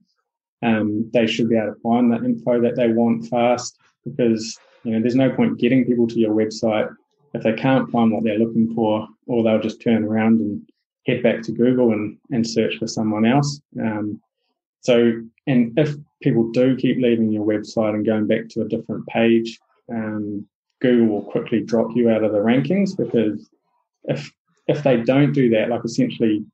Um, 0.62 1.10
they 1.12 1.28
should 1.28 1.50
be 1.50 1.58
able 1.58 1.74
to 1.74 1.80
find 1.82 2.12
that 2.12 2.24
info 2.24 2.62
that 2.62 2.76
they 2.76 2.88
want 2.88 3.28
fast 3.28 3.78
because 4.06 4.58
you 4.84 4.92
know 4.92 5.02
there's 5.02 5.16
no 5.16 5.32
point 5.32 5.60
getting 5.60 5.86
people 5.86 6.08
to 6.08 6.20
your 6.20 6.34
website 6.34 6.94
if 7.34 7.44
they 7.44 7.54
can't 7.54 7.90
find 7.90 8.12
what 8.12 8.24
they're 8.24 8.38
looking 8.38 8.74
for, 8.74 9.08
or 9.28 9.44
they'll 9.44 9.60
just 9.60 9.82
turn 9.82 10.04
around 10.04 10.40
and 10.40 10.62
head 11.06 11.24
back 11.24 11.42
to 11.44 11.52
Google 11.52 11.92
and, 11.92 12.18
and 12.32 12.48
search 12.48 12.78
for 12.78 12.88
someone 12.88 13.26
else. 13.26 13.60
Um, 13.82 14.22
so, 14.82 15.22
and 15.48 15.78
if 15.78 15.96
people 16.22 16.52
do 16.52 16.76
keep 16.76 16.98
leaving 16.98 17.32
your 17.32 17.46
website 17.46 17.96
and 17.96 18.06
going 18.06 18.28
back 18.28 18.50
to 18.50 18.62
a 18.62 18.68
different 18.68 19.06
page, 19.08 19.60
um, 19.92 20.48
Google 20.84 21.08
will 21.08 21.32
quickly 21.32 21.62
drop 21.62 21.88
you 21.96 22.10
out 22.12 22.24
of 22.24 22.34
the 22.34 22.38
rankings 22.38 22.96
because 22.96 23.50
if 24.04 24.32
if 24.68 24.84
they 24.84 24.98
don't 24.98 25.34
do 25.34 25.50
that, 25.50 25.70
like 25.70 25.84
essentially, 25.84 26.46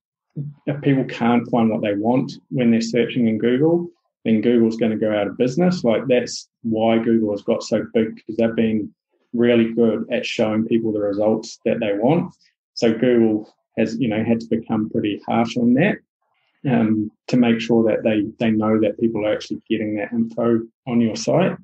if 0.65 0.81
people 0.81 1.03
can't 1.05 1.49
find 1.49 1.69
what 1.69 1.81
they 1.81 1.95
want 1.95 2.31
when 2.49 2.71
they're 2.71 2.81
searching 2.81 3.27
in 3.27 3.37
Google, 3.37 3.89
then 4.23 4.41
Google's 4.41 4.77
going 4.77 4.91
to 4.91 4.97
go 4.97 5.13
out 5.13 5.27
of 5.27 5.37
business. 5.37 5.83
Like 5.83 6.03
that's 6.07 6.47
why 6.61 6.99
Google 6.99 7.31
has 7.31 7.41
got 7.41 7.63
so 7.63 7.85
big 7.93 8.15
because 8.15 8.37
they've 8.37 8.55
been 8.55 8.93
really 9.33 9.73
good 9.73 10.05
at 10.11 10.25
showing 10.25 10.65
people 10.65 10.91
the 10.91 11.01
results 11.01 11.59
that 11.65 11.79
they 11.79 11.93
want. 11.93 12.33
So 12.75 12.93
Google 12.93 13.53
has, 13.77 13.97
you 13.99 14.07
know, 14.07 14.23
had 14.23 14.39
to 14.41 14.47
become 14.47 14.89
pretty 14.89 15.21
harsh 15.27 15.57
on 15.57 15.73
that 15.75 15.97
um, 16.69 17.11
to 17.27 17.37
make 17.37 17.59
sure 17.59 17.83
that 17.89 18.03
they 18.03 18.25
they 18.39 18.51
know 18.51 18.79
that 18.79 18.99
people 18.99 19.25
are 19.25 19.33
actually 19.33 19.61
getting 19.69 19.95
that 19.95 20.11
info 20.13 20.61
on 20.87 21.01
your 21.01 21.15
site. 21.15 21.57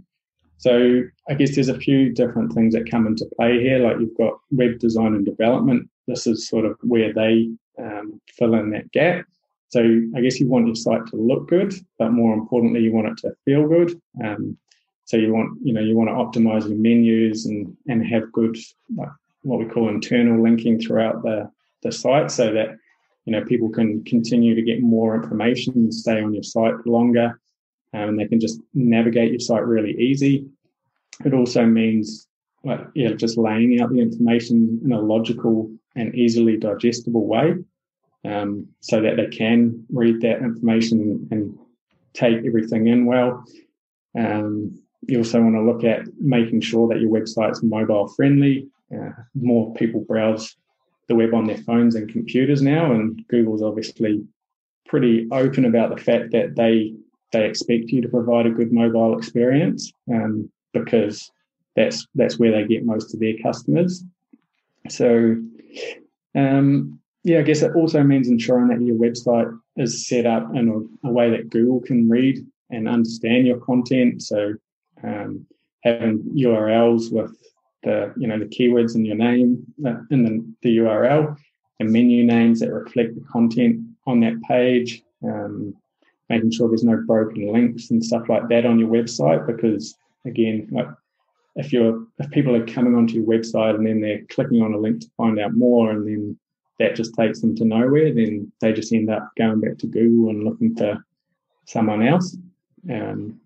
So 0.57 1.03
I 1.29 1.33
guess 1.33 1.55
there's 1.55 1.69
a 1.69 1.77
few 1.77 2.11
different 2.11 2.53
things 2.53 2.73
that 2.73 2.89
come 2.89 3.07
into 3.07 3.25
play 3.35 3.59
here. 3.59 3.79
Like 3.79 3.99
you've 3.99 4.17
got 4.17 4.39
web 4.51 4.79
design 4.79 5.13
and 5.13 5.25
development. 5.25 5.89
This 6.07 6.27
is 6.27 6.47
sort 6.47 6.65
of 6.65 6.77
where 6.81 7.13
they 7.13 7.49
um, 7.77 8.21
fill 8.37 8.55
in 8.55 8.71
that 8.71 8.91
gap. 8.91 9.25
So 9.69 9.81
I 10.15 10.21
guess 10.21 10.39
you 10.39 10.47
want 10.47 10.67
your 10.67 10.75
site 10.75 11.05
to 11.07 11.17
look 11.17 11.49
good, 11.49 11.73
but 11.99 12.11
more 12.11 12.33
importantly, 12.33 12.81
you 12.81 12.93
want 12.93 13.07
it 13.07 13.17
to 13.17 13.35
feel 13.43 13.67
good. 13.67 13.99
Um, 14.23 14.57
so 15.03 15.17
you 15.17 15.33
want, 15.33 15.59
you 15.63 15.73
know, 15.73 15.81
you 15.81 15.95
want 15.95 16.09
to 16.09 16.39
optimize 16.39 16.67
your 16.67 16.77
menus 16.77 17.45
and 17.45 17.75
and 17.87 18.05
have 18.05 18.31
good, 18.31 18.57
like 18.95 19.09
what 19.41 19.59
we 19.59 19.65
call 19.65 19.89
internal 19.89 20.41
linking 20.41 20.79
throughout 20.79 21.21
the 21.23 21.49
the 21.83 21.91
site, 21.91 22.31
so 22.31 22.53
that 22.53 22.69
you 23.25 23.33
know 23.33 23.43
people 23.43 23.69
can 23.69 24.03
continue 24.03 24.55
to 24.55 24.61
get 24.61 24.81
more 24.81 25.15
information 25.15 25.73
and 25.73 25.93
stay 25.93 26.21
on 26.21 26.33
your 26.33 26.43
site 26.43 26.85
longer 26.87 27.39
um, 27.95 28.09
and 28.09 28.19
they 28.19 28.27
can 28.27 28.39
just 28.39 28.59
navigate 28.73 29.31
your 29.31 29.39
site 29.39 29.65
really 29.65 29.91
easy. 29.99 30.45
It 31.23 31.33
also 31.33 31.65
means 31.65 32.27
like, 32.63 32.81
yeah, 32.93 33.13
just 33.13 33.37
laying 33.37 33.79
out 33.79 33.91
the 33.91 34.01
information 34.01 34.81
in 34.83 34.91
a 34.91 34.99
logical 34.99 35.71
and 35.95 36.13
easily 36.13 36.57
digestible 36.57 37.25
way 37.25 37.55
um, 38.25 38.67
so 38.81 39.01
that 39.01 39.15
they 39.15 39.27
can 39.27 39.85
read 39.89 40.19
that 40.21 40.39
information 40.39 41.27
and 41.31 41.57
take 42.13 42.45
everything 42.45 42.87
in 42.87 43.05
well. 43.05 43.43
Um, 44.17 44.81
you 45.07 45.19
also 45.19 45.41
want 45.41 45.55
to 45.55 45.61
look 45.61 45.83
at 45.83 46.07
making 46.19 46.61
sure 46.61 46.87
that 46.89 46.99
your 46.99 47.11
website's 47.11 47.63
mobile 47.63 48.07
friendly. 48.09 48.67
Uh, 48.93 49.11
more 49.35 49.73
people 49.75 50.01
browse 50.01 50.55
the 51.07 51.15
web 51.15 51.33
on 51.33 51.45
their 51.45 51.57
phones 51.57 51.95
and 51.95 52.11
computers 52.11 52.61
now, 52.61 52.91
and 52.91 53.23
Google's 53.27 53.61
obviously 53.61 54.25
pretty 54.87 55.27
open 55.31 55.65
about 55.65 55.95
the 55.95 56.01
fact 56.01 56.31
that 56.31 56.55
they 56.55 56.93
they 57.35 57.45
expect 57.45 57.89
you 57.89 58.01
to 58.01 58.07
provide 58.07 58.45
a 58.45 58.51
good 58.51 58.71
mobile 58.71 59.17
experience 59.17 59.91
um, 60.11 60.49
because 60.73 61.29
that's 61.75 62.07
that's 62.15 62.39
where 62.39 62.51
they 62.51 62.65
get 62.65 62.85
most 62.85 63.13
of 63.13 63.19
their 63.19 63.37
customers. 63.43 64.03
So, 64.89 65.35
um, 66.35 66.99
yeah, 67.23 67.39
I 67.39 67.41
guess 67.41 67.61
it 67.61 67.75
also 67.75 68.03
means 68.03 68.29
ensuring 68.29 68.67
that 68.69 68.81
your 68.81 68.95
website 68.95 69.51
is 69.75 70.07
set 70.07 70.25
up 70.25 70.55
in 70.55 70.69
a, 70.69 71.07
a 71.07 71.11
way 71.11 71.29
that 71.31 71.49
Google 71.49 71.81
can 71.81 72.07
read 72.09 72.45
and 72.69 72.87
understand 72.87 73.47
your 73.47 73.59
content. 73.59 74.21
So, 74.21 74.53
um, 75.03 75.45
having 75.83 76.23
URLs 76.35 77.11
with 77.11 77.35
the 77.83 78.13
you 78.17 78.27
know 78.27 78.39
the 78.39 78.45
keywords 78.45 78.95
in 78.95 79.05
your 79.05 79.17
name 79.17 79.65
uh, 79.85 79.97
in 80.09 80.23
the, 80.23 80.53
the 80.61 80.77
URL 80.77 81.35
and 81.79 81.91
menu 81.91 82.23
names 82.23 82.61
that 82.61 82.71
reflect 82.71 83.15
the 83.15 83.25
content 83.29 83.81
on 84.07 84.21
that 84.21 84.41
page. 84.47 85.03
Um, 85.23 85.75
making 86.29 86.51
sure 86.51 86.67
there's 86.67 86.83
no 86.83 86.97
broken 87.05 87.51
links 87.51 87.89
and 87.89 88.03
stuff 88.03 88.27
like 88.29 88.47
that 88.49 88.65
on 88.65 88.79
your 88.79 88.89
website 88.89 89.45
because 89.45 89.95
again 90.25 90.67
like 90.71 90.87
if 91.55 91.71
you're 91.71 92.05
if 92.19 92.29
people 92.31 92.55
are 92.55 92.65
coming 92.65 92.95
onto 92.95 93.15
your 93.15 93.25
website 93.25 93.75
and 93.75 93.85
then 93.85 94.01
they're 94.01 94.23
clicking 94.29 94.61
on 94.61 94.73
a 94.73 94.77
link 94.77 95.01
to 95.01 95.07
find 95.17 95.39
out 95.39 95.53
more 95.53 95.91
and 95.91 96.07
then 96.07 96.37
that 96.79 96.95
just 96.95 97.15
takes 97.15 97.41
them 97.41 97.55
to 97.55 97.65
nowhere 97.65 98.13
then 98.13 98.51
they 98.61 98.73
just 98.73 98.93
end 98.93 99.09
up 99.09 99.29
going 99.37 99.59
back 99.59 99.77
to 99.77 99.87
google 99.87 100.29
and 100.29 100.43
looking 100.43 100.75
for 100.75 101.03
someone 101.65 102.05
else. 102.05 102.37
Um, 102.91 103.39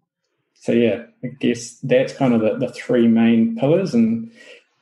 so 0.59 0.73
yeah 0.73 1.03
i 1.23 1.27
guess 1.39 1.79
that's 1.83 2.13
kind 2.13 2.33
of 2.33 2.41
the, 2.41 2.57
the 2.57 2.71
three 2.73 3.07
main 3.07 3.55
pillars 3.55 3.93
and 3.93 4.31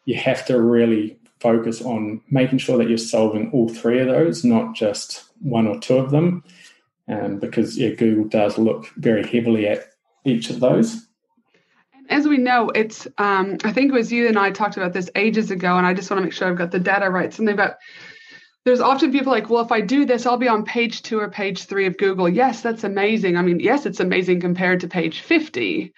you 0.05 0.15
have 0.15 0.45
to 0.45 0.59
really 0.59 1.17
focus 1.39 1.81
on 1.81 2.21
making 2.31 2.57
sure 2.57 2.77
that 2.77 2.89
you're 2.89 2.97
solving 2.97 3.51
all 3.51 3.69
three 3.69 3.99
of 3.99 4.07
those 4.07 4.43
not 4.43 4.75
just 4.75 5.25
one 5.41 5.67
or 5.67 5.79
two 5.79 5.97
of 5.97 6.09
them 6.09 6.43
um, 7.07 7.39
because 7.39 7.77
yeah, 7.77 7.89
Google 7.89 8.25
does 8.25 8.57
look 8.57 8.87
very 8.95 9.25
heavily 9.27 9.67
at 9.67 9.85
each 10.25 10.49
of 10.49 10.59
those. 10.59 11.07
As 12.09 12.27
we 12.27 12.37
know, 12.37 12.69
it's 12.69 13.05
um, 13.17 13.57
I 13.63 13.71
think 13.71 13.91
it 13.91 13.93
was 13.93 14.11
you 14.11 14.27
and 14.27 14.39
I 14.39 14.51
talked 14.51 14.77
about 14.77 14.93
this 14.93 15.09
ages 15.15 15.51
ago, 15.51 15.77
and 15.77 15.85
I 15.85 15.93
just 15.93 16.09
want 16.09 16.19
to 16.19 16.23
make 16.23 16.33
sure 16.33 16.47
I've 16.47 16.57
got 16.57 16.71
the 16.71 16.79
data 16.79 17.09
right. 17.09 17.33
Something 17.33 17.53
about 17.53 17.75
there's 18.67 18.81
often 18.81 19.13
people 19.13 19.31
like, 19.31 19.49
well, 19.49 19.63
if 19.63 19.71
I 19.71 19.79
do 19.79 20.03
this, 20.03 20.25
I'll 20.25 20.35
be 20.35 20.49
on 20.49 20.65
page 20.65 21.01
two 21.01 21.21
or 21.21 21.29
page 21.29 21.63
three 21.63 21.85
of 21.85 21.95
Google. 21.95 22.27
Yes, 22.27 22.61
that's 22.61 22.83
amazing. 22.83 23.37
I 23.37 23.41
mean, 23.41 23.61
yes, 23.61 23.85
it's 23.85 24.01
amazing 24.01 24.41
compared 24.41 24.81
to 24.81 24.89
page 24.89 25.21
50. 25.21 25.93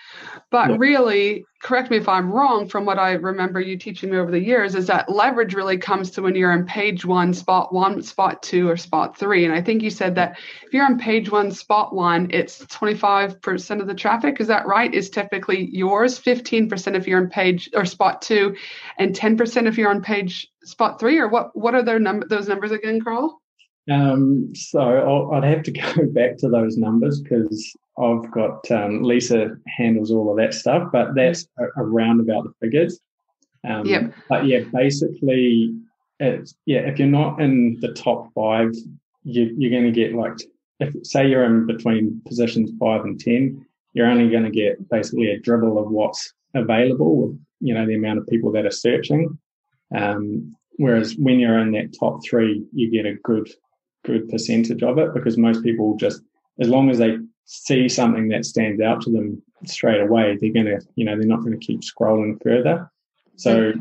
But 0.51 0.69
yeah. 0.69 0.75
really, 0.77 1.45
correct 1.63 1.89
me 1.89 1.97
if 1.97 2.07
I'm 2.07 2.31
wrong, 2.31 2.67
from 2.67 2.85
what 2.85 2.99
I 2.99 3.13
remember 3.13 3.59
you 3.59 3.75
teaching 3.75 4.11
me 4.11 4.17
over 4.17 4.29
the 4.29 4.39
years, 4.39 4.75
is 4.75 4.85
that 4.85 5.11
leverage 5.11 5.55
really 5.55 5.79
comes 5.79 6.11
to 6.11 6.21
when 6.21 6.35
you're 6.35 6.51
on 6.51 6.67
page 6.67 7.03
one, 7.05 7.33
spot 7.33 7.73
one, 7.73 8.03
spot 8.03 8.43
two, 8.43 8.69
or 8.69 8.77
spot 8.77 9.17
three. 9.17 9.45
And 9.45 9.53
I 9.53 9.63
think 9.63 9.81
you 9.81 9.89
said 9.89 10.13
that 10.15 10.37
if 10.63 10.71
you're 10.71 10.85
on 10.85 10.99
page 10.99 11.31
one, 11.31 11.51
spot 11.51 11.95
one, 11.95 12.27
it's 12.29 12.63
25% 12.67 13.81
of 13.81 13.87
the 13.87 13.95
traffic. 13.95 14.39
Is 14.39 14.47
that 14.47 14.67
right? 14.67 14.93
Is 14.93 15.09
typically 15.09 15.69
yours, 15.71 16.19
15% 16.19 16.95
if 16.95 17.07
you're 17.07 17.19
on 17.19 17.29
page 17.29 17.67
or 17.73 17.85
spot 17.85 18.21
two, 18.21 18.55
and 18.99 19.15
10% 19.15 19.67
if 19.67 19.75
you're 19.75 19.89
on 19.89 20.03
page 20.03 20.51
spot 20.69 20.99
three, 20.99 21.17
or 21.17 21.27
what? 21.27 21.55
What 21.55 21.75
are 21.75 21.83
their 21.83 21.99
num- 21.99 22.23
those 22.29 22.47
numbers 22.47 22.71
again, 22.71 23.01
Carl? 23.01 23.41
Um, 23.89 24.53
so 24.53 24.79
i 24.79 25.35
would 25.35 25.43
have 25.43 25.63
to 25.63 25.71
go 25.95 26.05
back 26.07 26.37
to 26.37 26.49
those 26.49 26.77
numbers 26.77 27.21
because 27.21 27.75
I've 27.97 28.29
got 28.31 28.69
um, 28.71 29.03
Lisa 29.03 29.57
handles 29.67 30.11
all 30.11 30.31
of 30.31 30.37
that 30.37 30.53
stuff, 30.53 30.89
but 30.91 31.15
that's 31.15 31.47
around 31.77 32.19
about 32.19 32.43
the 32.45 32.53
figures. 32.61 32.99
Um, 33.67 33.85
yep. 33.85 34.13
But 34.29 34.45
yeah, 34.45 34.59
basically, 34.73 35.75
it's 36.19 36.55
yeah, 36.65 36.79
if 36.79 36.99
you're 36.99 37.07
not 37.07 37.41
in 37.41 37.77
the 37.81 37.93
top 37.93 38.31
five, 38.33 38.73
you, 39.23 39.53
you're 39.57 39.71
going 39.71 39.91
to 39.91 39.91
get 39.91 40.13
like 40.13 40.33
if 40.79 40.93
say 41.05 41.27
you're 41.27 41.43
in 41.43 41.65
between 41.65 42.21
positions 42.25 42.71
five 42.79 43.01
and 43.01 43.19
ten, 43.19 43.65
you're 43.93 44.07
only 44.07 44.29
going 44.29 44.45
to 44.45 44.51
get 44.51 44.89
basically 44.89 45.31
a 45.31 45.39
dribble 45.39 45.77
of 45.77 45.91
what's 45.91 46.33
available. 46.53 47.37
You 47.59 47.73
know 47.73 47.85
the 47.85 47.95
amount 47.95 48.19
of 48.19 48.27
people 48.27 48.51
that 48.53 48.65
are 48.65 48.71
searching. 48.71 49.37
Um, 49.93 50.55
whereas 50.79 51.15
when 51.17 51.39
you're 51.39 51.59
in 51.59 51.73
that 51.73 51.93
top 51.99 52.25
three, 52.25 52.65
you 52.73 52.89
get 52.89 53.05
a 53.05 53.15
good 53.23 53.49
good 54.05 54.29
percentage 54.29 54.81
of 54.81 54.97
it 54.97 55.13
because 55.13 55.37
most 55.37 55.61
people 55.61 55.97
just 55.97 56.21
as 56.61 56.69
long 56.69 56.89
as 56.89 56.97
they 56.97 57.17
see 57.45 57.89
something 57.89 58.29
that 58.29 58.45
stands 58.45 58.81
out 58.81 59.01
to 59.01 59.11
them 59.11 59.41
straight 59.65 59.99
away, 59.99 60.37
they're 60.39 60.53
gonna 60.53 60.79
you 60.95 61.05
know 61.05 61.15
they're 61.17 61.27
not 61.27 61.41
going 61.41 61.57
to 61.57 61.65
keep 61.65 61.81
scrolling 61.81 62.41
further. 62.41 62.89
So 63.35 63.73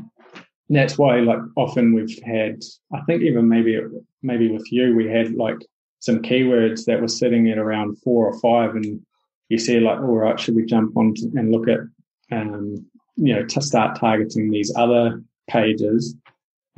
that's 0.69 0.99
why 0.99 1.21
like 1.21 1.39
often 1.57 1.95
we've 1.95 2.19
had 2.25 2.63
I 2.93 3.01
think 3.03 3.23
even 3.23 3.49
maybe 3.49 3.81
maybe 4.23 4.51
with 4.51 4.71
you 4.73 4.95
we 4.95 5.07
had 5.07 5.35
like 5.35 5.59
some 6.01 6.21
keywords 6.21 6.85
that 6.85 7.01
were 7.01 7.09
sitting 7.09 7.49
at 7.51 7.59
around 7.59 7.99
four 7.99 8.27
or 8.27 8.39
five 8.41 8.77
and 8.77 9.01
you 9.49 9.59
see 9.59 9.81
like 9.81 9.99
all 9.99 10.17
right 10.17 10.39
should 10.39 10.55
we 10.55 10.65
jump 10.65 10.97
on 10.97 11.15
and 11.37 11.51
look 11.51 11.69
at 11.69 11.81
um, 12.31 12.85
you 13.17 13.35
know 13.35 13.45
to 13.45 13.61
start 13.63 13.99
targeting 13.99 14.51
these 14.51 14.73
other 14.77 15.23
pages 15.49 16.15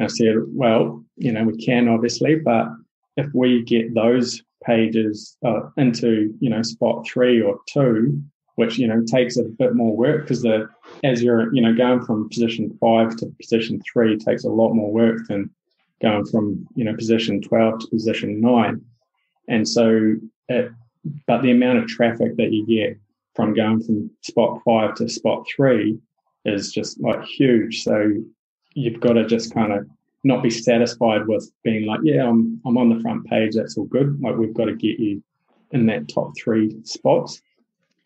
and 0.01 0.07
I 0.07 0.09
said 0.09 0.34
well 0.48 1.05
you 1.16 1.30
know 1.30 1.44
we 1.44 1.57
can 1.62 1.88
obviously 1.88 2.36
but 2.36 2.68
if 3.16 3.26
we 3.34 3.62
get 3.62 3.94
those 3.94 4.42
pages 4.64 5.36
uh, 5.44 5.61
into 5.76 6.34
you 6.40 6.51
know 6.51 6.62
spot 6.62 7.07
three 7.07 7.40
or 7.40 7.59
two 7.68 8.22
which 8.57 8.78
you 8.78 8.86
know 8.86 9.03
takes 9.05 9.36
a 9.36 9.44
bit 9.44 9.74
more 9.74 9.96
work 9.96 10.22
because 10.22 10.42
the 10.42 10.68
as 11.05 11.22
you're 11.22 11.55
you 11.55 11.62
know 11.62 11.74
going 11.74 12.03
from 12.05 12.28
position 12.30 12.76
five 12.80 13.14
to 13.16 13.26
position 13.40 13.80
three 13.92 14.16
takes 14.16 14.44
a 14.44 14.48
lot 14.48 14.72
more 14.72 14.92
work 14.92 15.18
than 15.28 15.51
going 16.03 16.24
from 16.26 16.66
you 16.74 16.84
know 16.84 16.94
position 16.94 17.42
12 17.42 17.80
to 17.80 17.86
position 17.88 18.40
9 18.40 18.80
and 19.48 19.68
so 19.68 20.14
it, 20.48 20.72
but 21.26 21.42
the 21.42 21.51
amount 21.51 21.78
of 21.78 21.86
traffic 21.86 22.36
that 22.36 22.53
you 22.53 22.66
get 22.66 22.98
from 23.34 23.55
going 23.55 23.82
from 23.82 24.11
spot 24.22 24.61
5 24.64 24.94
to 24.96 25.09
spot 25.09 25.46
3 25.55 25.98
is 26.44 26.72
just 26.72 27.01
like 27.01 27.22
huge. 27.24 27.82
So 27.82 28.12
you've 28.74 29.00
got 29.00 29.14
to 29.14 29.26
just 29.26 29.52
kind 29.54 29.72
of 29.72 29.86
not 30.22 30.42
be 30.42 30.50
satisfied 30.50 31.26
with 31.26 31.50
being 31.64 31.86
like 31.86 32.00
yeah 32.02 32.28
I'm 32.28 32.60
I'm 32.66 32.76
on 32.76 32.90
the 32.90 33.00
front 33.00 33.26
page 33.26 33.54
that's 33.54 33.76
all 33.76 33.86
good. 33.86 34.20
Like 34.20 34.36
we've 34.36 34.54
got 34.54 34.66
to 34.66 34.74
get 34.74 34.98
you 34.98 35.22
in 35.72 35.86
that 35.86 36.08
top 36.08 36.32
3 36.36 36.84
spots 36.84 37.40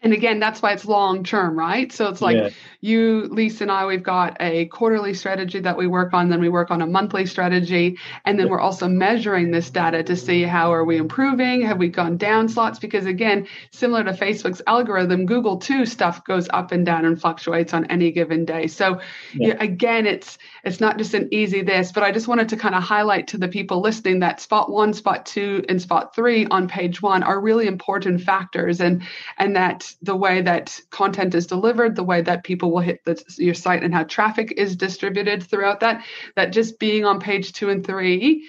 and 0.05 0.12
again, 0.12 0.38
that's 0.38 0.61
why 0.61 0.72
it's 0.72 0.84
long 0.84 1.24
term, 1.24 1.59
right? 1.59 1.90
So 1.90 2.09
it's 2.09 2.20
like 2.20 2.36
yeah. 2.36 2.51
you, 2.82 3.22
Lisa, 3.30 3.64
and 3.64 3.72
I, 3.72 3.86
we've 3.86 4.03
got 4.03 4.36
a 4.38 4.66
quarterly 4.66 5.14
strategy 5.14 5.61
that 5.61 5.78
we 5.78 5.86
work 5.86 6.12
on, 6.12 6.28
then 6.28 6.40
we 6.40 6.51
work 6.51 6.70
on 6.70 6.82
a 6.82 6.86
monthly 6.86 7.24
strategy, 7.24 7.99
and 8.26 8.38
then 8.38 8.51
we're 8.51 8.61
also 8.61 8.86
measuring 8.86 9.51
this 9.51 9.70
data 9.70 10.03
to 10.03 10.14
see 10.14 10.42
how 10.42 10.74
are 10.74 10.84
we 10.84 10.99
improving, 10.99 11.62
have 11.62 11.78
we 11.78 11.88
gone 11.88 12.18
down 12.18 12.49
slots? 12.51 12.78
Because 12.78 13.07
again, 13.07 13.49
similar 13.72 14.05
to 14.05 14.12
Facebook's 14.12 14.61
algorithm, 14.66 15.24
Google 15.24 15.57
too 15.57 15.86
stuff 15.86 16.22
goes 16.24 16.51
up 16.53 16.70
and 16.70 16.84
down 16.84 17.07
and 17.07 17.18
fluctuates 17.18 17.72
on 17.72 17.86
any 17.86 18.12
given 18.12 18.45
day. 18.45 18.66
So 18.66 19.01
yeah. 19.32 19.57
again, 19.59 20.07
it's 20.07 20.36
it's 20.64 20.80
not 20.80 20.99
just 20.99 21.14
an 21.14 21.28
easy 21.32 21.62
this, 21.62 21.92
but 21.92 22.03
I 22.03 22.12
just 22.12 22.28
wanted 22.28 22.51
to 22.51 22.59
kind 22.59 22.74
of 22.74 22.82
highlight 22.82 23.28
to 23.28 23.38
the 23.38 23.49
people 23.49 23.80
listening 23.80 24.20
that 24.20 24.40
spot 24.42 24.70
one, 24.70 24.92
spot 24.92 25.24
two, 25.24 25.64
and 25.66 25.80
spot 25.80 26.14
three 26.14 26.47
on 26.47 26.68
page 26.68 27.01
one 27.01 27.22
are 27.22 27.40
really 27.40 27.66
important 27.66 28.20
factors, 28.20 28.82
and 28.82 29.03
and 29.38 29.57
that 29.57 29.93
the 30.03 30.16
way 30.16 30.42
that 30.42 30.80
content 30.90 31.34
is 31.34 31.47
delivered, 31.47 31.97
the 31.97 32.05
way 32.05 32.22
that 32.22 32.45
people 32.45 32.70
will 32.72 32.80
hit 32.80 33.01
the, 33.05 33.22
your 33.38 33.55
site, 33.55 33.82
and 33.82 33.95
how 33.95 34.05
traffic 34.05 34.53
is 34.57 34.76
distributed 34.76 35.42
throughout 35.42 35.80
that. 35.80 36.05
That 36.36 36.53
just 36.53 36.78
being 36.78 37.05
on 37.05 37.20
page 37.20 37.53
two 37.53 37.70
and 37.70 37.84
three 37.84 38.49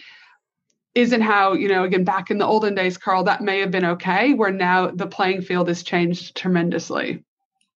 isn't 0.95 1.21
how 1.21 1.53
you 1.53 1.67
know 1.67 1.83
again 1.83 2.05
back 2.05 2.31
in 2.31 2.37
the 2.37 2.45
olden 2.45 2.73
days 2.73 2.97
carl 2.97 3.25
that 3.25 3.41
may 3.41 3.59
have 3.59 3.69
been 3.69 3.85
okay 3.85 4.33
where 4.33 4.51
now 4.51 4.89
the 4.89 5.05
playing 5.05 5.41
field 5.41 5.67
has 5.67 5.83
changed 5.83 6.35
tremendously 6.35 7.23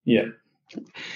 yeah 0.05 0.26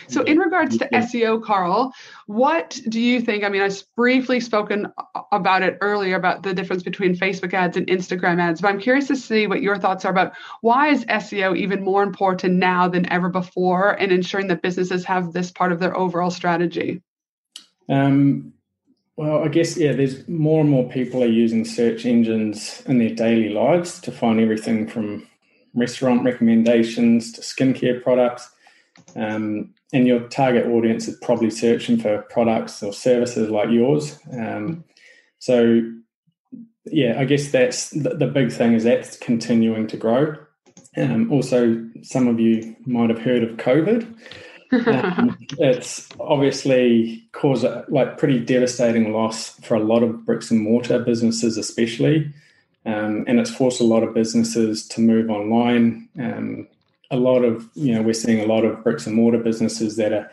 so, 0.08 0.24
in 0.24 0.38
regards 0.38 0.78
to 0.78 0.90
SEO, 0.90 1.44
Carl, 1.44 1.94
what 2.26 2.80
do 2.90 3.00
you 3.00 3.22
think? 3.22 3.44
I 3.44 3.50
mean, 3.50 3.62
I've 3.62 3.84
briefly 3.96 4.40
spoken 4.40 4.92
about 5.32 5.62
it 5.62 5.78
earlier 5.82 6.16
about 6.16 6.44
the 6.44 6.54
difference 6.54 6.84
between 6.84 7.16
Facebook 7.16 7.54
ads 7.54 7.78
and 7.78 7.88
Instagram 7.88 8.42
ads, 8.42 8.62
but 8.62 8.70
I'm 8.70 8.80
curious 8.80 9.08
to 9.08 9.16
see 9.16 9.48
what 9.48 9.62
your 9.62 9.78
thoughts 9.78 10.06
are 10.06 10.12
about 10.12 10.34
why 10.62 10.90
is 10.90 11.06
SEO 11.06 11.58
even 11.58 11.84
more 11.84 12.04
important 12.04 12.56
now 12.56 12.88
than 12.88 13.12
ever 13.12 13.30
before 13.30 13.94
in 13.94 14.12
ensuring 14.12 14.48
that 14.48 14.62
businesses 14.62 15.06
have 15.06 15.34
this 15.34 15.52
part 15.52 15.72
of 15.72 15.80
their 15.80 15.96
overall 15.96 16.32
strategy? 16.32 17.02
Um, 17.90 18.54
well, 19.16 19.44
I 19.44 19.48
guess, 19.48 19.78
yeah, 19.78 19.94
there's 19.94 20.28
more 20.28 20.62
and 20.62 20.70
more 20.70 20.90
people 20.90 21.24
are 21.24 21.28
using 21.28 21.66
search 21.66 22.06
engines 22.06 22.82
in 22.88 22.98
their 22.98 23.14
daily 23.14 23.50
lives 23.50 24.00
to 24.02 24.12
find 24.12 24.40
everything 24.40 24.88
from 24.88 25.28
restaurant 25.76 26.24
recommendations 26.24 27.32
to 27.34 27.42
skincare 27.42 28.02
products 28.02 28.50
um, 29.16 29.74
and 29.92 30.08
your 30.08 30.22
target 30.30 30.66
audience 30.66 31.08
is 31.08 31.18
probably 31.22 31.50
searching 31.50 31.98
for 31.98 32.24
products 32.24 32.82
or 32.82 32.94
services 32.94 33.50
like 33.50 33.70
yours. 33.70 34.18
Um, 34.32 34.84
so, 35.40 35.82
yeah, 36.86 37.20
I 37.20 37.26
guess 37.26 37.52
that's 37.52 37.92
the, 37.92 38.16
the, 38.16 38.28
big 38.28 38.52
thing 38.52 38.74
is 38.74 38.84
that's 38.84 39.18
continuing 39.18 39.88
to 39.88 39.98
grow. 39.98 40.36
Um, 40.98 41.32
also, 41.32 41.86
some 42.02 42.28
of 42.28 42.40
you 42.40 42.76
might 42.86 43.10
have 43.10 43.20
heard 43.20 43.44
of 43.44 43.58
COVID. 43.58 44.04
Um, 44.88 45.38
it's 45.60 46.10
obviously 46.20 47.24
caused 47.32 47.64
a 47.64 47.86
like 47.90 48.18
pretty 48.18 48.40
devastating 48.40 49.14
loss 49.14 49.60
for 49.60 49.76
a 49.76 49.84
lot 49.84 50.04
of 50.04 50.26
bricks 50.26 50.52
and 50.52 50.62
mortar 50.62 51.00
businesses, 51.00 51.58
especially. 51.58 52.32
Um, 52.86 53.24
and 53.28 53.40
it's 53.40 53.54
forced 53.54 53.80
a 53.80 53.86
lot 53.86 54.04
of 54.04 54.14
businesses 54.14 54.88
to 54.90 55.02
move 55.02 55.30
online. 55.30 56.10
Um, 56.20 56.68
a 57.14 57.18
lot 57.18 57.44
of 57.44 57.70
you 57.76 57.94
know 57.94 58.02
we're 58.02 58.14
seeing 58.14 58.42
a 58.42 58.46
lot 58.46 58.66
of 58.66 58.84
bricks 58.84 59.06
and 59.08 59.16
mortar 59.16 59.38
businesses 59.38 59.96
that 59.98 60.12
are 60.12 60.30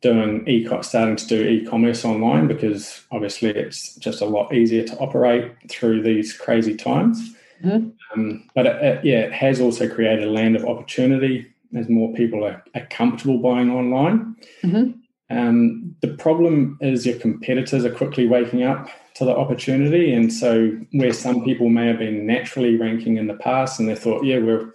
doing 0.00 0.48
e 0.48 0.66
starting 0.82 1.16
to 1.16 1.26
do 1.26 1.42
e-commerce 1.42 2.04
online 2.04 2.46
because 2.46 3.02
obviously 3.10 3.50
it's 3.50 3.96
just 3.96 4.22
a 4.22 4.24
lot 4.24 4.54
easier 4.54 4.84
to 4.84 4.96
operate 4.96 5.52
through 5.68 6.02
these 6.02 6.32
crazy 6.32 6.74
times. 6.74 7.34
Mm-hmm. 7.62 7.90
Um, 8.14 8.48
but 8.54 8.66
it, 8.66 8.82
it, 8.82 9.04
yeah, 9.04 9.18
it 9.18 9.32
has 9.32 9.60
also 9.60 9.86
created 9.88 10.26
a 10.26 10.30
land 10.30 10.56
of 10.56 10.64
opportunity 10.64 11.46
as 11.76 11.88
more 11.88 12.12
people 12.14 12.44
are, 12.44 12.64
are 12.74 12.86
comfortable 12.86 13.38
buying 13.38 13.70
online. 13.70 14.36
Mm-hmm. 14.62 14.92
Um, 15.36 15.94
the 16.00 16.08
problem 16.08 16.78
is 16.80 17.06
your 17.06 17.18
competitors 17.18 17.84
are 17.84 17.94
quickly 17.94 18.26
waking 18.26 18.62
up 18.62 18.88
to 19.14 19.24
the 19.24 19.36
opportunity, 19.36 20.12
and 20.12 20.32
so 20.32 20.70
where 20.92 21.12
some 21.12 21.44
people 21.44 21.68
may 21.68 21.86
have 21.86 21.98
been 21.98 22.26
naturally 22.26 22.76
ranking 22.76 23.16
in 23.16 23.26
the 23.28 23.34
past, 23.34 23.78
and 23.78 23.88
they 23.88 23.94
thought, 23.94 24.24
yeah, 24.24 24.38
we're 24.38 24.72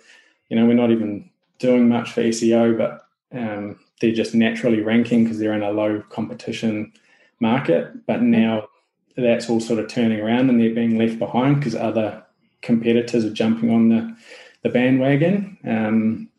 you 0.49 0.56
know 0.56 0.66
we're 0.66 0.76
not 0.76 0.91
even 0.91 1.30
doing 1.60 1.88
much 1.88 2.12
for 2.12 2.24
SEO, 2.24 2.78
but 2.78 3.08
um, 3.32 3.80
they're 4.01 4.14
just 4.14 4.36
naturally 4.36 4.82
ranking 4.82 5.24
because 5.24 5.39
they're 5.39 5.53
in 5.53 5.64
a 5.64 5.72
low 5.72 6.03
competition 6.10 6.91
market. 7.39 8.06
But 8.06 8.22
now 8.22 8.68
that's 9.18 9.49
all 9.49 9.60
sort 9.60 9.80
of 9.80 9.88
turning 9.88 10.20
around 10.20 10.49
and 10.49 10.60
they're 10.60 10.76
being 10.76 10.97
left 10.97 11.20
behind 11.20 11.58
because 11.58 11.76
other 11.76 12.24
competitors 12.62 13.24
are 13.24 13.32
jumping 13.34 13.72
on 13.72 13.89
the, 13.89 14.16
the 14.64 14.70
bandwagon. 14.70 15.58
Um, 15.66 16.30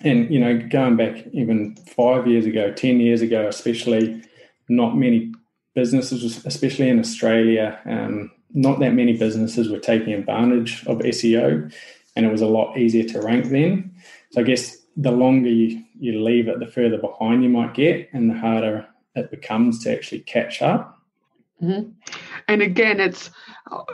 and, 0.00 0.32
you 0.32 0.40
know, 0.40 0.58
going 0.58 0.96
back 0.96 1.26
even 1.32 1.76
five 1.76 2.26
years 2.26 2.46
ago, 2.46 2.72
10 2.72 3.00
years 3.00 3.20
ago, 3.20 3.46
especially, 3.46 4.22
not 4.68 4.96
many 4.96 5.32
businesses, 5.74 6.44
especially 6.44 6.88
in 6.88 6.98
Australia, 6.98 7.78
um, 7.84 8.30
not 8.52 8.80
that 8.80 8.94
many 8.94 9.16
businesses 9.16 9.70
were 9.70 9.78
taking 9.78 10.12
advantage 10.12 10.84
of 10.86 10.98
SEO 10.98 11.72
and 12.16 12.26
it 12.26 12.32
was 12.32 12.42
a 12.42 12.46
lot 12.46 12.76
easier 12.76 13.04
to 13.04 13.20
rank 13.20 13.46
then. 13.46 13.94
So 14.32 14.40
I 14.40 14.44
guess 14.44 14.78
the 14.96 15.12
longer 15.12 15.50
you, 15.50 15.84
you 15.98 16.22
leave 16.22 16.48
it, 16.48 16.58
the 16.58 16.66
further 16.66 16.98
behind 16.98 17.42
you 17.42 17.50
might 17.50 17.74
get, 17.74 18.08
and 18.12 18.30
the 18.30 18.34
harder 18.34 18.86
it 19.14 19.30
becomes 19.30 19.84
to 19.84 19.92
actually 19.92 20.20
catch 20.20 20.62
up. 20.62 20.98
Mm-hmm. 21.62 21.90
And 22.48 22.62
again, 22.62 23.00
it's 23.00 23.30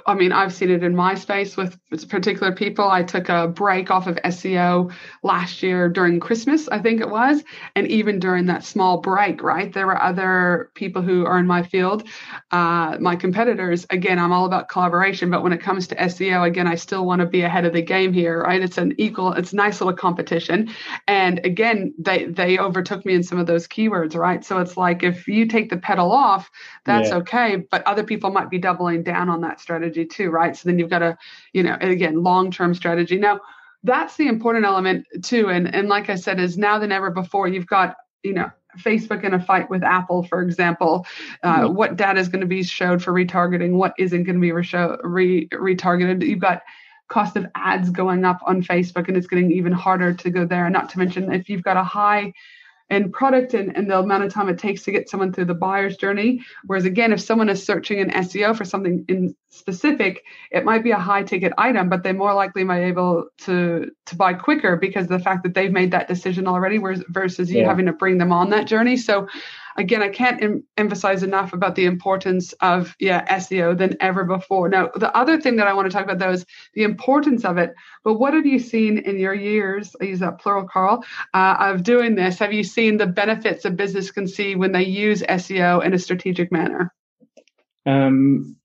I 0.07 0.15
mean, 0.15 0.33
I've 0.33 0.53
seen 0.53 0.71
it 0.71 0.83
in 0.83 0.97
my 0.97 1.15
space 1.15 1.57
with 1.57 1.79
particular 2.09 2.53
people. 2.53 2.89
I 2.89 3.03
took 3.03 3.29
a 3.29 3.49
break 3.49 3.91
off 3.91 4.07
of 4.07 4.17
SEO 4.17 4.93
last 5.23 5.63
year 5.63 5.89
during 5.89 6.21
Christmas, 6.21 6.69
I 6.69 6.79
think 6.79 7.01
it 7.01 7.09
was. 7.09 7.45
And 7.77 7.87
even 7.87 8.19
during 8.19 8.47
that 8.47 8.65
small 8.65 8.99
break, 8.99 9.43
right, 9.43 9.73
there 9.73 9.87
were 9.87 10.01
other 10.01 10.71
people 10.75 11.03
who 11.03 11.27
are 11.27 11.39
in 11.39 11.47
my 11.47 11.63
field, 11.63 12.05
uh, 12.51 12.97
my 12.99 13.15
competitors. 13.15 13.87
Again, 13.91 14.19
I'm 14.19 14.33
all 14.33 14.47
about 14.47 14.69
collaboration, 14.69 15.31
but 15.31 15.43
when 15.43 15.53
it 15.53 15.61
comes 15.61 15.87
to 15.89 15.97
SEO, 15.97 16.47
again, 16.47 16.67
I 16.67 16.75
still 16.75 17.05
want 17.05 17.21
to 17.21 17.27
be 17.27 17.43
ahead 17.43 17.65
of 17.65 17.73
the 17.73 17.83
game 17.83 18.13
here, 18.13 18.43
right? 18.43 18.63
It's 18.63 18.79
an 18.79 18.95
equal, 18.99 19.33
it's 19.35 19.53
a 19.53 19.57
nice 19.57 19.81
little 19.81 19.95
competition. 19.95 20.71
And 21.07 21.45
again, 21.45 21.95
they, 21.99 22.25
they 22.25 22.59
overtook 22.59 23.05
me 23.05 23.15
in 23.15 23.23
some 23.23 23.39
of 23.39 23.47
those 23.47 23.69
keywords, 23.69 24.17
right? 24.17 24.45
So 24.45 24.59
it's 24.61 24.77
like 24.77 25.03
if 25.03 25.29
you 25.29 25.47
take 25.47 25.69
the 25.69 25.77
pedal 25.77 26.11
off, 26.11 26.51
that's 26.85 27.11
yeah. 27.11 27.17
okay. 27.17 27.57
But 27.71 27.87
other 27.87 28.03
people 28.03 28.31
might 28.39 28.51
be 28.51 28.59
doubling 28.59 29.03
down 29.03 29.29
on 29.29 29.41
that 29.41 29.61
strategy 29.61 30.05
too, 30.05 30.31
right? 30.31 30.57
So 30.57 30.69
then 30.69 30.79
you've 30.79 30.91
got 30.97 31.03
a, 31.03 31.17
you 31.53 31.63
know, 31.63 31.77
again, 31.81 32.23
long-term 32.23 32.75
strategy. 32.75 33.19
Now, 33.19 33.41
that's 33.83 34.17
the 34.17 34.29
important 34.29 34.65
element 34.65 35.07
too. 35.23 35.51
And 35.51 35.75
and 35.75 35.89
like 35.89 36.11
I 36.11 36.17
said, 36.17 36.41
is 36.41 36.57
now 36.57 36.79
than 36.79 36.93
ever 36.93 37.11
before, 37.11 37.49
you've 37.49 37.67
got, 37.67 37.97
you 38.23 38.33
know, 38.33 38.51
Facebook 38.79 39.25
in 39.25 39.35
a 39.35 39.41
fight 39.41 39.69
with 39.71 39.83
Apple, 39.83 40.23
for 40.23 40.43
example, 40.43 41.07
uh, 41.43 41.63
mm-hmm. 41.63 41.75
what 41.75 41.97
data 41.97 42.21
is 42.21 42.29
going 42.29 42.41
to 42.41 42.47
be 42.47 42.63
showed 42.63 43.03
for 43.03 43.13
retargeting, 43.13 43.73
what 43.73 43.95
isn't 43.99 44.25
going 44.25 44.37
to 44.37 44.41
be 44.41 44.53
re- 44.53 45.49
retargeted. 45.49 46.27
You've 46.27 46.39
got 46.51 46.63
cost 47.09 47.37
of 47.37 47.47
ads 47.55 47.91
going 47.91 48.25
up 48.25 48.41
on 48.47 48.63
Facebook, 48.63 49.09
and 49.09 49.17
it's 49.17 49.27
getting 49.27 49.51
even 49.51 49.73
harder 49.73 50.13
to 50.13 50.31
go 50.31 50.45
there. 50.45 50.67
And 50.67 50.73
not 50.73 50.91
to 50.91 50.99
mention 50.99 51.33
if 51.33 51.49
you've 51.49 51.63
got 51.63 51.77
a 51.77 51.85
high 51.85 52.33
and 52.91 53.13
product 53.13 53.55
and, 53.55 53.77
and 53.77 53.91
the 53.91 53.99
amount 53.99 54.25
of 54.25 54.33
time 54.33 54.49
it 54.49 54.59
takes 54.59 54.83
to 54.85 54.93
get 54.93 55.09
someone 55.09 55.33
through 55.33 55.45
the 55.45 55.55
buyer's 55.55 55.97
journey. 55.97 56.41
Whereas 56.65 56.85
again, 56.85 57.13
if 57.13 57.21
someone 57.21 57.49
is 57.49 57.65
searching 57.65 57.99
in 57.99 58.11
SEO 58.11 58.57
for 58.57 58.65
something 58.65 59.05
in 59.09 59.35
specific, 59.51 60.25
it 60.51 60.65
might 60.65 60.83
be 60.83 60.93
a 60.93 60.99
high 60.99 61.23
ticket 61.23 61.53
item, 61.59 61.89
but 61.89 62.03
they 62.03 62.13
more 62.13 62.35
likely 62.35 62.65
might 62.65 62.81
be 62.81 62.87
able 62.87 63.29
to 63.39 63.91
to 64.07 64.17
buy 64.17 64.35
quicker 64.35 64.77
because 64.77 65.05
of 65.05 65.11
the 65.11 65.19
fact 65.19 65.43
that 65.43 65.55
they've 65.55 65.73
made 65.73 65.91
that 65.91 66.09
decision 66.09 66.47
already, 66.47 66.79
whereas 66.79 67.03
versus 67.09 67.51
you 67.51 67.61
yeah. 67.61 67.69
having 67.69 67.87
to 67.87 67.93
bring 67.93 68.19
them 68.19 68.33
on 68.33 68.51
that 68.51 68.67
journey. 68.67 68.97
So 68.97 69.29
again, 69.79 70.03
I 70.03 70.09
can't 70.09 70.43
em- 70.43 70.65
emphasize 70.77 71.23
enough 71.23 71.53
about 71.53 71.77
the 71.77 71.87
importance 71.87 72.53
of 72.61 72.95
yeah 72.99 73.25
SEO 73.39 73.79
than 73.79 73.97
ever 74.01 74.25
before. 74.25 74.69
Now, 74.69 74.91
the 74.95 75.17
other 75.17 75.41
thing 75.41 75.57
that 75.57 75.69
I 75.69 75.73
want 75.73 75.91
to 75.91 75.97
talk 75.97 76.05
about 76.05 76.19
though 76.19 76.33
is 76.33 76.45
the 76.75 76.83
importance 76.83 77.45
of 77.45 77.57
it. 77.57 77.75
But 78.05 78.15
what 78.15 78.35
have 78.35 78.45
you 78.45 78.59
seen 78.59 78.99
in 78.99 79.19
your 79.19 79.35
years? 79.35 79.95
I 80.01 80.05
use 80.05 80.19
that 80.19 80.41
plural, 80.41 80.69
Carl, 80.69 81.05
uh, 81.33 81.57
of 81.61 81.85
doing 81.85 82.17
this. 82.17 82.39
Have 82.41 82.53
you 82.53 82.65
seen 82.65 82.99
the 82.99 83.07
benefits 83.07 83.65
a 83.65 83.71
business 83.71 84.11
can 84.11 84.27
see 84.27 84.57
when 84.57 84.73
they 84.73 84.85
use 84.85 85.23
SEO 85.23 85.85
in 85.85 85.95
a 85.95 85.99
strategic 85.99 86.53
manner? 86.53 86.93
Um, 87.87 88.57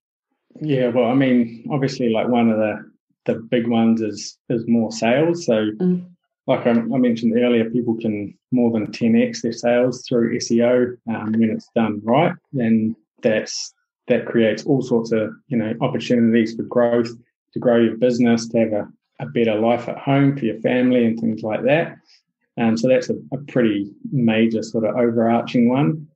yeah, 0.59 0.88
well, 0.89 1.05
I 1.05 1.14
mean, 1.14 1.66
obviously, 1.72 2.09
like 2.09 2.28
one 2.28 2.49
of 2.49 2.57
the 2.57 2.91
the 3.26 3.36
big 3.36 3.68
ones 3.68 4.01
is 4.01 4.38
is 4.49 4.66
more 4.68 4.91
sales. 4.91 5.45
So. 5.45 5.72
Mm 5.80 6.12
like 6.48 6.68
I, 6.68 6.72
I, 6.72 6.98
mentioned 6.98 7.38
earlier, 7.38 7.70
people 7.70 7.96
can 7.96 8.38
more 8.52 8.72
than 8.72 8.88
10x 8.88 9.41
their 9.41 9.54
sales 9.54 10.06
through 10.08 10.38
SEO 10.38 10.98
um, 11.08 11.32
when 11.34 11.52
it's 11.52 11.70
done 11.76 12.02
right. 12.04 12.34
Then 12.52 12.96
that's 13.22 13.74
that 14.08 14.26
creates 14.26 14.66
all 14.66 14.82
sorts 14.82 15.12
of 15.12 15.32
you 15.48 15.58
know 15.58 15.74
opportunities 15.82 16.56
for 16.56 16.64
growth, 16.64 17.10
to 17.54 17.60
grow 17.60 17.78
your 17.78 17.98
business, 17.98 18.48
to 18.50 18.60
have 18.60 18.74
a, 18.74 18.88
a 19.20 19.26
better 19.28 19.56
life 19.56 19.88
at 19.88 19.98
home 19.98 20.38
for 20.38 20.46
your 20.46 20.60
family 20.60 21.06
and 21.06 21.20
things 21.20 21.44
like 21.44 21.64
that. 21.64 21.98
Um, 22.58 22.78
so 22.78 22.88
that's 22.88 23.10
a, 23.10 23.16
a 23.32 23.38
pretty 23.48 23.91
major 24.12 24.62
sort 24.62 24.86
of 24.86 24.96
overarching 24.96 25.70
one. 25.70 26.08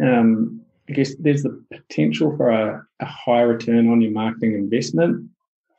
Um, 0.00 0.60
I 0.88 0.92
guess 0.92 1.14
there's 1.16 1.42
the 1.42 1.62
potential 1.72 2.36
for 2.36 2.50
a, 2.50 2.86
a 3.00 3.06
high 3.06 3.42
return 3.42 3.90
on 3.90 4.00
your 4.00 4.12
marketing 4.12 4.54
investment. 4.54 5.30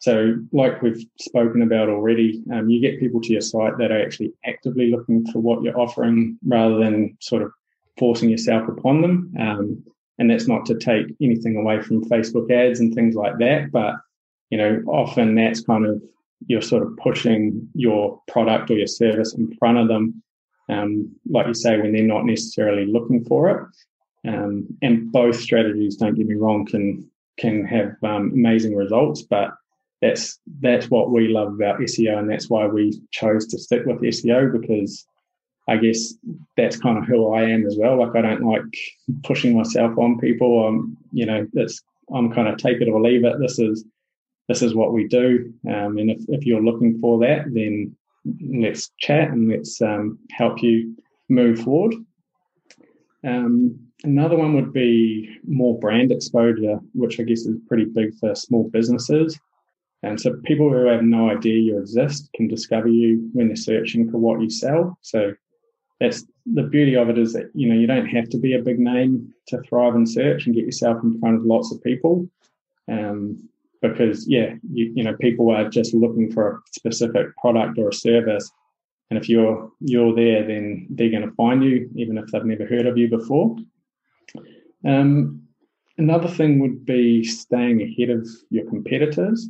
So, 0.06 0.36
like 0.52 0.84
we've 0.84 1.04
spoken 1.20 1.64
about 1.64 1.90
already, 1.90 2.44
um, 2.54 2.70
you 2.70 2.80
get 2.80 3.00
people 3.00 3.20
to 3.22 3.34
your 3.34 3.42
site 3.42 3.76
that 3.80 3.92
are 3.92 4.00
actually 4.00 4.34
actively 4.46 4.92
looking 4.92 5.26
for 5.32 5.40
what 5.40 5.64
you're 5.64 5.80
offering 5.80 6.38
rather 6.46 6.78
than 6.78 7.18
sort 7.22 7.42
of 7.42 7.52
forcing 7.98 8.30
yourself 8.30 8.68
upon 8.68 9.02
them. 9.02 9.34
Um, 9.40 9.84
and 10.20 10.30
that's 10.30 10.48
not 10.48 10.64
to 10.68 10.78
take 10.78 11.08
anything 11.24 11.56
away 11.56 11.82
from 11.82 12.08
Facebook 12.08 12.52
ads 12.52 12.82
and 12.82 12.94
things 12.94 13.16
like 13.16 13.40
that, 13.40 13.72
but 13.72 13.96
you 14.52 14.60
know, 14.60 14.80
often 14.86 15.34
that's 15.34 15.62
kind 15.62 15.88
of 15.88 16.00
you're 16.46 16.62
sort 16.62 16.84
of 16.84 16.96
pushing 16.98 17.68
your 17.74 18.22
product 18.28 18.70
or 18.70 18.76
your 18.76 18.86
service 18.86 19.34
in 19.34 19.56
front 19.56 19.80
of 19.80 19.88
them, 19.88 20.22
um, 20.70 21.16
like 21.28 21.48
you 21.48 21.56
say, 21.56 21.82
when 21.82 21.94
they're 21.94 22.04
not 22.04 22.26
necessarily 22.26 22.86
looking 22.86 23.26
for 23.26 23.50
it. 23.50 24.32
Um, 24.32 24.68
and 24.84 25.12
both 25.12 25.38
strategies, 25.38 25.96
don't 25.96 26.14
get 26.14 26.28
me 26.28 26.36
wrong, 26.36 26.64
can 26.64 27.10
can 27.40 27.66
have 27.66 27.96
um, 28.04 28.34
amazing 28.36 28.76
results, 28.76 29.24
but 29.24 29.50
that's 30.02 30.40
that's 30.60 30.90
what 30.90 31.12
we 31.12 31.28
love 31.28 31.54
about 31.54 31.80
SEO, 31.80 32.18
and 32.20 32.30
that's 32.30 32.50
why 32.50 32.68
we 32.68 33.00
chose 33.12 33.48
to 33.48 33.58
stick 33.58 33.86
with 33.86 34.02
SEO 34.02 34.52
because 34.52 35.06
I 35.68 35.78
guess 35.78 36.14
that's 36.58 36.78
kind 36.78 36.98
of 36.98 37.06
who 37.06 37.34
I 37.34 37.44
am 37.44 37.66
as 37.66 37.78
well. 37.78 38.00
Like 38.00 38.16
I 38.16 38.22
don't 38.22 38.44
like 38.44 38.64
pushing 39.24 39.58
myself 39.58 39.98
on 39.98 40.20
people. 40.20 40.68
Um, 40.68 40.98
you 41.12 41.26
know, 41.26 41.48
it's 41.54 41.82
I'm 42.14 42.32
kind 42.32 42.48
of 42.48 42.58
take 42.58 42.82
it 42.82 42.90
or 42.90 43.02
leave 43.02 43.26
it. 43.26 43.40
This 43.40 43.58
is 43.58 43.86
this 44.48 44.62
is 44.62 44.76
what 44.76 44.94
we 44.94 45.08
do, 45.08 45.54
um, 45.68 45.98
and 45.98 46.12
if 46.12 46.22
if 46.28 46.46
you're 46.46 46.64
looking 46.64 47.00
for 47.00 47.20
that, 47.20 47.46
then 47.54 47.96
let's 48.42 48.92
chat 49.00 49.30
and 49.30 49.50
let's 49.50 49.82
um, 49.82 50.20
help 50.32 50.62
you 50.62 50.96
move 51.30 51.60
forward. 51.60 51.96
Um, 53.24 53.80
another 54.04 54.38
one 54.38 54.54
would 54.56 54.72
be 54.72 55.40
more 55.48 55.80
brand 55.80 56.12
exposure, 56.12 56.80
which 56.94 57.20
I 57.20 57.24
guess 57.24 57.42
is 57.42 57.58
pretty 57.68 57.86
big 57.86 58.14
for 58.20 58.36
small 58.36 58.70
businesses. 58.70 59.40
And 60.06 60.22
so 60.22 60.40
people 60.44 60.70
who 60.70 60.86
have 60.86 61.02
no 61.02 61.32
idea 61.32 61.56
you 61.56 61.80
exist 61.80 62.30
can 62.36 62.48
discover 62.48 62.88
you 62.88 63.28
when 63.34 63.48
they're 63.48 63.56
searching 63.56 64.10
for 64.10 64.20
what 64.20 64.40
you 64.40 64.52
sell. 64.52 64.98
So 65.02 65.34
that's 66.00 66.26
the 66.46 66.62
beauty 66.62 66.96
of 66.96 67.10
it 67.10 67.18
is 67.18 67.34
that 67.34 67.50
you 67.56 67.68
know 67.68 67.76
you 67.76 67.88
don't 67.88 68.06
have 68.06 68.30
to 68.30 68.38
be 68.38 68.54
a 68.54 68.62
big 68.62 68.78
name 68.80 69.34
to 69.48 69.62
thrive 69.64 69.96
in 69.96 70.06
search 70.06 70.46
and 70.46 70.54
get 70.54 70.66
yourself 70.66 71.04
in 71.04 71.20
front 71.20 71.38
of 71.38 71.46
lots 71.46 71.72
of 71.74 71.82
people. 71.82 72.30
Um, 72.88 73.50
because 73.82 74.28
yeah, 74.28 74.54
you, 74.72 74.94
you 74.96 75.04
know 75.04 75.16
people 75.16 75.50
are 75.50 75.70
just 75.70 75.96
looking 75.96 76.32
for 76.32 76.52
a 76.52 76.60
specific 76.72 77.36
product 77.38 77.80
or 77.80 77.90
a 77.90 77.94
service, 77.94 78.52
and 79.10 79.18
if 79.18 79.28
you're 79.28 79.72
you're 79.80 80.14
there, 80.14 80.46
then 80.46 80.86
they're 80.92 81.10
going 81.10 81.28
to 81.28 81.36
find 81.36 81.64
you 81.64 81.90
even 81.96 82.20
if 82.20 82.28
they've 82.28 82.46
never 82.46 82.68
heard 82.68 82.86
of 82.86 82.98
you 82.98 83.10
before. 83.10 83.56
Um, 84.86 85.42
another 85.98 86.28
thing 86.28 86.60
would 86.60 86.86
be 86.86 87.24
staying 87.24 87.82
ahead 87.82 88.12
of 88.12 88.28
your 88.52 88.66
competitors. 88.66 89.50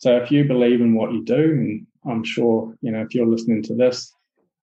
So 0.00 0.16
if 0.16 0.30
you 0.30 0.44
believe 0.44 0.80
in 0.80 0.94
what 0.94 1.12
you 1.12 1.22
do, 1.22 1.34
and 1.34 1.86
I'm 2.06 2.24
sure 2.24 2.74
you 2.80 2.90
know 2.90 3.02
if 3.02 3.14
you're 3.14 3.26
listening 3.26 3.62
to 3.64 3.74
this, 3.74 4.12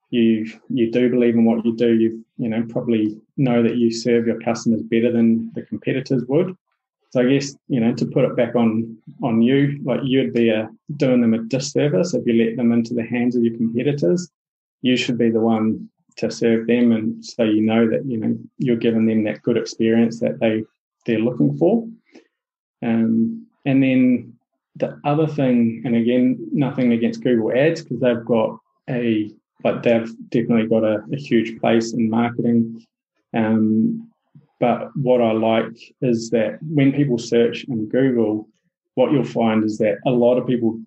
you 0.09 0.51
you 0.67 0.91
do 0.91 1.09
believe 1.09 1.35
in 1.35 1.45
what 1.45 1.63
you 1.63 1.75
do. 1.75 1.93
You 1.93 2.25
you 2.37 2.49
know 2.49 2.65
probably 2.67 3.21
know 3.37 3.61
that 3.61 3.77
you 3.77 3.91
serve 3.91 4.25
your 4.25 4.39
customers 4.41 4.81
better 4.81 5.11
than 5.11 5.51
the 5.53 5.61
competitors 5.61 6.23
would. 6.27 6.55
So 7.11 7.21
I 7.21 7.25
guess 7.25 7.55
you 7.67 7.79
know 7.79 7.93
to 7.93 8.05
put 8.07 8.25
it 8.25 8.35
back 8.35 8.55
on 8.55 8.97
on 9.21 9.43
you, 9.43 9.79
like 9.85 10.01
you'd 10.03 10.33
be 10.33 10.49
a, 10.49 10.69
doing 10.95 11.21
them 11.21 11.35
a 11.35 11.43
disservice 11.43 12.15
if 12.15 12.25
you 12.25 12.33
let 12.33 12.57
them 12.57 12.71
into 12.71 12.95
the 12.95 13.05
hands 13.05 13.35
of 13.35 13.43
your 13.43 13.55
competitors. 13.55 14.31
You 14.81 14.97
should 14.97 15.19
be 15.19 15.29
the 15.29 15.39
one 15.39 15.87
to 16.15 16.31
serve 16.31 16.65
them, 16.65 16.91
and 16.91 17.23
so 17.23 17.43
you 17.43 17.61
know 17.61 17.87
that 17.87 18.05
you 18.07 18.17
know 18.17 18.35
you're 18.57 18.75
giving 18.75 19.05
them 19.05 19.23
that 19.25 19.43
good 19.43 19.57
experience 19.57 20.19
that 20.19 20.39
they 20.39 20.63
they're 21.05 21.19
looking 21.19 21.55
for. 21.57 21.87
Um, 22.81 23.45
and 23.65 23.83
then 23.83 24.36
the 24.77 24.99
other 25.03 25.27
thing, 25.27 25.81
and 25.85 25.95
again, 25.95 26.37
nothing 26.51 26.93
against 26.93 27.23
Google 27.23 27.51
Ads 27.51 27.81
because 27.81 27.99
they've 27.99 28.25
got 28.25 28.57
a, 28.89 29.31
but 29.61 29.83
they've 29.83 30.09
definitely 30.29 30.67
got 30.67 30.83
a, 30.83 31.03
a 31.11 31.17
huge 31.17 31.59
place 31.59 31.93
in 31.93 32.09
marketing. 32.09 32.85
Um, 33.35 34.09
but 34.59 34.89
what 34.95 35.21
I 35.21 35.31
like 35.33 35.77
is 36.01 36.29
that 36.31 36.59
when 36.61 36.91
people 36.91 37.17
search 37.17 37.65
in 37.65 37.87
Google, 37.87 38.47
what 38.95 39.11
you'll 39.11 39.23
find 39.23 39.63
is 39.63 39.77
that 39.77 39.97
a 40.05 40.11
lot 40.11 40.37
of 40.37 40.47
people, 40.47 40.79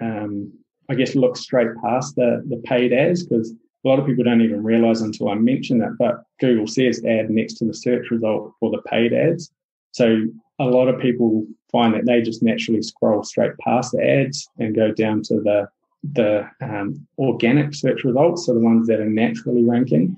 um, 0.00 0.52
I 0.88 0.94
guess, 0.94 1.14
look 1.14 1.36
straight 1.36 1.68
past 1.82 2.16
the, 2.16 2.42
the 2.48 2.56
paid 2.64 2.92
ads 2.92 3.24
because 3.24 3.52
a 3.84 3.88
lot 3.88 3.98
of 3.98 4.06
people 4.06 4.24
don't 4.24 4.40
even 4.40 4.62
realize 4.62 5.02
until 5.02 5.28
I 5.28 5.34
mention 5.34 5.78
that. 5.78 5.96
But 5.98 6.22
Google 6.40 6.66
says 6.66 7.04
ad 7.04 7.30
next 7.30 7.54
to 7.54 7.66
the 7.66 7.74
search 7.74 8.10
result 8.10 8.52
for 8.60 8.70
the 8.70 8.80
paid 8.82 9.12
ads. 9.12 9.50
So 9.92 10.26
a 10.62 10.70
lot 10.70 10.88
of 10.88 11.00
people 11.00 11.46
find 11.70 11.94
that 11.94 12.06
they 12.06 12.20
just 12.20 12.42
naturally 12.42 12.82
scroll 12.82 13.22
straight 13.24 13.56
past 13.58 13.92
the 13.92 14.02
ads 14.02 14.48
and 14.58 14.74
go 14.74 14.92
down 14.92 15.22
to 15.22 15.40
the 15.40 15.68
the 16.14 16.48
um, 16.60 17.06
organic 17.18 17.74
search 17.74 18.02
results, 18.02 18.46
so 18.46 18.54
the 18.54 18.60
ones 18.60 18.88
that 18.88 19.00
are 19.00 19.08
naturally 19.08 19.64
ranking. 19.64 20.16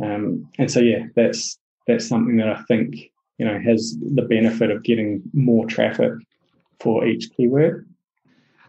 Um, 0.00 0.48
and 0.58 0.70
so, 0.70 0.80
yeah, 0.80 1.06
that's 1.16 1.58
that's 1.86 2.06
something 2.06 2.36
that 2.36 2.48
I 2.48 2.62
think 2.62 2.96
you 3.38 3.46
know 3.46 3.58
has 3.58 3.96
the 4.14 4.22
benefit 4.22 4.70
of 4.70 4.84
getting 4.84 5.22
more 5.32 5.66
traffic 5.66 6.12
for 6.80 7.06
each 7.06 7.30
keyword. 7.36 7.86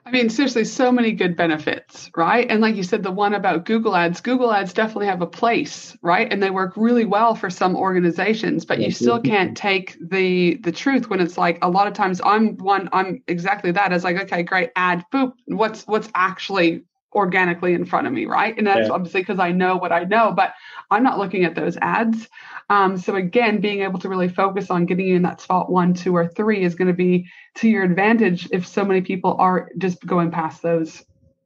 I 0.09 0.11
mean, 0.11 0.31
seriously, 0.31 0.65
so 0.65 0.91
many 0.91 1.11
good 1.11 1.35
benefits, 1.35 2.09
right? 2.17 2.49
And 2.49 2.61
like 2.61 2.75
you 2.75 2.81
said, 2.81 3.03
the 3.03 3.11
one 3.11 3.35
about 3.35 3.65
Google 3.65 3.95
Ads, 3.95 4.21
Google 4.21 4.51
Ads 4.51 4.73
definitely 4.73 5.05
have 5.05 5.21
a 5.21 5.27
place, 5.27 5.95
right? 6.01 6.27
And 6.33 6.41
they 6.41 6.49
work 6.49 6.73
really 6.75 7.05
well 7.05 7.35
for 7.35 7.51
some 7.51 7.75
organizations, 7.75 8.65
but 8.65 8.79
you 8.79 8.89
still 8.89 9.21
can't 9.21 9.55
take 9.55 9.95
the 10.01 10.55
the 10.63 10.71
truth 10.71 11.11
when 11.11 11.19
it's 11.19 11.37
like 11.37 11.59
a 11.61 11.69
lot 11.69 11.85
of 11.85 11.93
times 11.93 12.21
I'm 12.25 12.57
one, 12.57 12.89
I'm 12.91 13.21
exactly 13.27 13.71
that. 13.73 13.93
It's 13.93 14.03
like, 14.03 14.17
okay, 14.23 14.41
great 14.41 14.71
ad, 14.75 15.05
boop. 15.13 15.33
What's 15.45 15.85
what's 15.85 16.09
actually 16.15 16.85
organically 17.13 17.73
in 17.73 17.85
front 17.85 18.07
of 18.07 18.13
me, 18.13 18.25
right? 18.25 18.55
And 18.57 18.67
that's 18.67 18.87
yeah. 18.87 18.93
obviously 18.93 19.21
because 19.21 19.39
I 19.39 19.51
know 19.51 19.77
what 19.77 19.91
I 19.91 20.03
know, 20.03 20.31
but 20.31 20.53
I'm 20.91 21.03
not 21.03 21.17
looking 21.17 21.43
at 21.43 21.55
those 21.55 21.77
ads. 21.77 22.27
Um, 22.69 22.97
so 22.97 23.15
again, 23.15 23.61
being 23.61 23.81
able 23.81 23.99
to 23.99 24.09
really 24.09 24.29
focus 24.29 24.69
on 24.69 24.85
getting 24.85 25.07
you 25.07 25.15
in 25.15 25.23
that 25.23 25.41
spot 25.41 25.71
one, 25.71 25.93
two, 25.93 26.15
or 26.15 26.27
three 26.27 26.63
is 26.63 26.75
going 26.75 26.87
to 26.87 26.93
be 26.93 27.27
to 27.55 27.69
your 27.69 27.83
advantage 27.83 28.47
if 28.51 28.67
so 28.67 28.85
many 28.85 29.01
people 29.01 29.35
are 29.39 29.69
just 29.77 30.05
going 30.05 30.31
past 30.31 30.61
those 30.61 31.03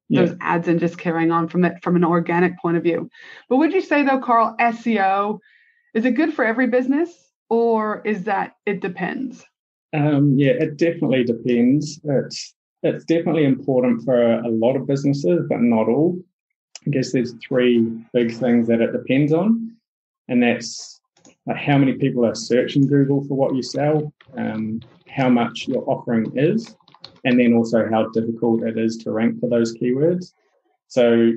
yeah. 0.09 0.25
those 0.25 0.35
ads 0.41 0.67
and 0.67 0.79
just 0.79 0.97
carrying 0.97 1.31
on 1.31 1.47
from 1.47 1.63
it 1.63 1.81
from 1.81 1.95
an 1.95 2.03
organic 2.03 2.59
point 2.59 2.77
of 2.77 2.83
view. 2.83 3.09
But 3.47 3.57
would 3.57 3.73
you 3.73 3.81
say 3.81 4.03
though, 4.03 4.19
Carl, 4.19 4.55
SEO 4.59 5.39
is 5.93 6.05
it 6.05 6.11
good 6.11 6.33
for 6.33 6.43
every 6.43 6.67
business, 6.67 7.11
or 7.49 8.01
is 8.03 8.23
that 8.23 8.55
it 8.65 8.81
depends? 8.81 9.45
Um, 9.93 10.33
yeah, 10.37 10.53
it 10.53 10.77
definitely 10.77 11.23
depends. 11.23 11.99
It's 12.03 12.55
it's 12.83 13.05
definitely 13.05 13.45
important 13.45 14.03
for 14.03 14.33
a 14.39 14.49
lot 14.49 14.75
of 14.75 14.87
businesses, 14.87 15.45
but 15.49 15.61
not 15.61 15.87
all. 15.87 16.19
I 16.85 16.89
guess 16.89 17.11
there's 17.11 17.33
three 17.47 17.79
big 18.13 18.35
things 18.35 18.67
that 18.67 18.81
it 18.81 18.91
depends 18.91 19.33
on. 19.33 19.75
and 20.27 20.41
that's 20.41 20.99
like 21.45 21.57
how 21.57 21.77
many 21.77 21.93
people 21.93 22.25
are 22.25 22.35
searching 22.35 22.87
Google 22.87 23.23
for 23.25 23.35
what 23.35 23.55
you 23.55 23.61
sell, 23.61 24.13
um, 24.37 24.79
how 25.09 25.29
much 25.29 25.67
your 25.67 25.83
offering 25.89 26.31
is, 26.37 26.75
and 27.25 27.39
then 27.39 27.53
also 27.53 27.89
how 27.89 28.09
difficult 28.09 28.63
it 28.63 28.77
is 28.77 28.97
to 28.97 29.11
rank 29.11 29.39
for 29.39 29.49
those 29.49 29.75
keywords. 29.75 30.33
So, 30.87 31.33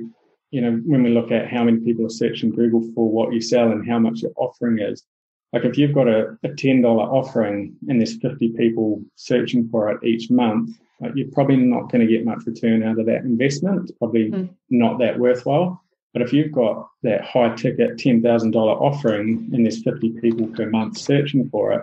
you 0.51 0.61
know, 0.61 0.81
when 0.85 1.03
we 1.03 1.09
look 1.09 1.31
at 1.31 1.49
how 1.49 1.63
many 1.65 1.79
people 1.79 2.05
are 2.05 2.09
searching 2.09 2.51
Google 2.51 2.89
for 2.93 3.09
what 3.09 3.33
you 3.33 3.41
sell 3.41 3.71
and 3.71 3.87
how 3.87 3.99
much 3.99 4.21
your 4.21 4.31
offering 4.37 4.79
is, 4.79 5.03
like 5.51 5.65
if 5.65 5.77
you've 5.77 5.93
got 5.93 6.07
a, 6.07 6.37
a 6.43 6.49
$10 6.49 6.85
offering 6.85 7.75
and 7.89 7.99
there's 7.99 8.19
50 8.19 8.49
people 8.53 9.01
searching 9.15 9.67
for 9.69 9.91
it 9.91 10.03
each 10.03 10.29
month, 10.29 10.77
like 10.99 11.11
you're 11.15 11.31
probably 11.31 11.57
not 11.57 11.91
going 11.91 12.05
to 12.05 12.11
get 12.11 12.25
much 12.25 12.45
return 12.45 12.83
out 12.83 12.99
of 12.99 13.05
that 13.05 13.23
investment. 13.23 13.81
It's 13.83 13.91
probably 13.91 14.31
mm. 14.31 14.49
not 14.69 14.99
that 14.99 15.19
worthwhile. 15.19 15.83
But 16.13 16.21
if 16.21 16.33
you've 16.33 16.51
got 16.51 16.89
that 17.03 17.23
high 17.23 17.53
ticket 17.55 17.97
$10,000 17.97 18.55
offering 18.55 19.49
and 19.53 19.65
there's 19.65 19.83
50 19.83 20.19
people 20.19 20.47
per 20.47 20.67
month 20.67 20.97
searching 20.97 21.47
for 21.49 21.73
it, 21.73 21.81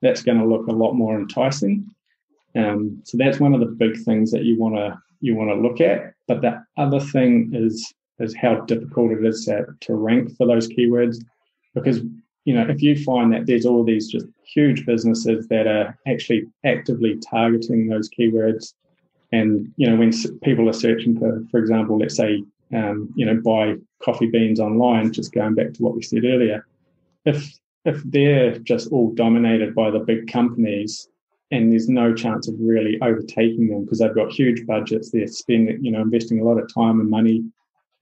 that's 0.00 0.22
going 0.22 0.38
to 0.38 0.46
look 0.46 0.66
a 0.68 0.72
lot 0.72 0.92
more 0.92 1.18
enticing. 1.18 1.90
Um, 2.54 3.02
so 3.04 3.18
that's 3.18 3.40
one 3.40 3.52
of 3.52 3.60
the 3.60 3.66
big 3.66 4.02
things 4.04 4.30
that 4.30 4.44
you 4.44 4.58
want 4.58 4.76
to 4.76 4.98
you 5.20 5.34
want 5.34 5.50
to 5.50 5.56
look 5.56 5.80
at. 5.80 6.14
But 6.28 6.42
the 6.42 6.64
other 6.76 7.00
thing 7.00 7.50
is 7.52 7.92
is 8.20 8.34
how 8.34 8.60
difficult 8.60 9.12
it 9.12 9.24
is 9.24 9.44
to, 9.46 9.66
to 9.80 9.94
rank 9.94 10.36
for 10.36 10.46
those 10.46 10.68
keywords, 10.68 11.16
because 11.74 12.00
you 12.44 12.54
know 12.54 12.66
if 12.68 12.82
you 12.82 13.02
find 13.02 13.32
that 13.32 13.46
there's 13.46 13.66
all 13.66 13.84
these 13.84 14.08
just 14.08 14.26
huge 14.44 14.86
businesses 14.86 15.48
that 15.48 15.66
are 15.66 15.98
actually 16.06 16.44
actively 16.64 17.18
targeting 17.18 17.88
those 17.88 18.08
keywords, 18.10 18.74
and 19.32 19.72
you 19.76 19.88
know 19.88 19.96
when 19.96 20.12
people 20.42 20.68
are 20.68 20.74
searching 20.74 21.18
for, 21.18 21.42
for 21.50 21.58
example, 21.58 21.98
let's 21.98 22.16
say 22.16 22.42
um, 22.74 23.12
you 23.16 23.26
know 23.26 23.40
buy 23.40 23.74
coffee 24.02 24.30
beans 24.30 24.60
online, 24.60 25.12
just 25.12 25.32
going 25.32 25.54
back 25.54 25.72
to 25.74 25.82
what 25.82 25.94
we 25.94 26.02
said 26.02 26.24
earlier, 26.24 26.66
if 27.24 27.58
if 27.84 28.02
they're 28.04 28.58
just 28.60 28.90
all 28.92 29.12
dominated 29.14 29.74
by 29.74 29.90
the 29.90 29.98
big 30.00 30.30
companies 30.30 31.08
and 31.50 31.70
there's 31.70 31.88
no 31.88 32.14
chance 32.14 32.48
of 32.48 32.54
really 32.58 32.98
overtaking 33.02 33.68
them 33.68 33.84
because 33.84 33.98
they've 33.98 34.14
got 34.14 34.32
huge 34.32 34.66
budgets. 34.66 35.10
They're 35.10 35.26
spending, 35.26 35.84
you 35.84 35.92
know, 35.92 36.02
investing 36.02 36.40
a 36.40 36.44
lot 36.44 36.58
of 36.58 36.72
time 36.72 37.00
and 37.00 37.08
money 37.08 37.44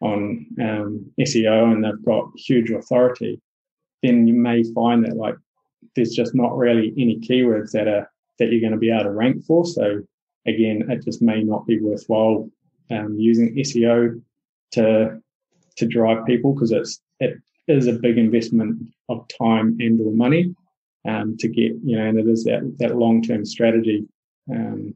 on 0.00 0.46
um, 0.60 1.12
SEO, 1.20 1.72
and 1.72 1.84
they've 1.84 2.04
got 2.04 2.30
huge 2.36 2.70
authority. 2.70 3.40
Then 4.02 4.26
you 4.26 4.34
may 4.34 4.62
find 4.72 5.04
that 5.04 5.16
like 5.16 5.36
there's 5.94 6.14
just 6.14 6.34
not 6.34 6.56
really 6.56 6.94
any 6.96 7.20
keywords 7.20 7.72
that 7.72 7.88
are 7.88 8.10
that 8.38 8.50
you're 8.50 8.60
going 8.60 8.72
to 8.72 8.78
be 8.78 8.90
able 8.90 9.04
to 9.04 9.10
rank 9.10 9.44
for. 9.44 9.64
So 9.64 10.02
again, 10.46 10.90
it 10.90 11.04
just 11.04 11.22
may 11.22 11.42
not 11.42 11.66
be 11.66 11.78
worthwhile 11.80 12.48
um, 12.90 13.16
using 13.18 13.54
SEO 13.56 14.20
to 14.72 15.20
to 15.76 15.86
drive 15.86 16.26
people 16.26 16.54
because 16.54 16.72
it's 16.72 17.00
it 17.20 17.38
is 17.68 17.86
a 17.86 17.92
big 17.92 18.18
investment 18.18 18.82
of 19.08 19.26
time 19.38 19.76
and 19.80 20.00
or 20.00 20.12
money 20.12 20.54
um, 21.06 21.36
to 21.38 21.48
get, 21.48 21.72
you 21.84 21.96
know, 21.96 22.06
and 22.06 22.18
it 22.18 22.28
is 22.28 22.44
that, 22.44 22.76
that 22.78 22.96
long 22.96 23.22
term 23.22 23.44
strategy. 23.44 24.06
Um, 24.50 24.94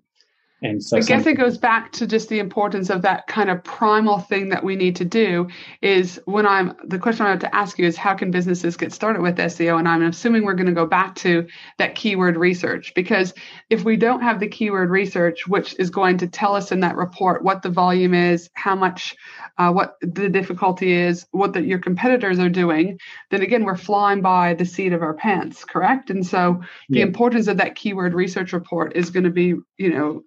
and 0.63 0.83
so 0.83 0.97
I 0.97 1.01
guess 1.01 1.27
it 1.27 1.35
goes 1.35 1.59
back 1.59 1.93
to 1.93 2.07
just 2.07 2.31
the 2.31 2.39
importance 2.39 2.89
of 2.89 3.03
that 3.03 3.27
kind 3.27 3.51
of 3.51 3.63
primal 3.63 4.21
thing 4.21 4.49
that 4.49 4.65
we 4.65 4.75
need 4.75 4.97
to 4.97 5.05
do 5.05 5.49
is 5.83 6.19
when 6.25 6.47
I'm 6.47 6.73
the 6.83 6.99
question 6.99 7.27
I 7.27 7.31
have 7.31 7.41
to 7.41 7.55
ask 7.55 7.79
you 7.79 7.87
is 7.87 7.99
how 7.99 8.15
can 8.15 8.31
businesses 8.31 8.75
get 8.79 8.91
started 8.91 9.21
with 9.21 9.37
SEO? 9.37 9.79
And 9.79 9.87
I'm 9.87 10.03
assuming 10.03 10.45
we're 10.45 10.55
going 10.55 10.67
to 10.67 10.73
go 10.73 10.87
back 10.87 11.15
to 11.17 11.47
that 11.77 11.95
keyword 11.95 12.39
research 12.39 12.95
because 12.95 13.35
if 13.69 13.85
we 13.85 13.99
don't 13.99 14.23
have 14.23 14.41
the 14.41 14.49
keyword 14.49 14.89
research, 14.89 15.47
which 15.47 15.79
is 15.79 15.91
going 15.91 16.17
to 16.19 16.27
tell 16.27 16.57
us 16.57 16.73
in 16.73 16.81
that 16.81 16.97
report 16.97 17.45
what 17.45 17.61
the 17.61 17.71
volume 17.71 18.15
is, 18.15 18.49
how 18.55 18.75
much, 18.75 19.15
uh, 19.59 19.71
what 19.71 19.97
the 20.01 20.31
difficulty 20.31 20.93
is, 20.93 21.27
what 21.33 21.53
the, 21.53 21.63
your 21.63 21.81
competitors 21.81 22.39
are 22.39 22.49
doing, 22.49 22.99
then 23.31 23.43
again, 23.43 23.65
we're 23.65 23.77
flying 23.77 24.23
by 24.23 24.55
the 24.55 24.65
seat 24.65 24.95
of 24.95 25.03
our 25.03 25.15
pants, 25.15 25.67
correct? 25.67 26.09
And 26.09 26.27
so 26.27 26.63
the 26.89 27.01
yeah. 27.01 27.05
importance 27.05 27.47
of 27.47 27.59
that 27.59 27.75
keyword 27.75 28.15
research 28.15 28.55
report 28.55 28.97
is 28.97 29.11
going 29.11 29.25
to 29.25 29.31
be, 29.31 29.55
you 29.77 29.91
know, 29.91 30.23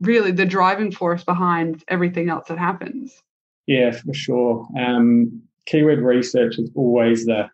really 0.00 0.30
the 0.30 0.46
driving 0.46 0.92
force 0.92 1.24
behind 1.24 1.84
everything 1.88 2.28
else 2.30 2.48
that 2.48 2.58
happens. 2.58 3.22
Yeah, 3.66 3.92
for 3.92 4.14
sure. 4.14 4.66
Um, 4.78 5.42
keyword 5.66 6.00
research 6.00 6.58
is 6.58 6.70
always 6.74 7.26
the 7.26 7.48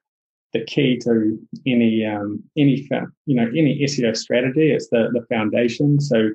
the 0.52 0.64
key 0.64 0.96
to 0.98 1.38
any 1.66 2.04
um, 2.04 2.42
any 2.56 2.88
you 3.26 3.36
know 3.36 3.48
any 3.48 3.80
SEO 3.84 4.16
strategy. 4.16 4.70
It's 4.70 4.88
the 4.88 5.10
the 5.12 5.26
foundation. 5.28 6.00
So 6.00 6.30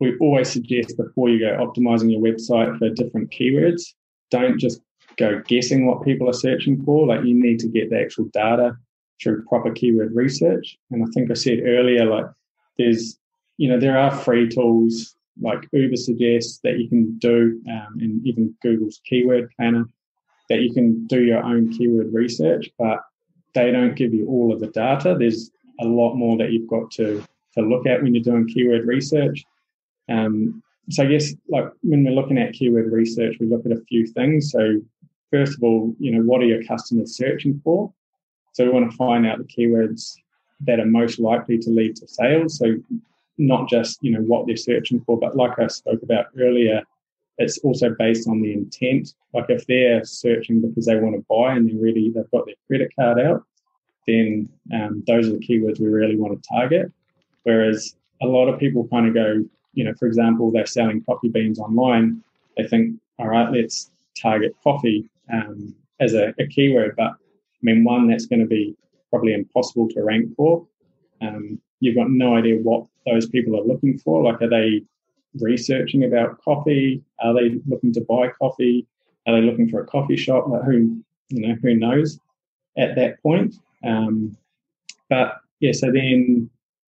we 0.00 0.16
always 0.20 0.50
suggest 0.50 0.96
before 0.96 1.30
you 1.30 1.40
go 1.40 1.56
optimizing 1.56 2.10
your 2.12 2.20
website 2.20 2.78
for 2.78 2.90
different 2.90 3.30
keywords, 3.30 3.94
don't 4.30 4.58
just 4.58 4.80
go 5.16 5.40
guessing 5.46 5.86
what 5.86 6.04
people 6.04 6.28
are 6.28 6.34
searching 6.34 6.82
for. 6.84 7.06
Like 7.06 7.24
you 7.24 7.34
need 7.34 7.58
to 7.60 7.68
get 7.68 7.88
the 7.88 8.00
actual 8.00 8.26
data 8.26 8.76
through 9.22 9.44
proper 9.44 9.72
keyword 9.72 10.14
research. 10.14 10.76
And 10.90 11.02
I 11.02 11.06
think 11.14 11.30
I 11.30 11.34
said 11.34 11.60
earlier, 11.64 12.04
like 12.04 12.26
there's 12.78 13.18
you 13.56 13.68
know 13.68 13.80
there 13.80 13.98
are 13.98 14.10
free 14.10 14.48
tools 14.48 15.15
like 15.40 15.70
Ubersuggests 15.74 16.60
that 16.62 16.78
you 16.78 16.88
can 16.88 17.18
do, 17.18 17.60
um, 17.68 17.98
and 18.00 18.26
even 18.26 18.54
Google's 18.62 19.00
keyword 19.04 19.50
planner 19.56 19.88
that 20.48 20.60
you 20.60 20.72
can 20.72 21.06
do 21.06 21.24
your 21.24 21.42
own 21.42 21.72
keyword 21.72 22.12
research, 22.12 22.70
but 22.78 23.00
they 23.54 23.70
don't 23.72 23.96
give 23.96 24.14
you 24.14 24.26
all 24.28 24.52
of 24.52 24.60
the 24.60 24.68
data. 24.68 25.16
There's 25.18 25.50
a 25.80 25.84
lot 25.84 26.14
more 26.14 26.36
that 26.38 26.52
you've 26.52 26.68
got 26.68 26.90
to 26.92 27.24
to 27.54 27.62
look 27.62 27.86
at 27.86 28.02
when 28.02 28.14
you're 28.14 28.22
doing 28.22 28.46
keyword 28.46 28.86
research. 28.86 29.42
Um, 30.10 30.62
so 30.90 31.02
I 31.02 31.06
guess 31.06 31.32
like 31.48 31.68
when 31.82 32.04
we're 32.04 32.12
looking 32.12 32.38
at 32.38 32.52
keyword 32.52 32.92
research, 32.92 33.36
we 33.40 33.46
look 33.46 33.64
at 33.66 33.72
a 33.72 33.80
few 33.88 34.06
things. 34.06 34.52
So 34.52 34.80
first 35.32 35.56
of 35.56 35.62
all, 35.62 35.94
you 35.98 36.12
know, 36.12 36.20
what 36.20 36.42
are 36.42 36.46
your 36.46 36.62
customers 36.64 37.16
searching 37.16 37.60
for? 37.64 37.92
So 38.52 38.64
we 38.64 38.70
want 38.70 38.90
to 38.90 38.96
find 38.96 39.26
out 39.26 39.38
the 39.38 39.44
keywords 39.44 40.14
that 40.60 40.80
are 40.80 40.86
most 40.86 41.18
likely 41.18 41.58
to 41.58 41.70
lead 41.70 41.96
to 41.96 42.08
sales. 42.08 42.58
So 42.58 42.76
not 43.38 43.68
just 43.68 43.98
you 44.02 44.12
know 44.12 44.20
what 44.20 44.46
they're 44.46 44.56
searching 44.56 45.00
for, 45.00 45.18
but 45.18 45.36
like 45.36 45.58
I 45.58 45.66
spoke 45.68 46.02
about 46.02 46.26
earlier, 46.38 46.82
it's 47.38 47.58
also 47.58 47.94
based 47.98 48.28
on 48.28 48.40
the 48.40 48.52
intent. 48.52 49.14
Like 49.34 49.46
if 49.48 49.66
they're 49.66 50.04
searching 50.04 50.60
because 50.60 50.86
they 50.86 50.96
want 50.96 51.16
to 51.16 51.24
buy 51.28 51.54
and 51.54 51.68
they're 51.68 51.82
ready, 51.82 52.10
they've 52.10 52.30
got 52.30 52.46
their 52.46 52.54
credit 52.66 52.92
card 52.98 53.20
out, 53.20 53.44
then 54.06 54.48
um, 54.72 55.02
those 55.06 55.28
are 55.28 55.32
the 55.32 55.46
keywords 55.46 55.80
we 55.80 55.88
really 55.88 56.16
want 56.16 56.40
to 56.40 56.48
target. 56.48 56.92
Whereas 57.42 57.96
a 58.22 58.26
lot 58.26 58.48
of 58.48 58.58
people 58.58 58.88
kind 58.88 59.06
of 59.06 59.14
go, 59.14 59.44
you 59.74 59.84
know, 59.84 59.94
for 59.94 60.06
example, 60.06 60.50
they're 60.50 60.66
selling 60.66 61.02
coffee 61.02 61.28
beans 61.28 61.58
online. 61.58 62.22
They 62.56 62.66
think, 62.66 62.98
all 63.18 63.28
right, 63.28 63.52
let's 63.52 63.90
target 64.20 64.54
coffee 64.64 65.08
um, 65.32 65.74
as 66.00 66.14
a, 66.14 66.32
a, 66.38 66.46
keyword, 66.46 66.94
but 66.96 67.10
I 67.12 67.62
mean, 67.62 67.84
one 67.84 68.08
that's 68.08 68.26
going 68.26 68.40
to 68.40 68.46
be 68.46 68.74
probably 69.10 69.34
impossible 69.34 69.88
to 69.90 70.02
rank 70.02 70.34
for. 70.36 70.66
Um, 71.20 71.60
you've 71.80 71.96
got 71.96 72.10
no 72.10 72.36
idea 72.36 72.56
what 72.56 72.86
those 73.06 73.28
people 73.28 73.58
are 73.58 73.64
looking 73.64 73.98
for. 73.98 74.22
Like, 74.22 74.40
are 74.42 74.48
they 74.48 74.82
researching 75.40 76.04
about 76.04 76.40
coffee? 76.42 77.02
Are 77.20 77.34
they 77.34 77.60
looking 77.66 77.92
to 77.94 78.00
buy 78.00 78.28
coffee? 78.28 78.86
Are 79.26 79.34
they 79.34 79.42
looking 79.42 79.68
for 79.68 79.80
a 79.80 79.86
coffee 79.86 80.16
shop? 80.16 80.48
Like 80.48 80.62
who, 80.62 81.02
you 81.28 81.46
know, 81.46 81.54
who 81.62 81.74
knows 81.74 82.18
at 82.78 82.94
that 82.96 83.22
point? 83.22 83.56
Um, 83.84 84.36
but 85.08 85.36
yeah, 85.60 85.72
so 85.72 85.86
then 85.92 86.50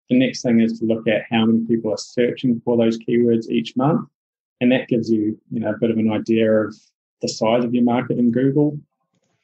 the 0.09 0.19
next 0.19 0.41
thing 0.41 0.61
is 0.61 0.79
to 0.79 0.85
look 0.85 1.07
at 1.07 1.23
how 1.29 1.45
many 1.45 1.65
people 1.65 1.91
are 1.91 1.97
searching 1.97 2.61
for 2.63 2.77
those 2.77 2.97
keywords 2.99 3.49
each 3.49 3.75
month, 3.75 4.07
and 4.61 4.71
that 4.71 4.87
gives 4.87 5.09
you, 5.09 5.39
you 5.51 5.59
know, 5.59 5.71
a 5.71 5.77
bit 5.77 5.91
of 5.91 5.97
an 5.97 6.11
idea 6.11 6.51
of 6.51 6.75
the 7.21 7.27
size 7.27 7.63
of 7.63 7.73
your 7.73 7.83
market 7.83 8.17
in 8.19 8.31
Google. 8.31 8.77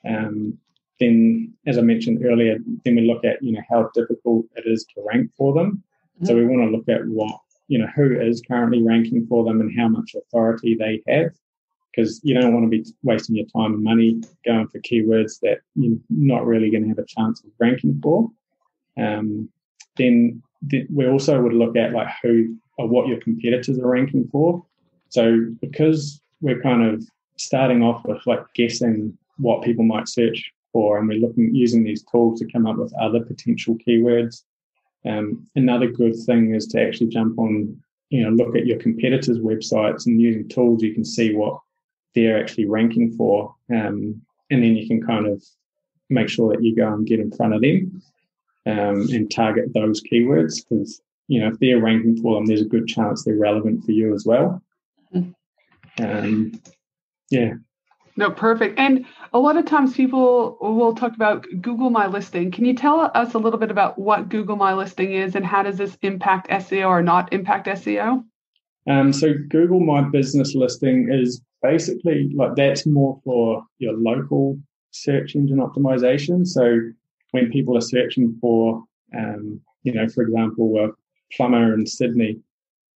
Um, 0.08 0.58
then, 1.02 1.52
as 1.66 1.80
I 1.80 1.82
mentioned 1.82 2.24
earlier, 2.24 2.60
then 2.86 2.96
we 2.96 3.02
look 3.02 3.26
at 3.26 3.42
you 3.42 3.54
know 3.54 3.62
how 3.70 3.90
difficult 3.94 4.46
it 4.56 4.64
is 4.66 4.86
to 4.94 5.04
rank 5.04 5.32
for 5.36 5.54
them. 5.54 5.84
Mm-hmm. 6.16 6.26
So 6.28 6.36
we 6.36 6.46
want 6.46 6.62
to 6.62 6.78
look 6.78 6.88
at 6.88 7.06
what 7.08 7.38
you 7.68 7.80
know 7.80 7.88
who 7.96 8.20
is 8.20 8.42
currently 8.48 8.82
ranking 8.84 9.26
for 9.28 9.44
them 9.44 9.60
and 9.60 9.78
how 9.78 9.88
much 9.88 10.16
authority 10.16 10.76
they 10.76 11.02
have, 11.12 11.32
because 11.92 12.22
you 12.24 12.36
don't 12.36 12.54
want 12.54 12.66
to 12.66 12.70
be 12.70 12.86
wasting 13.02 13.36
your 13.36 13.48
time 13.48 13.74
and 13.74 13.84
money 13.84 14.22
going 14.46 14.68
for 14.68 14.80
keywords 14.80 15.40
that 15.42 15.62
you're 15.76 15.98
not 16.10 16.46
really 16.46 16.70
going 16.70 16.84
to 16.84 16.90
have 16.90 17.00
a 17.00 17.06
chance 17.06 17.44
of 17.44 17.50
ranking 17.60 18.00
for. 18.02 18.30
Um, 18.98 19.50
then 19.98 20.42
th- 20.70 20.88
we 20.94 21.08
also 21.08 21.42
would 21.42 21.54
look 21.54 21.76
at 21.76 21.94
like 21.94 22.10
who 22.22 22.56
or 22.78 22.88
what 22.88 23.08
your 23.08 23.20
competitors 23.20 23.80
are 23.80 23.88
ranking 23.88 24.28
for. 24.32 24.64
So 25.10 25.48
because 25.62 26.22
we're 26.42 26.62
kind 26.62 26.84
of 26.84 27.04
starting 27.38 27.82
off 27.82 28.06
with 28.06 28.26
like 28.28 28.44
guessing 28.54 29.18
what 29.38 29.64
people 29.64 29.84
might 29.84 30.08
search 30.08 30.52
for, 30.72 30.98
and 30.98 31.08
we're 31.08 31.20
looking 31.20 31.54
using 31.54 31.84
these 31.84 32.04
tools 32.04 32.40
to 32.40 32.52
come 32.52 32.66
up 32.66 32.78
with 32.78 32.94
other 32.94 33.24
potential 33.24 33.78
keywords. 33.88 34.44
Um, 35.06 35.48
another 35.56 35.88
good 35.88 36.16
thing 36.26 36.54
is 36.54 36.68
to 36.68 36.82
actually 36.82 37.08
jump 37.08 37.40
on, 37.40 37.82
you 38.10 38.24
know, 38.24 38.30
look 38.30 38.56
at 38.56 38.66
your 38.66 38.78
competitors' 38.80 39.40
websites 39.40 40.06
and 40.06 40.22
using 40.22 40.48
tools 40.48 40.84
you 40.84 40.94
can 40.94 41.06
see 41.06 41.36
what 41.36 41.60
they're 42.14 42.40
actually 42.40 42.68
ranking 42.68 43.12
for, 43.14 43.56
um, 43.74 44.22
and 44.50 44.64
then 44.64 44.76
you 44.76 44.88
can 44.88 45.02
kind 45.02 45.28
of 45.28 45.44
make 46.10 46.30
sure 46.30 46.54
that 46.54 46.64
you 46.64 46.76
go 46.76 46.94
and 46.94 47.08
get 47.08 47.20
in 47.20 47.32
front 47.32 47.54
of 47.54 47.62
them 47.62 48.02
um, 48.66 49.08
and 49.12 49.32
target 49.32 49.74
those 49.74 50.02
keywords 50.02 50.62
because 50.62 51.02
you 51.28 51.40
know 51.40 51.48
if 51.48 51.58
they're 51.60 51.82
ranking 51.82 52.22
for 52.22 52.36
them, 52.36 52.46
there's 52.46 52.62
a 52.62 52.66
good 52.66 52.88
chance 52.88 53.24
they're 53.24 53.38
relevant 53.38 53.84
for 53.86 53.92
you 53.92 54.14
as 54.14 54.26
well. 54.26 54.62
Mm-hmm. 55.16 56.04
Um, 56.04 56.62
yeah. 57.30 57.54
No, 58.18 58.30
perfect. 58.30 58.78
And 58.78 59.06
a 59.34 59.40
lot 59.40 59.58
of 59.58 59.66
times 59.66 59.96
people 59.96 60.58
will 60.60 60.94
talk 60.94 61.16
about 61.16 61.46
Google 61.62 61.90
My 61.90 62.08
Listing. 62.08 62.52
Can 62.52 62.66
you 62.66 62.74
tell 62.74 63.12
us 63.14 63.34
a 63.34 63.40
little 63.40 63.60
bit 63.60 63.72
about 63.72 63.98
what 63.98 64.30
Google 64.30 64.56
My 64.56 64.74
Listing 64.74 65.14
is 65.14 65.36
and 65.36 65.46
how 65.46 65.64
does 65.64 65.78
this 65.78 65.98
impact 66.02 66.50
SEO 66.50 66.88
or 66.88 67.02
not 67.02 67.32
impact 67.32 67.68
SEO? 67.68 68.24
Um, 68.90 69.14
so 69.14 69.34
Google 69.50 69.80
My 69.80 70.02
Business 70.02 70.56
Listing 70.56 71.10
is 71.12 71.42
basically 71.62 72.32
like 72.36 72.56
that's 72.56 72.86
more 72.86 73.20
for 73.24 73.64
your 73.78 73.94
local 73.94 74.58
search 74.92 75.36
engine 75.36 75.58
optimization. 75.58 76.46
So 76.46 76.80
when 77.32 77.52
people 77.52 77.78
are 77.78 77.82
searching 77.82 78.38
for, 78.42 78.84
um, 79.18 79.62
you 79.84 79.94
know, 79.94 80.08
for 80.10 80.24
example, 80.24 80.78
a 80.80 80.90
plumber 81.36 81.74
in 81.74 81.86
Sydney, 81.86 82.40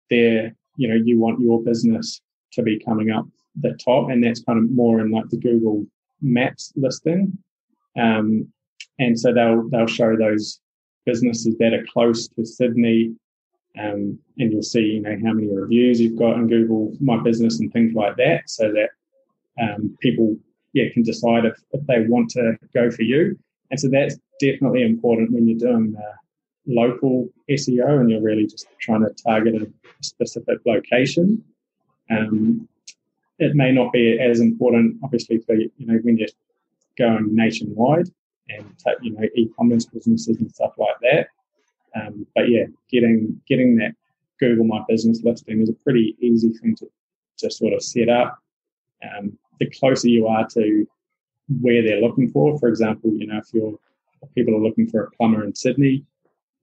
there, 0.10 0.54
you 0.78 0.88
know, 0.88 0.96
you 0.96 1.20
want 1.20 1.40
your 1.40 1.64
business 1.64 2.22
to 2.54 2.64
be 2.64 2.80
coming 2.80 3.12
up 3.12 3.28
the 3.62 3.78
top, 3.84 4.10
and 4.10 4.24
that's 4.24 4.44
kind 4.44 4.60
of 4.60 4.70
more 4.72 5.00
in 5.02 5.12
like 5.12 5.30
the 5.30 5.38
Google 5.38 5.86
Maps 6.22 6.74
listing. 6.76 7.38
Um, 7.98 8.52
and 9.00 9.20
so 9.20 9.34
they'll 9.34 9.70
they'll 9.70 9.88
show 9.88 10.16
those 10.16 10.60
businesses 11.06 11.56
that 11.60 11.74
are 11.74 11.86
close 11.92 12.28
to 12.30 12.46
Sydney, 12.46 13.16
um, 13.80 14.18
and 14.38 14.52
you'll 14.52 14.64
see 14.64 14.82
you 14.82 15.02
know 15.02 15.18
how 15.24 15.34
many 15.34 15.48
reviews 15.48 16.00
you've 16.00 16.20
got 16.20 16.36
in 16.36 16.48
Google 16.48 16.94
My 17.00 17.22
Business 17.22 17.60
and 17.60 17.72
things 17.72 17.94
like 17.94 18.16
that, 18.18 18.50
so 18.50 18.72
that 18.72 18.90
um, 19.62 19.98
people 20.00 20.36
yeah 20.74 20.86
can 20.94 21.04
decide 21.04 21.46
if, 21.46 21.58
if 21.72 21.86
they 21.88 22.06
want 22.08 22.30
to 22.32 22.58
go 22.74 22.90
for 22.92 23.04
you. 23.04 23.38
And 23.72 23.80
so 23.80 23.90
that's 23.90 24.18
definitely 24.40 24.84
important 24.84 25.32
when 25.32 25.48
you're 25.48 25.58
doing 25.58 25.96
uh, 25.98 26.16
local 26.68 27.30
SEO 27.50 28.00
and 28.00 28.10
you're 28.10 28.22
really 28.22 28.46
just 28.46 28.68
trying 28.80 29.02
to 29.02 29.24
target 29.24 29.56
a 29.56 29.68
specific 30.02 30.60
location. 30.66 31.44
Um, 32.10 32.68
it 33.40 33.56
may 33.56 33.72
not 33.72 33.92
be 33.92 34.20
as 34.20 34.40
important, 34.40 34.98
obviously, 35.04 35.40
for 35.40 35.56
you 35.56 35.72
know 35.80 36.00
when 36.04 36.18
you're 36.18 36.28
going 36.98 37.36
nationwide 37.36 38.10
and 38.50 38.66
you 39.02 39.12
know 39.12 39.28
e-commerce 39.36 39.86
businesses 39.86 40.38
and 40.38 40.52
stuff 40.52 40.74
like 40.78 40.96
that. 41.02 41.28
Um, 41.96 42.26
but 42.36 42.50
yeah, 42.50 42.66
getting 42.90 43.42
getting 43.48 43.78
that 43.78 43.96
Google 44.40 44.66
My 44.66 44.84
Business 44.88 45.22
listing 45.24 45.62
is 45.62 45.70
a 45.70 45.74
pretty 45.74 46.16
easy 46.20 46.50
thing 46.50 46.76
to 46.78 46.90
to 47.40 47.52
sort 47.52 47.74
of 47.74 47.82
set 47.82 48.10
up. 48.10 48.38
Um, 49.04 49.38
the 49.60 49.70
closer 49.70 50.08
you 50.08 50.28
are 50.28 50.48
to 50.50 50.88
where 51.62 51.84
they're 51.84 52.02
looking 52.02 52.30
for, 52.30 52.58
for 52.60 52.70
example, 52.70 53.12
you 53.14 53.28
know 53.28 53.38
if 53.38 53.54
you're 53.54 53.78
if 54.22 54.34
people 54.34 54.56
are 54.56 54.64
looking 54.64 54.88
for 54.88 55.04
a 55.04 55.12
plumber 55.12 55.44
in 55.44 55.54
Sydney, 55.54 56.06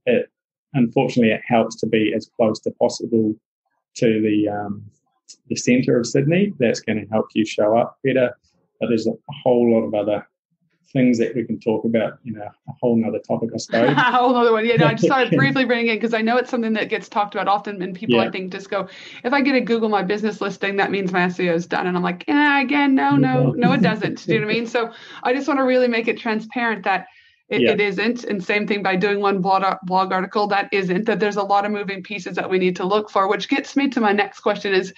it 0.07 0.31
unfortunately 0.75 1.33
it 1.33 1.43
helps 1.47 1.77
to 1.77 1.87
be 1.87 2.15
as 2.15 2.31
close 2.37 2.61
to 2.61 2.71
possible 2.73 3.35
to 3.95 4.23
the 4.23 4.49
um, 4.49 4.83
the 5.49 5.57
centre 5.57 5.99
of 5.99 6.07
Sydney. 6.07 6.53
That's 6.59 6.81
going 6.81 7.01
to 7.01 7.07
help 7.11 7.27
you 7.35 7.45
show 7.45 7.77
up 7.77 7.99
better. 8.05 8.37
But 8.81 8.89
there's 8.89 9.07
a 9.07 9.13
whole 9.43 9.73
lot 9.73 9.87
of 9.87 9.95
other 9.95 10.27
things 10.93 11.19
that 11.19 11.35
we 11.35 11.45
can 11.45 11.59
talk 11.59 11.85
about, 11.85 12.19
you 12.23 12.33
know, 12.33 12.43
a 12.43 12.73
whole 12.81 12.97
nother 12.97 13.19
topic, 13.19 13.51
I 13.55 13.59
suppose. 13.59 13.91
a 13.97 14.13
whole 14.13 14.37
other 14.37 14.53
one. 14.53 14.67
Yeah, 14.67 14.77
no, 14.77 14.87
I 14.87 14.95
just 14.95 15.09
thought 15.09 15.21
I'd 15.27 15.31
briefly 15.31 15.65
bring 15.65 15.87
it 15.87 15.97
because 15.97 16.15
I 16.15 16.21
know 16.21 16.37
it's 16.37 16.51
something 16.51 16.75
that 16.75 16.89
gets 16.89 17.09
talked 17.09 17.35
about 17.35 17.49
often, 17.49 17.81
and 17.83 17.95
people 17.95 18.17
yeah. 18.17 18.25
I 18.25 18.31
think 18.31 18.53
just 18.53 18.71
go, 18.71 18.89
if 19.25 19.33
I 19.33 19.41
get 19.41 19.55
a 19.55 19.61
Google 19.61 19.89
My 19.89 20.03
Business 20.03 20.41
listing, 20.41 20.77
that 20.77 20.91
means 20.91 21.13
my 21.13 21.27
SEO 21.27 21.55
is 21.55 21.67
done, 21.67 21.87
and 21.87 21.97
I'm 21.97 22.03
like, 22.03 22.25
yeah, 22.29 22.61
again, 22.61 22.95
no, 22.95 23.17
no, 23.17 23.53
no, 23.53 23.73
it 23.73 23.83
doesn't. 23.83 24.27
Do 24.27 24.35
you 24.35 24.41
know 24.41 24.47
what 24.47 24.53
I 24.53 24.55
mean? 24.55 24.67
So 24.67 24.93
I 25.23 25.33
just 25.33 25.49
want 25.49 25.59
to 25.59 25.65
really 25.65 25.89
make 25.89 26.09
it 26.09 26.19
transparent 26.19 26.85
that. 26.85 27.07
It, 27.53 27.61
yeah. 27.61 27.73
it 27.73 27.81
isn't 27.83 28.25
and 28.25 28.43
same 28.43 28.67
thing 28.67 28.83
by 28.83 28.97
doing 28.97 29.21
one 29.21 29.43
blog, 29.43 29.77
blog 29.83 30.11
article 30.11 30.47
that 30.47 30.71
isn't 30.73 31.05
that 31.05 31.21
there's 31.21 31.37
a 31.37 31.43
lot 31.43 31.67
of 31.67 31.71
moving 31.71 32.03
pieces 32.03 32.35
that 32.37 32.49
we 32.49 32.59
need 32.59 32.77
to 32.77 32.85
look 32.85 33.11
for 33.11 33.29
which 33.29 33.49
gets 33.49 33.77
me 33.77 33.91
to 33.91 34.01
my 34.01 34.13
next 34.13 34.41
question 34.41 34.73
is 34.73 34.95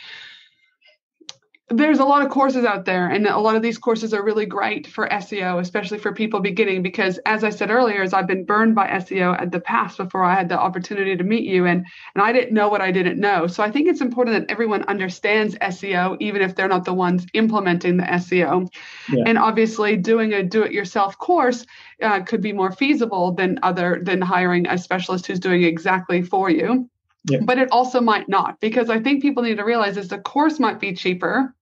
there's 1.70 1.98
a 1.98 2.04
lot 2.04 2.22
of 2.22 2.30
courses 2.30 2.64
out 2.64 2.84
there 2.84 3.08
and 3.08 3.26
a 3.26 3.38
lot 3.38 3.56
of 3.56 3.62
these 3.62 3.78
courses 3.78 4.12
are 4.12 4.22
really 4.22 4.44
great 4.44 4.86
for 4.86 5.08
SEO 5.08 5.60
especially 5.60 5.98
for 5.98 6.12
people 6.12 6.40
beginning 6.40 6.82
because 6.82 7.18
as 7.24 7.42
I 7.42 7.48
said 7.48 7.70
earlier 7.70 8.02
as 8.02 8.12
I've 8.12 8.26
been 8.26 8.44
burned 8.44 8.74
by 8.74 8.86
SEO 8.88 9.40
at 9.40 9.50
the 9.50 9.60
past 9.60 9.96
before 9.96 10.24
I 10.24 10.34
had 10.34 10.50
the 10.50 10.58
opportunity 10.58 11.16
to 11.16 11.24
meet 11.24 11.44
you 11.44 11.64
and 11.64 11.86
and 12.14 12.22
I 12.22 12.32
didn't 12.32 12.52
know 12.52 12.68
what 12.68 12.82
I 12.82 12.90
didn't 12.90 13.18
know. 13.18 13.46
So 13.46 13.62
I 13.62 13.70
think 13.70 13.88
it's 13.88 14.02
important 14.02 14.36
that 14.38 14.52
everyone 14.52 14.82
understands 14.84 15.54
SEO 15.54 16.18
even 16.20 16.42
if 16.42 16.54
they're 16.54 16.68
not 16.68 16.84
the 16.84 16.92
ones 16.92 17.26
implementing 17.32 17.96
the 17.96 18.04
SEO 18.04 18.68
yeah. 19.08 19.24
and 19.26 19.38
obviously 19.38 19.96
doing 19.96 20.34
a 20.34 20.42
do 20.42 20.64
it 20.64 20.72
yourself 20.72 21.16
course 21.16 21.64
uh, 22.02 22.20
could 22.20 22.42
be 22.42 22.52
more 22.52 22.72
feasible 22.72 23.32
than 23.32 23.58
other 23.62 24.00
than 24.02 24.20
hiring 24.20 24.66
a 24.68 24.76
specialist 24.76 25.26
who's 25.26 25.40
doing 25.40 25.62
exactly 25.62 26.20
for 26.20 26.50
you 26.50 26.90
but 27.24 27.58
it 27.58 27.70
also 27.72 28.00
might 28.00 28.28
not 28.28 28.60
because 28.60 28.90
I 28.90 29.00
think 29.00 29.22
people 29.22 29.42
need 29.42 29.56
to 29.56 29.64
realize 29.64 29.96
is 29.96 30.08
the 30.08 30.18
course 30.18 30.60
might 30.60 30.80
be 30.80 30.94
cheaper, 30.94 31.54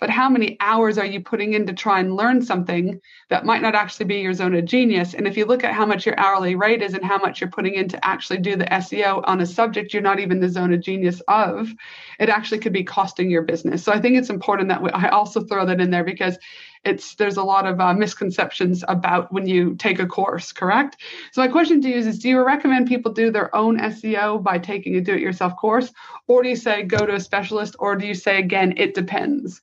but 0.00 0.10
how 0.10 0.28
many 0.28 0.56
hours 0.60 0.98
are 0.98 1.06
you 1.06 1.20
putting 1.20 1.54
in 1.54 1.66
to 1.66 1.72
try 1.72 2.00
and 2.00 2.16
learn 2.16 2.42
something 2.42 3.00
that 3.30 3.46
might 3.46 3.62
not 3.62 3.74
actually 3.74 4.06
be 4.06 4.16
your 4.16 4.34
zone 4.34 4.54
of 4.54 4.64
genius? 4.64 5.14
And 5.14 5.26
if 5.26 5.36
you 5.36 5.44
look 5.44 5.64
at 5.64 5.72
how 5.72 5.86
much 5.86 6.04
your 6.04 6.18
hourly 6.18 6.56
rate 6.56 6.82
is 6.82 6.94
and 6.94 7.04
how 7.04 7.18
much 7.18 7.40
you're 7.40 7.50
putting 7.50 7.74
in 7.74 7.88
to 7.88 8.04
actually 8.04 8.38
do 8.38 8.56
the 8.56 8.66
SEO 8.66 9.22
on 9.26 9.40
a 9.40 9.46
subject 9.46 9.92
you're 9.92 10.02
not 10.02 10.20
even 10.20 10.40
the 10.40 10.48
zone 10.48 10.72
of 10.72 10.80
genius 10.80 11.22
of, 11.28 11.72
it 12.18 12.28
actually 12.28 12.58
could 12.58 12.72
be 12.72 12.84
costing 12.84 13.30
your 13.30 13.42
business. 13.42 13.84
So 13.84 13.92
I 13.92 14.00
think 14.00 14.16
it's 14.16 14.30
important 14.30 14.68
that 14.68 14.82
we, 14.82 14.90
I 14.90 15.08
also 15.08 15.44
throw 15.44 15.64
that 15.66 15.80
in 15.80 15.90
there 15.90 16.04
because 16.04 16.38
it's 16.84 17.14
there's 17.16 17.36
a 17.36 17.42
lot 17.42 17.66
of 17.66 17.80
uh, 17.80 17.94
misconceptions 17.94 18.84
about 18.88 19.32
when 19.32 19.46
you 19.46 19.74
take 19.76 19.98
a 19.98 20.06
course 20.06 20.52
correct? 20.52 20.96
So 21.32 21.40
my 21.40 21.48
question 21.48 21.80
to 21.82 21.88
you 21.88 21.96
is, 21.96 22.06
is 22.06 22.18
do 22.18 22.28
you 22.28 22.44
recommend 22.44 22.88
people 22.88 23.12
do 23.12 23.30
their 23.30 23.54
own 23.54 23.78
seo 23.78 24.42
by 24.42 24.58
taking 24.58 24.96
a 24.96 25.00
do-it-yourself 25.00 25.56
course? 25.56 25.92
Or 26.28 26.42
do 26.42 26.48
you 26.48 26.56
say 26.56 26.82
go 26.82 27.06
to 27.06 27.14
a 27.14 27.20
specialist? 27.20 27.76
Or 27.78 27.96
do 27.96 28.06
you 28.06 28.14
say 28.14 28.38
again 28.38 28.74
it 28.76 28.94
depends? 28.94 29.62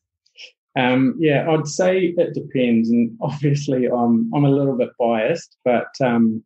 Um, 0.77 1.15
yeah, 1.19 1.49
I'd 1.49 1.67
say 1.67 2.13
it 2.17 2.33
depends, 2.33 2.89
and 2.89 3.17
obviously 3.21 3.87
I'm 3.87 4.31
I'm 4.33 4.45
a 4.45 4.49
little 4.49 4.77
bit 4.77 4.89
biased, 4.97 5.57
but 5.65 5.89
um, 6.01 6.43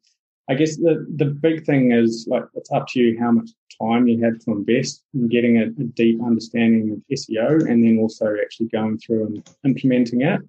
I 0.49 0.55
guess 0.55 0.77
the 0.77 1.05
the 1.15 1.25
big 1.25 1.65
thing 1.65 1.91
is 1.91 2.27
like 2.29 2.43
it's 2.55 2.71
up 2.71 2.87
to 2.89 2.99
you 2.99 3.19
how 3.19 3.31
much 3.31 3.49
time 3.81 4.07
you 4.07 4.23
have 4.23 4.39
to 4.39 4.51
invest 4.51 5.03
in 5.13 5.27
getting 5.27 5.57
a, 5.57 5.65
a 5.65 5.85
deep 5.95 6.23
understanding 6.23 6.91
of 6.91 7.17
SEO, 7.17 7.69
and 7.69 7.83
then 7.83 7.99
also 7.99 8.33
actually 8.41 8.67
going 8.67 8.97
through 8.97 9.27
and 9.27 9.49
implementing 9.63 10.21
it 10.21 10.41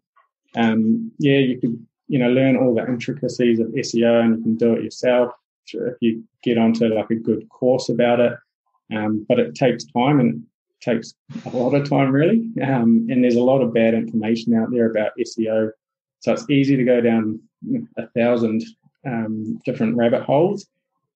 um, 0.54 1.12
yeah, 1.18 1.38
you 1.38 1.58
could 1.60 1.86
you 2.08 2.18
know 2.18 2.30
learn 2.30 2.56
all 2.56 2.74
the 2.74 2.86
intricacies 2.86 3.58
of 3.58 3.68
SEO 3.68 4.22
and 4.22 4.38
you 4.38 4.42
can 4.42 4.56
do 4.56 4.74
it 4.74 4.84
yourself 4.84 5.32
if 5.72 5.96
you 6.00 6.22
get 6.44 6.58
onto 6.58 6.86
like 6.86 7.10
a 7.10 7.16
good 7.16 7.48
course 7.48 7.88
about 7.88 8.20
it. 8.20 8.32
Um, 8.94 9.26
but 9.28 9.40
it 9.40 9.56
takes 9.56 9.84
time 9.84 10.20
and 10.20 10.44
it 10.70 10.84
takes 10.84 11.14
a 11.44 11.56
lot 11.56 11.74
of 11.74 11.88
time 11.88 12.12
really. 12.12 12.48
Um, 12.62 13.08
and 13.10 13.22
there's 13.22 13.34
a 13.34 13.42
lot 13.42 13.62
of 13.62 13.74
bad 13.74 13.94
information 13.94 14.54
out 14.54 14.70
there 14.70 14.88
about 14.90 15.12
SEO, 15.18 15.70
so 16.20 16.32
it's 16.32 16.48
easy 16.50 16.76
to 16.76 16.84
go 16.84 17.00
down 17.00 17.40
a 17.96 18.06
thousand 18.08 18.62
um, 19.06 19.60
different 19.64 19.96
rabbit 19.96 20.22
holes. 20.22 20.66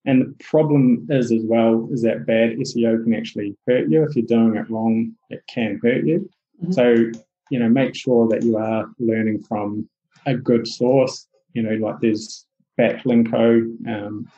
And 0.07 0.23
the 0.23 0.45
problem 0.45 1.07
is 1.11 1.31
as 1.31 1.43
well 1.43 1.89
is 1.93 2.03
that 2.03 2.27
bad 2.27 2.57
SEO 2.57 3.05
can 3.05 3.15
actually 3.15 3.57
hurt 3.67 3.91
you 3.91 4.03
if 4.03 4.17
you're 4.17 4.25
doing 4.25 4.57
it 4.57 4.71
wrong. 4.71 5.15
It 5.29 5.43
can 5.47 5.79
hurt 5.83 6.05
you. 6.05 6.31
Mm-hmm. 6.63 6.73
So 6.73 7.21
you 7.51 7.59
know, 7.59 7.69
make 7.69 7.95
sure 7.95 8.29
that 8.29 8.43
you 8.43 8.57
are 8.57 8.87
learning 8.99 9.43
from 9.43 9.89
a 10.27 10.35
good 10.35 10.67
source. 10.67 11.27
You 11.53 11.63
know, 11.63 11.87
like 11.87 12.01
there's 12.01 12.47
Backlinko 12.79 13.89
um, 13.89 14.31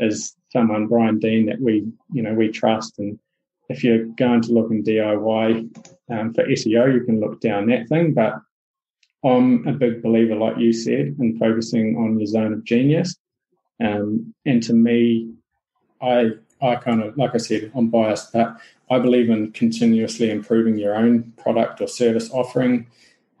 as 0.00 0.34
someone 0.50 0.86
Brian 0.86 1.18
Dean 1.18 1.46
that 1.46 1.60
we 1.60 1.86
you 2.12 2.22
know 2.22 2.34
we 2.34 2.48
trust, 2.48 2.98
and 2.98 3.18
if 3.68 3.84
you're 3.84 4.06
going 4.06 4.42
to 4.42 4.52
look 4.52 4.70
in 4.70 4.82
DIY 4.82 5.86
um, 6.10 6.34
for 6.34 6.44
SEO, 6.44 6.92
you 6.92 7.04
can 7.04 7.20
look 7.20 7.40
down 7.40 7.66
that 7.68 7.88
thing. 7.88 8.14
But 8.14 8.34
I'm 9.24 9.66
a 9.66 9.72
big 9.72 10.02
believer, 10.02 10.36
like 10.36 10.58
you 10.58 10.72
said, 10.72 11.16
in 11.18 11.38
focusing 11.38 11.96
on 11.96 12.18
your 12.18 12.26
zone 12.26 12.52
of 12.52 12.64
genius. 12.64 13.16
Um, 13.82 14.34
and 14.44 14.62
to 14.64 14.74
me, 14.74 15.32
I 16.00 16.32
I 16.62 16.76
kind 16.76 17.02
of 17.02 17.16
like 17.16 17.34
I 17.34 17.38
said, 17.38 17.72
I'm 17.74 17.88
biased, 17.88 18.32
but 18.32 18.56
I 18.90 18.98
believe 18.98 19.30
in 19.30 19.52
continuously 19.52 20.30
improving 20.30 20.78
your 20.78 20.94
own 20.94 21.32
product 21.36 21.80
or 21.80 21.88
service 21.88 22.30
offering. 22.30 22.86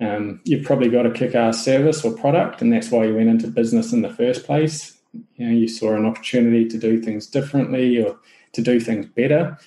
Um, 0.00 0.40
you've 0.44 0.64
probably 0.64 0.88
got 0.88 1.06
a 1.06 1.10
kick-ass 1.10 1.64
service 1.64 2.04
or 2.04 2.12
product, 2.12 2.62
and 2.62 2.72
that's 2.72 2.90
why 2.90 3.04
you 3.04 3.14
went 3.14 3.28
into 3.28 3.48
business 3.48 3.92
in 3.92 4.02
the 4.02 4.12
first 4.12 4.44
place. 4.44 4.96
You 5.36 5.46
know, 5.46 5.52
you 5.52 5.68
saw 5.68 5.94
an 5.94 6.06
opportunity 6.06 6.66
to 6.68 6.78
do 6.78 7.00
things 7.00 7.26
differently 7.26 8.02
or 8.02 8.18
to 8.52 8.62
do 8.62 8.80
things 8.80 9.06
better, 9.06 9.58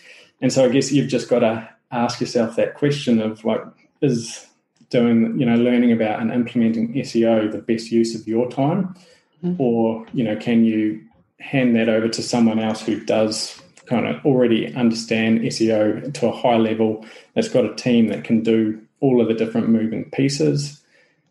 and 0.42 0.52
so 0.52 0.66
I 0.66 0.70
guess 0.70 0.92
you've 0.92 1.10
just 1.10 1.30
got 1.30 1.40
to 1.40 1.70
ask 1.92 2.20
yourself 2.20 2.56
that 2.58 2.76
question 2.76 3.22
of 3.22 3.46
like, 3.46 3.62
is 4.02 4.46
doing 4.90 5.40
you 5.40 5.46
know 5.46 5.56
learning 5.56 5.92
about 5.92 6.20
and 6.20 6.32
implementing 6.32 6.94
SEO 6.94 7.52
the 7.52 7.60
best 7.60 7.92
use 7.92 8.14
of 8.20 8.28
your 8.28 8.50
time, 8.50 8.96
mm-hmm. 9.44 9.62
or 9.62 10.06
you 10.14 10.24
know, 10.24 10.36
can 10.36 10.66
you 10.66 11.02
hand 11.40 11.76
that 11.76 11.88
over 11.88 12.10
to 12.10 12.22
someone 12.22 12.60
else 12.60 12.82
who 12.82 13.00
does 13.00 13.62
kind 13.88 14.08
of 14.08 14.24
already 14.26 14.74
understand 14.76 15.40
SEO 15.42 16.14
to 16.14 16.28
a 16.28 16.32
high 16.32 16.58
level, 16.58 17.06
that's 17.34 17.50
got 17.50 17.66
a 17.66 17.76
team 17.76 18.08
that 18.08 18.24
can 18.24 18.42
do 18.42 18.82
all 19.00 19.22
of 19.22 19.28
the 19.28 19.34
different 19.34 19.70
moving 19.70 20.10
pieces. 20.12 20.82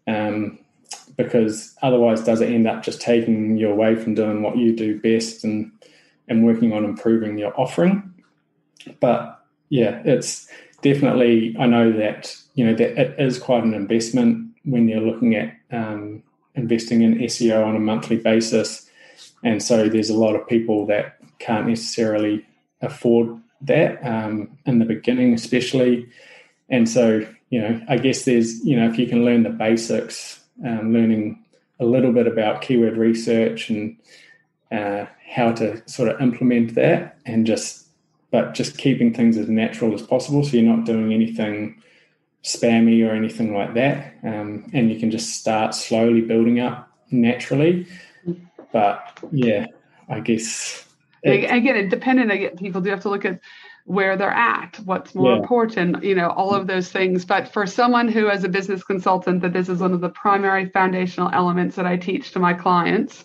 Um, 0.07 0.59
because 1.17 1.75
otherwise, 1.83 2.23
does 2.23 2.41
it 2.41 2.53
end 2.53 2.67
up 2.67 2.83
just 2.83 3.01
taking 3.01 3.57
you 3.57 3.71
away 3.71 3.97
from 3.97 4.15
doing 4.15 4.43
what 4.43 4.57
you 4.57 4.75
do 4.75 5.01
best 5.01 5.45
and 5.45 5.73
and 6.29 6.45
working 6.45 6.73
on 6.73 6.85
improving 6.85 7.39
your 7.39 7.59
offering? 7.59 8.13
But 9.01 9.45
yeah, 9.69 10.03
it's 10.05 10.49
definitely, 10.83 11.57
I 11.59 11.67
know 11.67 11.93
that 11.93 12.37
you 12.55 12.67
know 12.67 12.75
that 12.75 13.01
it 13.01 13.15
is 13.19 13.39
quite 13.39 13.65
an 13.65 13.75
investment 13.75 14.49
when 14.65 14.89
you're 14.89 15.01
looking 15.01 15.35
at 15.35 15.55
um, 15.71 16.23
investing 16.55 17.03
in 17.03 17.19
SEO 17.19 17.65
on 17.65 17.77
a 17.77 17.81
monthly 17.81 18.17
basis, 18.17 18.89
and 19.43 19.63
so 19.63 19.89
there's 19.89 20.11
a 20.11 20.17
lot 20.17 20.37
of 20.37 20.47
people 20.47 20.87
that 20.87 21.16
can't 21.39 21.67
necessarily 21.67 22.47
afford 22.81 23.41
that 23.63 24.05
um, 24.07 24.59
in 24.67 24.79
the 24.79 24.85
beginning, 24.85 25.35
especially. 25.35 26.09
And 26.69 26.89
so, 26.89 27.27
you 27.51 27.61
know, 27.61 27.81
I 27.89 27.97
guess 27.99 28.25
there's, 28.25 28.65
you 28.65 28.77
know, 28.77 28.89
if 28.89 28.99
you 28.99 29.07
can 29.07 29.25
learn 29.25 29.43
the 29.43 29.51
basics, 29.51 30.41
um, 30.65 30.93
learning 30.93 31.45
a 31.79 31.85
little 31.85 32.13
bit 32.13 32.27
about 32.27 32.63
keyword 32.63 32.97
research 32.97 33.71
and 33.71 33.97
uh, 34.73 35.07
how 35.29 35.53
to 35.53 35.83
sort 35.89 36.09
of 36.09 36.21
implement 36.21 36.75
that, 36.75 37.19
and 37.27 37.47
just, 37.47 37.87
but 38.31 38.55
just 38.55 38.79
keeping 38.79 39.13
things 39.13 39.37
as 39.37 39.49
natural 39.49 39.95
as 39.95 40.03
possible. 40.03 40.43
So 40.43 40.57
you're 40.57 40.77
not 40.77 40.87
doing 40.87 41.13
anything 41.13 41.83
spammy 42.43 43.07
or 43.07 43.13
anything 43.13 43.55
like 43.55 43.75
that, 43.75 44.15
um, 44.23 44.71
and 44.73 44.91
you 44.91 44.99
can 44.99 45.11
just 45.11 45.35
start 45.35 45.75
slowly 45.75 46.21
building 46.21 46.61
up 46.61 46.89
naturally. 47.11 47.87
But 48.73 49.19
yeah, 49.33 49.67
I 50.09 50.21
guess 50.21 50.86
again, 51.33 51.77
it 51.77 51.91
dependent. 51.91 52.31
Again, 52.31 52.57
people 52.57 52.81
do 52.81 52.91
have 52.91 53.03
to 53.03 53.09
look 53.09 53.25
at 53.25 53.41
where 53.85 54.17
they're 54.17 54.31
at, 54.31 54.81
what's 54.85 55.15
more 55.15 55.31
yeah. 55.31 55.39
important, 55.39 56.03
you 56.03 56.15
know, 56.15 56.29
all 56.31 56.53
of 56.55 56.67
those 56.67 56.91
things. 56.91 57.25
But 57.25 57.53
for 57.53 57.67
someone 57.67 58.09
who, 58.09 58.29
as 58.29 58.43
a 58.43 58.49
business 58.49 58.83
consultant, 58.83 59.43
that 59.43 59.53
this 59.53 59.69
is 59.69 59.79
one 59.79 59.93
of 59.93 60.01
the 60.01 60.09
primary 60.09 60.69
foundational 60.71 61.31
elements 61.33 61.77
that 61.77 61.87
I 61.87 61.97
teach 61.97 62.33
to 62.33 62.41
my 62.41 62.53
clients. 62.53 63.25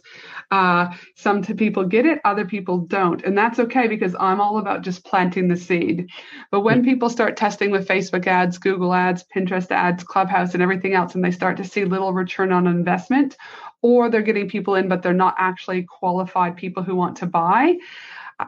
Uh, 0.52 0.94
some 1.16 1.42
people 1.44 1.86
get 1.86 2.06
it, 2.06 2.20
other 2.26 2.46
people 2.46 2.80
don't. 2.80 3.24
And 3.24 3.38
that's 3.38 3.58
okay 3.60 3.88
because 3.88 4.16
I'm 4.20 4.42
all 4.42 4.58
about 4.58 4.82
just 4.84 5.06
planting 5.06 5.48
the 5.48 5.56
seed. 5.56 6.10
But 6.52 6.62
when 6.62 6.84
people 6.84 7.10
start 7.10 7.38
testing 7.38 7.72
with 7.72 7.88
Facebook 7.88 8.28
ads, 8.28 8.58
Google 8.58 8.94
ads, 8.94 9.24
Pinterest 9.34 9.72
ads, 9.72 10.04
Clubhouse, 10.04 10.54
and 10.54 10.62
everything 10.62 10.94
else, 10.94 11.16
and 11.16 11.24
they 11.24 11.32
start 11.32 11.58
to 11.58 11.64
see 11.64 11.86
little 11.86 12.14
return 12.14 12.52
on 12.52 12.68
investment, 12.68 13.38
or 13.82 14.10
they're 14.10 14.22
getting 14.22 14.50
people 14.50 14.76
in, 14.76 14.90
but 14.90 15.02
they're 15.02 15.14
not 15.14 15.36
actually 15.38 15.84
qualified 15.84 16.58
people 16.58 16.84
who 16.84 16.96
want 16.96 17.18
to 17.18 17.26
buy. 17.26 17.78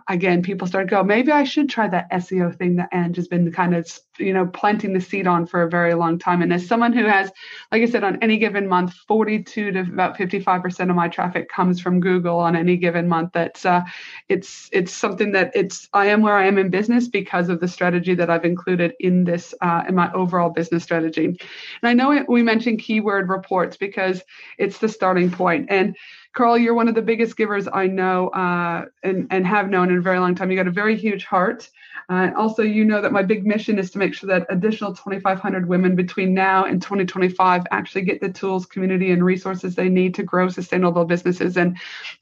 Again, 0.08 0.42
people 0.42 0.68
start 0.68 0.88
to 0.88 0.96
go, 0.96 1.04
maybe 1.04 1.32
I 1.32 1.44
should 1.44 1.70
try 1.70 1.88
that 1.88 2.12
SEO 2.12 2.56
thing 2.56 2.76
that 2.78 2.90
Ange 2.94 3.16
has 3.18 3.28
been 3.28 3.52
kind 3.52 3.76
of 3.76 3.88
you 4.20 4.34
know 4.34 4.46
planting 4.46 4.94
the 4.94 5.02
seed 5.02 5.26
on 5.26 5.46
for 5.46 5.64
a 5.64 5.70
very 5.70 5.94
long 5.94 6.20
time. 6.20 6.42
And 6.42 6.54
as 6.54 6.68
someone 6.68 6.94
who 6.94 7.06
has 7.06 7.32
like 7.72 7.82
i 7.82 7.86
said 7.86 8.04
on 8.04 8.20
any 8.22 8.38
given 8.38 8.68
month 8.68 8.94
42 9.08 9.72
to 9.72 9.80
about 9.80 10.18
55% 10.18 10.90
of 10.90 10.96
my 10.96 11.08
traffic 11.08 11.50
comes 11.50 11.80
from 11.82 12.00
google 12.00 12.40
on 12.40 12.56
any 12.56 12.78
given 12.78 13.08
month 13.08 13.32
that's 13.34 13.66
uh, 13.66 13.82
it's 14.30 14.70
it's 14.72 14.94
something 14.94 15.32
that 15.32 15.52
it's 15.56 15.90
i 15.94 16.06
am 16.06 16.22
where 16.22 16.36
i 16.36 16.46
am 16.46 16.58
in 16.58 16.70
business 16.70 17.08
because 17.08 17.50
of 17.50 17.60
the 17.60 17.68
strategy 17.68 18.14
that 18.16 18.30
i've 18.30 18.46
included 18.46 18.94
in 19.00 19.24
this 19.24 19.54
uh, 19.62 19.84
in 19.88 19.96
my 19.96 20.12
overall 20.14 20.50
business 20.50 20.84
strategy. 20.84 21.26
And 21.26 21.38
i 21.84 21.94
know 21.94 22.24
we 22.28 22.44
mentioned 22.44 22.80
keyword 22.80 23.30
reports 23.30 23.78
because 23.78 24.22
it's 24.58 24.78
the 24.78 24.90
starting 24.90 25.32
point. 25.32 25.68
And 25.70 25.96
Carl, 26.34 26.58
you're 26.58 26.74
one 26.74 26.88
of 26.88 26.96
the 26.96 27.02
biggest 27.02 27.38
givers 27.38 27.68
I 27.72 27.86
know 27.86 28.30
uh, 28.30 28.86
and, 29.04 29.28
and 29.30 29.46
have 29.46 29.70
known 29.70 29.92
in 29.92 30.00
a 30.00 30.02
very 30.02 30.18
long 30.18 30.34
time. 30.34 30.50
You 30.50 30.58
got 30.58 30.68
a 30.68 30.72
very 30.72 30.98
huge 30.98 31.26
heart. 31.26 31.70
Uh, 32.10 32.32
also, 32.36 32.64
you 32.64 32.86
know 32.86 33.02
that 33.02 33.12
my 33.12 33.22
big 33.22 33.46
mission 33.46 33.78
is 33.78 33.92
to 33.92 34.00
make 34.00 34.16
sure 34.16 34.28
that 34.28 34.48
additional 34.50 34.96
2,500 34.96 35.68
women 35.68 35.96
between 35.96 36.34
now 36.34 36.66
and 36.66 36.82
2025 36.82 37.64
actually 37.70 38.02
get 38.02 38.20
the 38.20 38.30
tools, 38.30 38.66
community, 38.66 39.12
and 39.12 39.24
resources 39.24 39.76
they 39.76 39.90
need 39.90 40.16
to 40.16 40.24
grow 40.24 40.50
sustainable 40.50 41.06
businesses. 41.06 41.56
And 41.56 41.78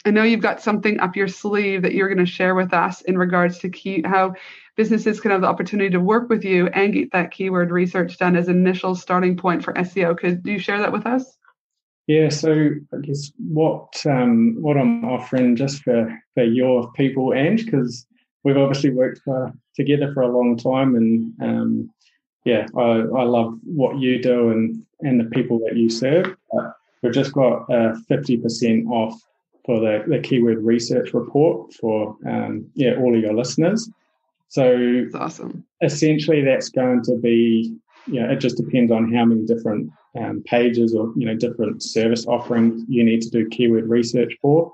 I 0.06 0.12
know 0.12 0.24
you've 0.24 0.42
got 0.42 0.62
something 0.62 1.00
up 1.00 1.16
your 1.16 1.30
sleeve 1.30 1.82
that 1.84 1.94
you're 1.94 2.10
going 2.10 2.26
to 2.26 2.32
share 2.32 2.54
with 2.54 2.74
us 2.74 3.02
in 3.02 3.18
regards 3.18 3.60
to 3.60 3.70
key, 3.70 4.04
how 4.06 4.36
businesses 4.76 5.22
can 5.22 5.32
have 5.32 5.42
the 5.42 5.48
opportunity 5.48 5.90
to 5.90 6.00
work 6.02 6.30
with 6.30 6.44
you 6.44 6.68
and 6.68 6.94
get 6.94 7.12
that 7.14 7.32
keyword 7.32 7.72
research 7.72 8.18
done 8.18 8.36
as 8.36 8.50
an 8.50 8.58
initial 8.58 8.94
starting 8.94 9.38
point 9.38 9.64
for 9.64 9.74
SEO. 9.74 10.18
Could 10.18 10.46
you 10.46 10.60
share 10.60 10.80
that 10.80 10.92
with 10.92 11.06
us? 11.06 11.38
Yeah, 12.08 12.30
so 12.30 12.72
I 12.94 12.98
guess 13.02 13.32
what 13.38 14.06
um, 14.06 14.58
what 14.60 14.78
I'm 14.78 15.06
offering 15.06 15.56
just 15.56 15.84
for 15.84 16.14
for 16.34 16.44
your 16.44 16.92
people, 16.94 17.34
Ange, 17.34 17.66
because 17.66 18.06
we've 18.44 18.58
obviously 18.58 18.90
worked 18.90 19.22
for, 19.24 19.54
together 19.76 20.12
for 20.14 20.24
a 20.24 20.36
long 20.36 20.58
time, 20.58 20.96
and 20.96 21.34
um, 21.42 21.90
yeah, 22.44 22.66
I, 22.76 22.82
I 22.82 23.24
love 23.24 23.58
what 23.64 24.00
you 24.00 24.22
do 24.22 24.50
and 24.50 24.84
and 25.02 25.20
the 25.20 25.30
people 25.30 25.60
that 25.60 25.78
you 25.78 25.90
serve. 25.90 26.36
But 26.52 26.74
we've 27.02 27.14
just 27.14 27.34
got 27.34 27.68
fifty 28.08 28.38
percent 28.38 28.88
off 28.88 29.22
for 29.64 29.80
the, 29.80 30.04
the 30.08 30.20
keyword 30.20 30.58
research 30.64 31.14
report 31.14 31.72
for 31.74 32.18
um, 32.26 32.66
yeah 32.74 32.96
all 32.96 33.16
of 33.16 33.22
your 33.22 33.34
listeners. 33.34 33.90
So 34.48 35.06
that's 35.12 35.16
awesome. 35.40 35.64
Essentially, 35.82 36.44
that's 36.44 36.70
going 36.70 37.04
to 37.04 37.16
be 37.16 37.78
you 38.08 38.20
know 38.20 38.30
it 38.30 38.38
just 38.38 38.58
depends 38.58 38.92
on 38.92 39.14
how 39.14 39.26
many 39.26 39.46
different 39.46 39.92
um, 40.20 40.44
pages 40.46 40.96
or 40.96 41.14
you 41.16 41.26
know 41.26 41.36
different 41.36 41.82
service 41.84 42.26
offerings 42.28 42.84
you 42.88 43.04
need 43.04 43.22
to 43.22 43.30
do 43.30 43.48
keyword 43.50 43.90
research 43.90 44.36
for. 44.42 44.74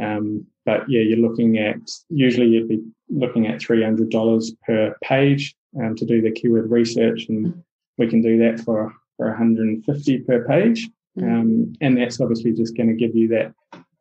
Um, 0.00 0.46
but 0.66 0.88
yeah, 0.88 1.02
you're 1.02 1.18
looking 1.18 1.58
at 1.58 1.78
usually 2.08 2.48
you'd 2.48 2.68
be 2.68 2.82
looking 3.08 3.46
at 3.46 3.60
three 3.60 3.82
hundred 3.82 4.10
dollars 4.10 4.52
per 4.66 4.94
page 5.02 5.54
um, 5.80 5.94
to 5.96 6.04
do 6.04 6.20
the 6.20 6.32
keyword 6.32 6.70
research, 6.70 7.26
and 7.28 7.62
we 7.98 8.08
can 8.08 8.22
do 8.22 8.38
that 8.38 8.60
for 8.60 8.92
for 9.16 9.28
150 9.28 10.18
per 10.20 10.44
page. 10.46 10.88
Mm-hmm. 11.16 11.32
Um, 11.32 11.72
and 11.80 11.96
that's 11.96 12.20
obviously 12.20 12.52
just 12.52 12.76
going 12.76 12.88
to 12.88 12.94
give 12.94 13.14
you 13.14 13.28
that 13.28 13.54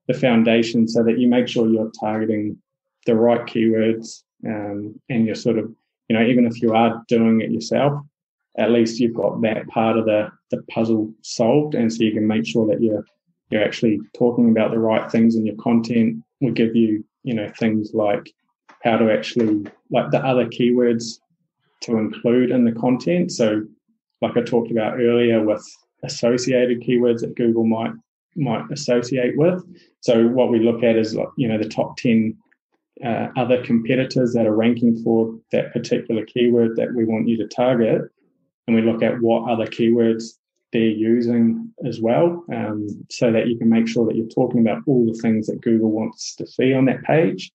the 0.07 0.14
foundation 0.14 0.88
so 0.88 1.03
that 1.03 1.20
you 1.20 1.28
make 1.28 1.47
sure 1.47 1.70
you're 1.70 1.91
targeting 1.99 2.57
the 3.05 3.16
right 3.16 3.41
keywords 3.41 4.24
um, 4.45 4.99
and 5.09 5.26
you're 5.26 5.36
sort 5.36 5.57
of 5.57 5.72
you 6.09 6.18
know 6.18 6.26
even 6.26 6.45
if 6.45 6.61
you 6.61 6.74
are 6.74 7.03
doing 7.07 7.41
it 7.41 7.51
yourself 7.51 8.01
at 8.58 8.72
least 8.72 8.99
you've 8.99 9.16
got 9.16 9.41
that 9.41 9.68
part 9.68 9.97
of 9.97 10.06
the, 10.06 10.30
the 10.51 10.62
puzzle 10.64 11.12
solved 11.22 11.76
and 11.76 11.91
so 11.91 12.04
you 12.04 12.12
can 12.12 12.28
make 12.28 12.45
sure 12.45 12.68
that 12.68 12.82
you're 12.82 13.04
you're 13.49 13.64
actually 13.64 13.99
talking 14.18 14.49
about 14.49 14.72
the 14.72 14.80
right 14.80 15.12
things 15.12 15.36
in 15.36 15.45
your 15.45 15.56
content. 15.58 16.24
We 16.41 16.51
give 16.51 16.76
you 16.76 17.06
you 17.24 17.34
know 17.34 17.51
things 17.60 17.91
like 17.93 18.34
how 18.84 18.97
to 18.97 19.12
actually 19.12 19.66
like 19.91 20.12
the 20.12 20.26
other 20.26 20.45
keywords 20.45 21.20
to 21.82 21.97
include 21.97 22.51
in 22.51 22.66
the 22.66 22.72
content. 22.72 23.32
So 23.32 23.64
like 24.22 24.38
i 24.38 24.41
talked 24.41 24.72
about 24.72 24.99
earlier 24.99 25.43
with 25.43 25.64
associated 26.04 26.82
keywords 26.82 27.20
that 27.20 27.36
google 27.36 27.66
might 27.66 27.91
might 28.36 28.66
associate 28.72 29.38
with. 29.38 29.64
So 30.01 30.28
what 30.28 30.49
we 30.49 30.60
look 30.60 30.84
at 30.84 30.95
is 30.95 31.16
you 31.38 31.47
know 31.47 31.58
the 31.58 31.70
top 31.70 31.97
10 31.97 32.36
uh, 33.04 33.28
other 33.38 33.64
competitors 33.64 34.34
that 34.34 34.45
are 34.45 34.56
ranking 34.56 35.01
for 35.04 35.36
that 35.51 35.74
particular 35.74 36.26
keyword 36.26 36.76
that 36.76 36.93
we 36.93 37.06
want 37.06 37.28
you 37.28 37.38
to 37.38 37.47
target 37.47 38.01
and 38.68 38.76
we 38.76 38.82
look 38.82 39.03
at 39.03 39.22
what 39.22 39.49
other 39.49 39.66
keywords 39.66 40.34
they're 40.72 40.82
using 40.82 41.72
as 41.86 42.01
well, 42.01 42.43
um, 42.53 42.88
so 43.09 43.32
that 43.32 43.47
you 43.47 43.57
can 43.57 43.70
make 43.70 43.88
sure 43.88 44.05
that 44.05 44.16
you're 44.16 44.28
talking 44.28 44.61
about 44.61 44.82
all 44.88 45.05
the 45.05 45.20
things 45.22 45.47
that 45.47 45.61
Google 45.61 45.91
wants 45.91 46.36
to 46.36 46.47
see 46.47 46.74
on 46.74 46.86
that 46.86 47.03
page. 47.03 47.51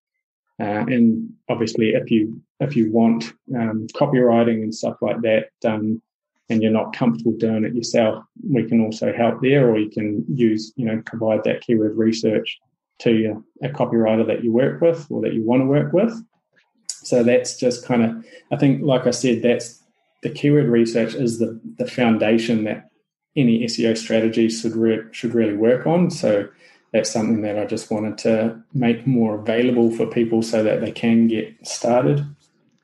Uh, 0.60 0.84
and 0.88 1.32
obviously, 1.48 1.90
if 1.90 2.10
you 2.10 2.40
if 2.60 2.74
you 2.76 2.90
want 2.90 3.32
um, 3.56 3.86
copywriting 3.94 4.62
and 4.62 4.74
stuff 4.74 4.96
like 5.00 5.20
that 5.22 5.50
done, 5.60 6.00
and 6.48 6.62
you're 6.62 6.72
not 6.72 6.92
comfortable 6.92 7.32
doing 7.32 7.64
it 7.64 7.74
yourself, 7.74 8.24
we 8.48 8.64
can 8.64 8.84
also 8.84 9.12
help 9.12 9.40
there, 9.40 9.70
or 9.70 9.78
you 9.78 9.90
can 9.90 10.24
use 10.28 10.72
you 10.76 10.84
know 10.84 11.02
provide 11.06 11.44
that 11.44 11.60
keyword 11.60 11.96
research 11.96 12.58
to 13.00 13.42
a 13.62 13.68
copywriter 13.68 14.26
that 14.26 14.42
you 14.42 14.52
work 14.52 14.80
with 14.80 15.06
or 15.10 15.22
that 15.22 15.34
you 15.34 15.44
want 15.44 15.62
to 15.62 15.66
work 15.66 15.92
with. 15.92 16.12
So 16.88 17.22
that's 17.22 17.56
just 17.56 17.86
kind 17.86 18.02
of, 18.02 18.24
I 18.52 18.56
think, 18.56 18.82
like 18.82 19.06
I 19.06 19.12
said, 19.12 19.42
that's 19.42 19.82
the 20.22 20.30
keyword 20.30 20.68
research 20.68 21.14
is 21.14 21.38
the, 21.38 21.60
the 21.76 21.86
foundation 21.86 22.64
that 22.64 22.90
any 23.36 23.64
SEO 23.64 23.96
strategy 23.96 24.48
should 24.48 24.74
re- 24.74 25.04
should 25.12 25.34
really 25.34 25.56
work 25.56 25.86
on. 25.86 26.10
So 26.10 26.48
that's 26.92 27.10
something 27.10 27.42
that 27.42 27.58
I 27.58 27.66
just 27.66 27.90
wanted 27.90 28.18
to 28.18 28.60
make 28.72 29.06
more 29.06 29.38
available 29.38 29.90
for 29.90 30.06
people 30.06 30.42
so 30.42 30.62
that 30.62 30.80
they 30.80 30.90
can 30.90 31.28
get 31.28 31.54
started. 31.66 32.24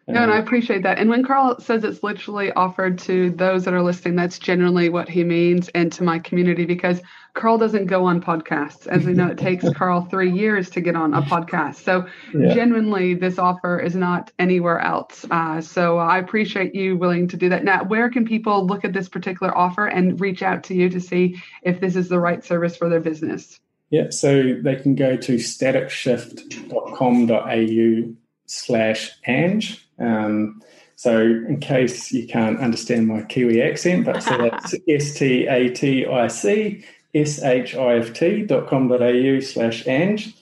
No, 0.06 0.22
and 0.22 0.30
I 0.30 0.38
appreciate 0.38 0.82
that. 0.82 0.98
And 0.98 1.08
when 1.08 1.24
Carl 1.24 1.58
says 1.60 1.82
it's 1.82 2.02
literally 2.02 2.52
offered 2.52 2.98
to 3.00 3.30
those 3.30 3.64
that 3.64 3.72
are 3.72 3.82
listening, 3.82 4.16
that's 4.16 4.38
generally 4.38 4.90
what 4.90 5.08
he 5.08 5.24
means, 5.24 5.70
and 5.70 5.90
to 5.92 6.02
my 6.02 6.18
community, 6.18 6.66
because 6.66 7.00
Carl 7.32 7.56
doesn't 7.56 7.86
go 7.86 8.04
on 8.04 8.20
podcasts. 8.20 8.86
As 8.86 9.06
we 9.06 9.14
know, 9.14 9.28
it 9.28 9.38
takes 9.38 9.66
Carl 9.74 10.06
three 10.10 10.30
years 10.30 10.68
to 10.70 10.82
get 10.82 10.94
on 10.94 11.14
a 11.14 11.22
podcast. 11.22 11.76
So, 11.76 12.06
yeah. 12.34 12.52
genuinely, 12.52 13.14
this 13.14 13.38
offer 13.38 13.80
is 13.80 13.96
not 13.96 14.30
anywhere 14.38 14.80
else. 14.80 15.24
Uh, 15.30 15.62
so, 15.62 15.96
I 15.96 16.18
appreciate 16.18 16.74
you 16.74 16.98
willing 16.98 17.26
to 17.28 17.38
do 17.38 17.48
that. 17.48 17.64
Now, 17.64 17.84
where 17.84 18.10
can 18.10 18.26
people 18.26 18.66
look 18.66 18.84
at 18.84 18.92
this 18.92 19.08
particular 19.08 19.56
offer 19.56 19.86
and 19.86 20.20
reach 20.20 20.42
out 20.42 20.64
to 20.64 20.74
you 20.74 20.90
to 20.90 21.00
see 21.00 21.42
if 21.62 21.80
this 21.80 21.96
is 21.96 22.10
the 22.10 22.20
right 22.20 22.44
service 22.44 22.76
for 22.76 22.90
their 22.90 23.00
business? 23.00 23.58
Yeah, 23.88 24.10
so 24.10 24.54
they 24.62 24.76
can 24.76 24.96
go 24.96 25.16
to 25.16 25.36
staticshift.com.au 25.36 28.14
slash 28.46 29.12
Ange. 29.26 29.83
Um, 29.98 30.60
so, 30.96 31.20
in 31.20 31.60
case 31.60 32.12
you 32.12 32.26
can't 32.26 32.60
understand 32.60 33.08
my 33.08 33.22
Kiwi 33.22 33.62
accent, 33.62 34.04
but 34.04 34.22
so 34.22 34.38
that's 34.38 34.74
S 34.88 35.14
T 35.14 35.46
A 35.46 35.70
T 35.70 36.06
I 36.06 36.28
C 36.28 36.84
shift.com.au 37.14 39.40
slash 39.40 39.86
Ange. 39.86 40.34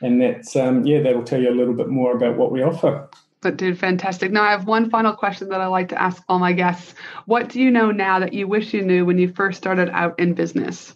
And 0.00 0.20
that's, 0.20 0.54
um, 0.54 0.86
yeah, 0.86 1.00
that'll 1.00 1.24
tell 1.24 1.42
you 1.42 1.50
a 1.50 1.56
little 1.56 1.74
bit 1.74 1.88
more 1.88 2.14
about 2.14 2.36
what 2.36 2.52
we 2.52 2.62
offer. 2.62 3.08
But 3.40 3.56
dude, 3.56 3.78
fantastic. 3.78 4.32
Now 4.32 4.42
I 4.42 4.50
have 4.50 4.66
one 4.66 4.90
final 4.90 5.12
question 5.12 5.48
that 5.48 5.60
I 5.60 5.66
like 5.66 5.88
to 5.90 6.00
ask 6.00 6.22
all 6.28 6.38
my 6.38 6.52
guests. 6.52 6.94
What 7.26 7.48
do 7.48 7.60
you 7.60 7.70
know 7.70 7.90
now 7.90 8.18
that 8.18 8.32
you 8.32 8.48
wish 8.48 8.74
you 8.74 8.82
knew 8.82 9.04
when 9.04 9.18
you 9.18 9.32
first 9.32 9.58
started 9.58 9.88
out 9.90 10.18
in 10.18 10.34
business? 10.34 10.94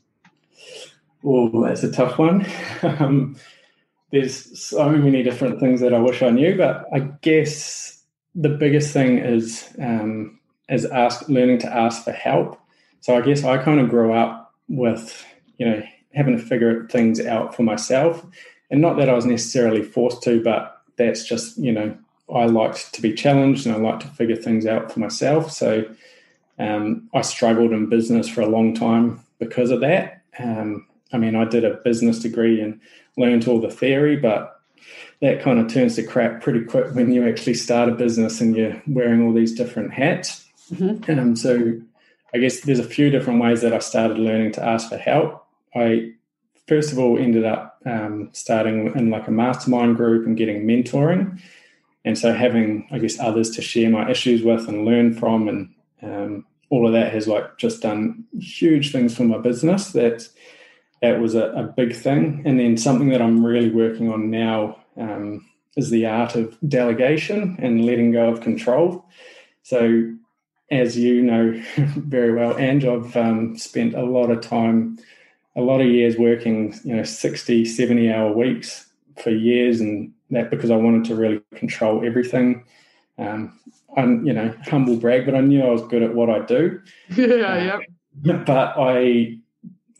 Oh, 1.24 1.64
that's 1.64 1.84
a 1.84 1.92
tough 1.92 2.18
one. 2.18 2.46
um, 2.82 3.36
there's 4.10 4.60
so 4.60 4.90
many 4.90 5.22
different 5.22 5.60
things 5.60 5.80
that 5.80 5.94
I 5.94 5.98
wish 5.98 6.20
I 6.20 6.30
knew, 6.30 6.56
but 6.56 6.86
I 6.92 7.00
guess 7.22 7.91
the 8.34 8.48
biggest 8.48 8.92
thing 8.92 9.18
is 9.18 9.68
um, 9.78 10.38
is 10.68 10.84
ask 10.86 11.28
learning 11.28 11.58
to 11.58 11.74
ask 11.74 12.04
for 12.04 12.12
help. 12.12 12.58
So 13.00 13.16
I 13.16 13.20
guess 13.20 13.44
I 13.44 13.58
kind 13.58 13.80
of 13.80 13.90
grew 13.90 14.12
up 14.12 14.54
with 14.68 15.24
you 15.58 15.66
know 15.66 15.82
having 16.14 16.36
to 16.36 16.42
figure 16.42 16.86
things 16.88 17.20
out 17.20 17.54
for 17.54 17.62
myself, 17.62 18.24
and 18.70 18.80
not 18.80 18.96
that 18.96 19.08
I 19.08 19.14
was 19.14 19.26
necessarily 19.26 19.82
forced 19.82 20.22
to, 20.24 20.42
but 20.42 20.82
that's 20.96 21.24
just 21.24 21.58
you 21.58 21.72
know 21.72 21.96
I 22.32 22.46
liked 22.46 22.94
to 22.94 23.02
be 23.02 23.12
challenged 23.12 23.66
and 23.66 23.74
I 23.74 23.78
like 23.78 24.00
to 24.00 24.08
figure 24.08 24.36
things 24.36 24.66
out 24.66 24.92
for 24.92 25.00
myself. 25.00 25.50
So 25.50 25.84
um, 26.58 27.08
I 27.12 27.22
struggled 27.22 27.72
in 27.72 27.88
business 27.88 28.28
for 28.28 28.40
a 28.40 28.46
long 28.46 28.74
time 28.74 29.22
because 29.38 29.70
of 29.70 29.80
that. 29.80 30.22
Um, 30.38 30.86
I 31.12 31.18
mean, 31.18 31.34
I 31.34 31.44
did 31.44 31.64
a 31.64 31.74
business 31.74 32.20
degree 32.20 32.60
and 32.60 32.80
learned 33.16 33.46
all 33.46 33.60
the 33.60 33.70
theory, 33.70 34.16
but 34.16 34.61
that 35.20 35.40
kind 35.40 35.58
of 35.58 35.68
turns 35.68 35.96
to 35.96 36.02
crap 36.02 36.42
pretty 36.42 36.64
quick 36.64 36.94
when 36.94 37.12
you 37.12 37.26
actually 37.28 37.54
start 37.54 37.88
a 37.88 37.92
business 37.92 38.40
and 38.40 38.56
you're 38.56 38.82
wearing 38.86 39.22
all 39.22 39.32
these 39.32 39.54
different 39.54 39.92
hats. 39.92 40.46
Mm-hmm. 40.72 41.18
Um, 41.18 41.36
so 41.36 41.80
I 42.34 42.38
guess 42.38 42.60
there's 42.60 42.78
a 42.78 42.84
few 42.84 43.10
different 43.10 43.40
ways 43.40 43.60
that 43.60 43.72
I 43.72 43.78
started 43.78 44.18
learning 44.18 44.52
to 44.52 44.64
ask 44.64 44.88
for 44.88 44.96
help. 44.96 45.46
I 45.74 46.12
first 46.66 46.92
of 46.92 46.98
all 46.98 47.18
ended 47.18 47.44
up 47.44 47.80
um, 47.86 48.30
starting 48.32 48.92
in 48.94 49.10
like 49.10 49.28
a 49.28 49.30
mastermind 49.30 49.96
group 49.96 50.26
and 50.26 50.36
getting 50.36 50.64
mentoring 50.64 51.40
and 52.04 52.18
so 52.18 52.32
having 52.32 52.86
i 52.90 52.98
guess 52.98 53.18
others 53.18 53.50
to 53.50 53.62
share 53.62 53.90
my 53.90 54.08
issues 54.10 54.42
with 54.42 54.68
and 54.68 54.84
learn 54.84 55.12
from 55.12 55.48
and 55.48 55.74
um, 56.02 56.44
all 56.70 56.86
of 56.86 56.92
that 56.92 57.12
has 57.12 57.28
like 57.28 57.58
just 57.58 57.82
done 57.82 58.24
huge 58.38 58.92
things 58.92 59.16
for 59.16 59.24
my 59.24 59.38
business 59.38 59.92
that 59.92 60.28
that 61.02 61.20
was 61.20 61.34
a, 61.34 61.50
a 61.52 61.64
big 61.64 61.94
thing 61.94 62.42
and 62.44 62.58
then 62.58 62.76
something 62.76 63.08
that 63.10 63.22
i'm 63.22 63.44
really 63.44 63.70
working 63.70 64.12
on 64.12 64.30
now 64.30 64.76
um, 64.96 65.46
is 65.76 65.90
the 65.90 66.06
art 66.06 66.34
of 66.34 66.56
delegation 66.68 67.56
and 67.60 67.84
letting 67.84 68.12
go 68.12 68.28
of 68.30 68.40
control 68.40 69.04
so 69.62 70.10
as 70.70 70.96
you 70.96 71.22
know 71.22 71.60
very 71.76 72.32
well 72.32 72.56
and 72.56 72.84
i've 72.84 73.16
um, 73.16 73.56
spent 73.56 73.94
a 73.94 74.04
lot 74.04 74.30
of 74.30 74.40
time 74.40 74.98
a 75.56 75.60
lot 75.60 75.80
of 75.80 75.86
years 75.86 76.16
working 76.16 76.74
you 76.84 76.96
know 76.96 77.02
60 77.02 77.64
70 77.64 78.10
hour 78.10 78.32
weeks 78.32 78.86
for 79.22 79.30
years 79.30 79.80
and 79.80 80.12
that 80.32 80.50
because 80.50 80.70
I 80.70 80.76
wanted 80.76 81.04
to 81.06 81.14
really 81.14 81.42
control 81.54 82.04
everything. 82.04 82.64
Um, 83.18 83.58
I'm, 83.96 84.26
you 84.26 84.32
know, 84.32 84.54
humble 84.64 84.96
brag, 84.96 85.26
but 85.26 85.34
I 85.34 85.40
knew 85.40 85.62
I 85.62 85.70
was 85.70 85.82
good 85.82 86.02
at 86.02 86.14
what 86.14 86.30
I 86.30 86.40
do. 86.40 86.80
Yeah, 87.16 87.24
uh, 87.24 87.56
yeah. 87.56 87.78
But 88.46 88.74
I, 88.78 89.38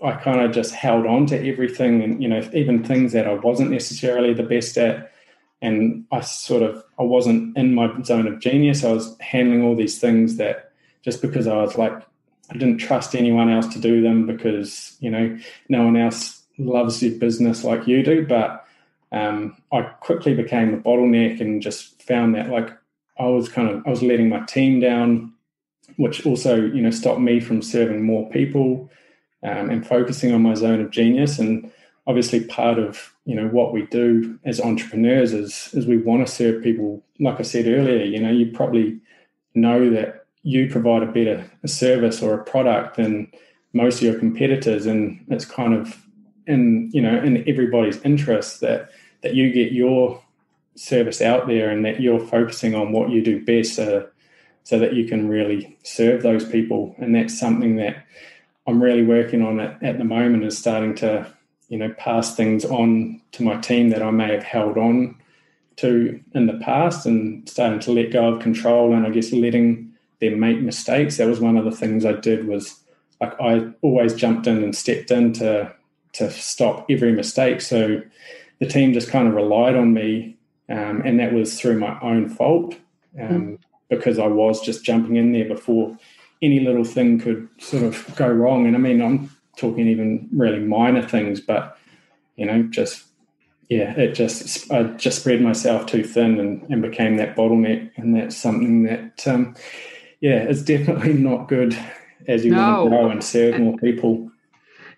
I 0.02 0.12
kind 0.12 0.40
of 0.40 0.52
just 0.52 0.74
held 0.74 1.06
on 1.06 1.26
to 1.26 1.48
everything, 1.48 2.02
and 2.02 2.22
you 2.22 2.28
know, 2.28 2.48
even 2.52 2.82
things 2.84 3.12
that 3.12 3.26
I 3.26 3.34
wasn't 3.34 3.70
necessarily 3.70 4.34
the 4.34 4.42
best 4.42 4.76
at, 4.76 5.12
and 5.60 6.04
I 6.10 6.20
sort 6.20 6.62
of 6.62 6.84
I 6.98 7.02
wasn't 7.02 7.56
in 7.56 7.74
my 7.74 7.90
zone 8.02 8.26
of 8.26 8.40
genius. 8.40 8.84
I 8.84 8.92
was 8.92 9.16
handling 9.20 9.62
all 9.62 9.76
these 9.76 9.98
things 10.00 10.36
that 10.36 10.72
just 11.02 11.22
because 11.22 11.46
I 11.46 11.56
was 11.56 11.78
like 11.78 11.92
I 12.50 12.54
didn't 12.54 12.78
trust 12.78 13.14
anyone 13.14 13.50
else 13.50 13.66
to 13.68 13.78
do 13.78 14.02
them 14.02 14.26
because 14.26 14.96
you 15.00 15.10
know 15.10 15.38
no 15.68 15.84
one 15.84 15.96
else 15.96 16.42
loves 16.58 17.02
your 17.02 17.18
business 17.18 17.64
like 17.64 17.86
you 17.86 18.02
do, 18.02 18.26
but 18.26 18.66
um, 19.12 19.56
I 19.72 19.82
quickly 19.82 20.34
became 20.34 20.74
a 20.74 20.78
bottleneck 20.78 21.40
and 21.40 21.62
just 21.62 22.02
found 22.02 22.34
that 22.34 22.50
like 22.50 22.70
I 23.18 23.26
was 23.26 23.48
kind 23.48 23.68
of 23.68 23.86
I 23.86 23.90
was 23.90 24.02
letting 24.02 24.28
my 24.28 24.40
team 24.40 24.80
down, 24.80 25.32
which 25.96 26.26
also 26.26 26.56
you 26.56 26.82
know 26.82 26.90
stopped 26.90 27.20
me 27.20 27.38
from 27.40 27.62
serving 27.62 28.02
more 28.02 28.28
people 28.30 28.90
um, 29.42 29.70
and 29.70 29.86
focusing 29.86 30.32
on 30.32 30.42
my 30.42 30.54
zone 30.54 30.80
of 30.80 30.90
genius. 30.90 31.38
And 31.38 31.70
obviously, 32.06 32.44
part 32.44 32.78
of 32.78 33.14
you 33.24 33.34
know 33.34 33.48
what 33.48 33.72
we 33.72 33.86
do 33.86 34.38
as 34.44 34.60
entrepreneurs 34.60 35.32
is 35.32 35.70
is 35.72 35.86
we 35.86 35.98
want 35.98 36.26
to 36.26 36.32
serve 36.32 36.62
people. 36.62 37.02
Like 37.20 37.38
I 37.38 37.42
said 37.42 37.66
earlier, 37.66 38.04
you 38.04 38.20
know, 38.20 38.30
you 38.30 38.52
probably 38.52 39.00
know 39.54 39.90
that 39.90 40.26
you 40.42 40.68
provide 40.68 41.02
a 41.02 41.06
better 41.06 41.48
service 41.66 42.22
or 42.22 42.34
a 42.34 42.44
product 42.44 42.96
than 42.96 43.30
most 43.72 43.96
of 43.96 44.02
your 44.02 44.18
competitors, 44.18 44.86
and 44.86 45.24
it's 45.28 45.44
kind 45.44 45.74
of 45.74 46.02
in 46.46 46.90
you 46.92 47.00
know 47.00 47.22
in 47.22 47.48
everybody's 47.48 48.00
interest 48.02 48.60
that 48.60 48.90
that 49.22 49.34
you 49.34 49.52
get 49.52 49.72
your 49.72 50.20
service 50.74 51.20
out 51.20 51.46
there 51.46 51.70
and 51.70 51.84
that 51.84 52.00
you're 52.00 52.18
focusing 52.18 52.74
on 52.74 52.92
what 52.92 53.10
you 53.10 53.22
do 53.22 53.44
best 53.44 53.78
uh, 53.78 54.02
so 54.64 54.78
that 54.78 54.94
you 54.94 55.06
can 55.06 55.28
really 55.28 55.76
serve 55.82 56.22
those 56.22 56.44
people 56.44 56.94
and 56.98 57.14
that's 57.14 57.38
something 57.38 57.76
that 57.76 58.04
i'm 58.66 58.82
really 58.82 59.02
working 59.02 59.42
on 59.42 59.60
it 59.60 59.76
at 59.82 59.98
the 59.98 60.04
moment 60.04 60.44
is 60.44 60.56
starting 60.56 60.94
to 60.94 61.26
you 61.68 61.78
know 61.78 61.92
pass 61.98 62.34
things 62.36 62.64
on 62.64 63.20
to 63.32 63.42
my 63.42 63.56
team 63.60 63.90
that 63.90 64.02
i 64.02 64.10
may 64.10 64.32
have 64.32 64.42
held 64.42 64.76
on 64.76 65.14
to 65.76 66.20
in 66.34 66.46
the 66.46 66.58
past 66.58 67.06
and 67.06 67.48
starting 67.48 67.80
to 67.80 67.92
let 67.92 68.12
go 68.12 68.34
of 68.34 68.42
control 68.42 68.92
and 68.92 69.06
i 69.06 69.10
guess 69.10 69.32
letting 69.32 69.90
them 70.20 70.38
make 70.38 70.60
mistakes 70.60 71.16
that 71.16 71.28
was 71.28 71.40
one 71.40 71.56
of 71.56 71.64
the 71.64 71.70
things 71.70 72.04
i 72.04 72.12
did 72.12 72.46
was 72.46 72.80
like 73.20 73.38
i 73.40 73.66
always 73.82 74.14
jumped 74.14 74.46
in 74.46 74.62
and 74.62 74.76
stepped 74.76 75.10
in 75.10 75.32
to 75.32 75.72
to 76.12 76.30
stop 76.30 76.84
every 76.90 77.12
mistake 77.12 77.60
so 77.60 78.02
the 78.62 78.68
team 78.68 78.92
just 78.92 79.10
kind 79.10 79.26
of 79.26 79.34
relied 79.34 79.74
on 79.74 79.92
me, 79.92 80.36
um, 80.68 81.02
and 81.04 81.18
that 81.18 81.32
was 81.32 81.60
through 81.60 81.80
my 81.80 81.98
own 82.00 82.28
fault 82.28 82.76
um, 83.20 83.28
mm. 83.28 83.58
because 83.90 84.20
I 84.20 84.28
was 84.28 84.60
just 84.60 84.84
jumping 84.84 85.16
in 85.16 85.32
there 85.32 85.48
before 85.48 85.98
any 86.42 86.60
little 86.60 86.84
thing 86.84 87.18
could 87.18 87.48
sort 87.58 87.84
of 87.84 88.14
go 88.16 88.28
wrong. 88.28 88.66
And 88.66 88.74
I 88.74 88.78
mean, 88.78 89.00
I'm 89.00 89.30
talking 89.56 89.86
even 89.86 90.28
really 90.32 90.58
minor 90.58 91.06
things, 91.06 91.40
but 91.40 91.78
you 92.36 92.46
know, 92.46 92.64
just 92.64 93.04
yeah, 93.68 93.92
it 93.96 94.14
just 94.14 94.70
I 94.70 94.82
just 94.82 95.20
spread 95.20 95.40
myself 95.40 95.86
too 95.86 96.04
thin 96.04 96.38
and, 96.38 96.62
and 96.70 96.82
became 96.82 97.16
that 97.16 97.36
bottleneck, 97.36 97.90
and 97.96 98.16
that's 98.16 98.36
something 98.36 98.82
that 98.84 99.26
um, 99.26 99.54
yeah, 100.20 100.42
it's 100.42 100.62
definitely 100.62 101.14
not 101.14 101.48
good 101.48 101.78
as 102.28 102.44
you 102.44 102.50
no. 102.52 102.56
want 102.56 102.84
to 102.84 102.90
grow 102.90 103.10
and 103.10 103.24
serve 103.24 103.60
more 103.60 103.76
people 103.78 104.31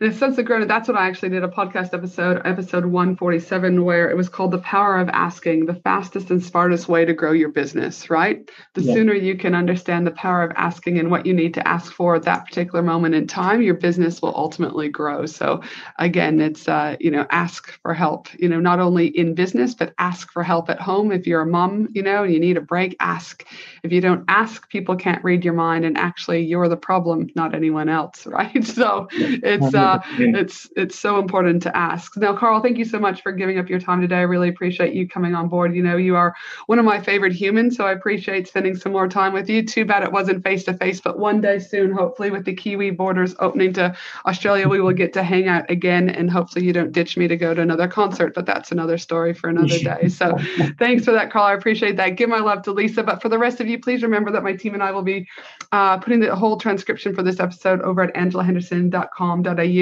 in 0.00 0.08
a 0.08 0.12
sense 0.12 0.38
of 0.38 0.44
growing, 0.44 0.66
that's 0.66 0.88
what 0.88 0.96
I 0.96 1.06
actually 1.06 1.28
did 1.30 1.44
a 1.44 1.48
podcast 1.48 1.94
episode, 1.94 2.42
episode 2.44 2.84
147, 2.84 3.84
where 3.84 4.10
it 4.10 4.16
was 4.16 4.28
called 4.28 4.50
The 4.50 4.58
Power 4.58 4.98
of 4.98 5.08
Asking, 5.08 5.66
the 5.66 5.74
fastest 5.74 6.30
and 6.30 6.42
smartest 6.42 6.88
way 6.88 7.04
to 7.04 7.12
grow 7.12 7.32
your 7.32 7.50
business, 7.50 8.10
right? 8.10 8.50
The 8.74 8.82
yeah. 8.82 8.94
sooner 8.94 9.14
you 9.14 9.36
can 9.36 9.54
understand 9.54 10.06
the 10.06 10.10
power 10.12 10.42
of 10.42 10.52
asking 10.56 10.98
and 10.98 11.10
what 11.10 11.26
you 11.26 11.32
need 11.32 11.54
to 11.54 11.66
ask 11.66 11.92
for 11.92 12.16
at 12.16 12.24
that 12.24 12.46
particular 12.46 12.82
moment 12.82 13.14
in 13.14 13.26
time, 13.26 13.62
your 13.62 13.74
business 13.74 14.20
will 14.20 14.34
ultimately 14.36 14.88
grow. 14.88 15.26
So 15.26 15.62
again, 15.98 16.40
it's 16.40 16.68
uh, 16.68 16.96
you 16.98 17.10
know, 17.10 17.26
ask 17.30 17.70
for 17.82 17.94
help, 17.94 18.28
you 18.34 18.48
know, 18.48 18.60
not 18.60 18.80
only 18.80 19.06
in 19.06 19.34
business, 19.34 19.74
but 19.74 19.94
ask 19.98 20.32
for 20.32 20.42
help 20.42 20.70
at 20.70 20.80
home. 20.80 21.12
If 21.12 21.26
you're 21.26 21.42
a 21.42 21.46
mom, 21.46 21.88
you 21.92 22.02
know, 22.02 22.24
and 22.24 22.32
you 22.32 22.40
need 22.40 22.56
a 22.56 22.60
break, 22.60 22.96
ask. 22.98 23.46
If 23.82 23.92
you 23.92 24.00
don't 24.00 24.24
ask, 24.28 24.68
people 24.68 24.96
can't 24.96 25.22
read 25.22 25.44
your 25.44 25.54
mind 25.54 25.84
and 25.84 25.96
actually 25.96 26.40
you're 26.44 26.68
the 26.68 26.76
problem, 26.76 27.28
not 27.36 27.54
anyone 27.54 27.88
else, 27.88 28.26
right? 28.34 28.64
So 28.64 29.06
it's 29.12 29.72
uh 29.74 29.83
uh, 29.84 30.00
it's 30.18 30.68
it's 30.76 30.98
so 30.98 31.18
important 31.18 31.62
to 31.62 31.76
ask. 31.76 32.16
Now, 32.16 32.36
Carl, 32.36 32.60
thank 32.60 32.78
you 32.78 32.84
so 32.84 32.98
much 32.98 33.22
for 33.22 33.32
giving 33.32 33.58
up 33.58 33.68
your 33.68 33.80
time 33.80 34.00
today. 34.00 34.16
I 34.16 34.22
really 34.22 34.48
appreciate 34.48 34.94
you 34.94 35.08
coming 35.08 35.34
on 35.34 35.48
board. 35.48 35.74
You 35.74 35.82
know, 35.82 35.96
you 35.96 36.16
are 36.16 36.34
one 36.66 36.78
of 36.78 36.84
my 36.84 37.00
favorite 37.00 37.32
humans, 37.32 37.76
so 37.76 37.86
I 37.86 37.92
appreciate 37.92 38.48
spending 38.48 38.76
some 38.76 38.92
more 38.92 39.08
time 39.08 39.32
with 39.32 39.48
you. 39.48 39.62
Too 39.62 39.84
bad 39.84 40.02
it 40.02 40.12
wasn't 40.12 40.42
face 40.42 40.64
to 40.64 40.74
face, 40.74 41.00
but 41.00 41.18
one 41.18 41.40
day 41.40 41.58
soon, 41.58 41.92
hopefully, 41.92 42.30
with 42.30 42.44
the 42.44 42.54
Kiwi 42.54 42.90
borders 42.90 43.34
opening 43.40 43.72
to 43.74 43.94
Australia, 44.26 44.68
we 44.68 44.80
will 44.80 44.92
get 44.92 45.12
to 45.14 45.22
hang 45.22 45.48
out 45.48 45.70
again, 45.70 46.08
and 46.08 46.30
hopefully, 46.30 46.64
you 46.64 46.72
don't 46.72 46.92
ditch 46.92 47.16
me 47.16 47.28
to 47.28 47.36
go 47.36 47.54
to 47.54 47.60
another 47.60 47.88
concert. 47.88 48.34
But 48.34 48.46
that's 48.46 48.72
another 48.72 48.98
story 48.98 49.34
for 49.34 49.48
another 49.48 49.78
day. 49.78 50.08
So, 50.08 50.36
thanks 50.78 51.04
for 51.04 51.12
that, 51.12 51.30
Carl. 51.30 51.46
I 51.46 51.54
appreciate 51.54 51.96
that. 51.96 52.10
Give 52.10 52.28
my 52.28 52.40
love 52.40 52.62
to 52.62 52.72
Lisa. 52.72 53.02
But 53.02 53.20
for 53.20 53.28
the 53.28 53.38
rest 53.38 53.60
of 53.60 53.68
you, 53.68 53.78
please 53.78 54.02
remember 54.02 54.30
that 54.32 54.42
my 54.42 54.54
team 54.54 54.74
and 54.74 54.82
I 54.82 54.90
will 54.90 55.02
be 55.02 55.28
uh, 55.72 55.98
putting 55.98 56.20
the 56.20 56.34
whole 56.34 56.56
transcription 56.56 57.14
for 57.14 57.22
this 57.22 57.40
episode 57.40 57.80
over 57.82 58.02
at 58.02 58.14
angelahenderson.com.au 58.14 59.73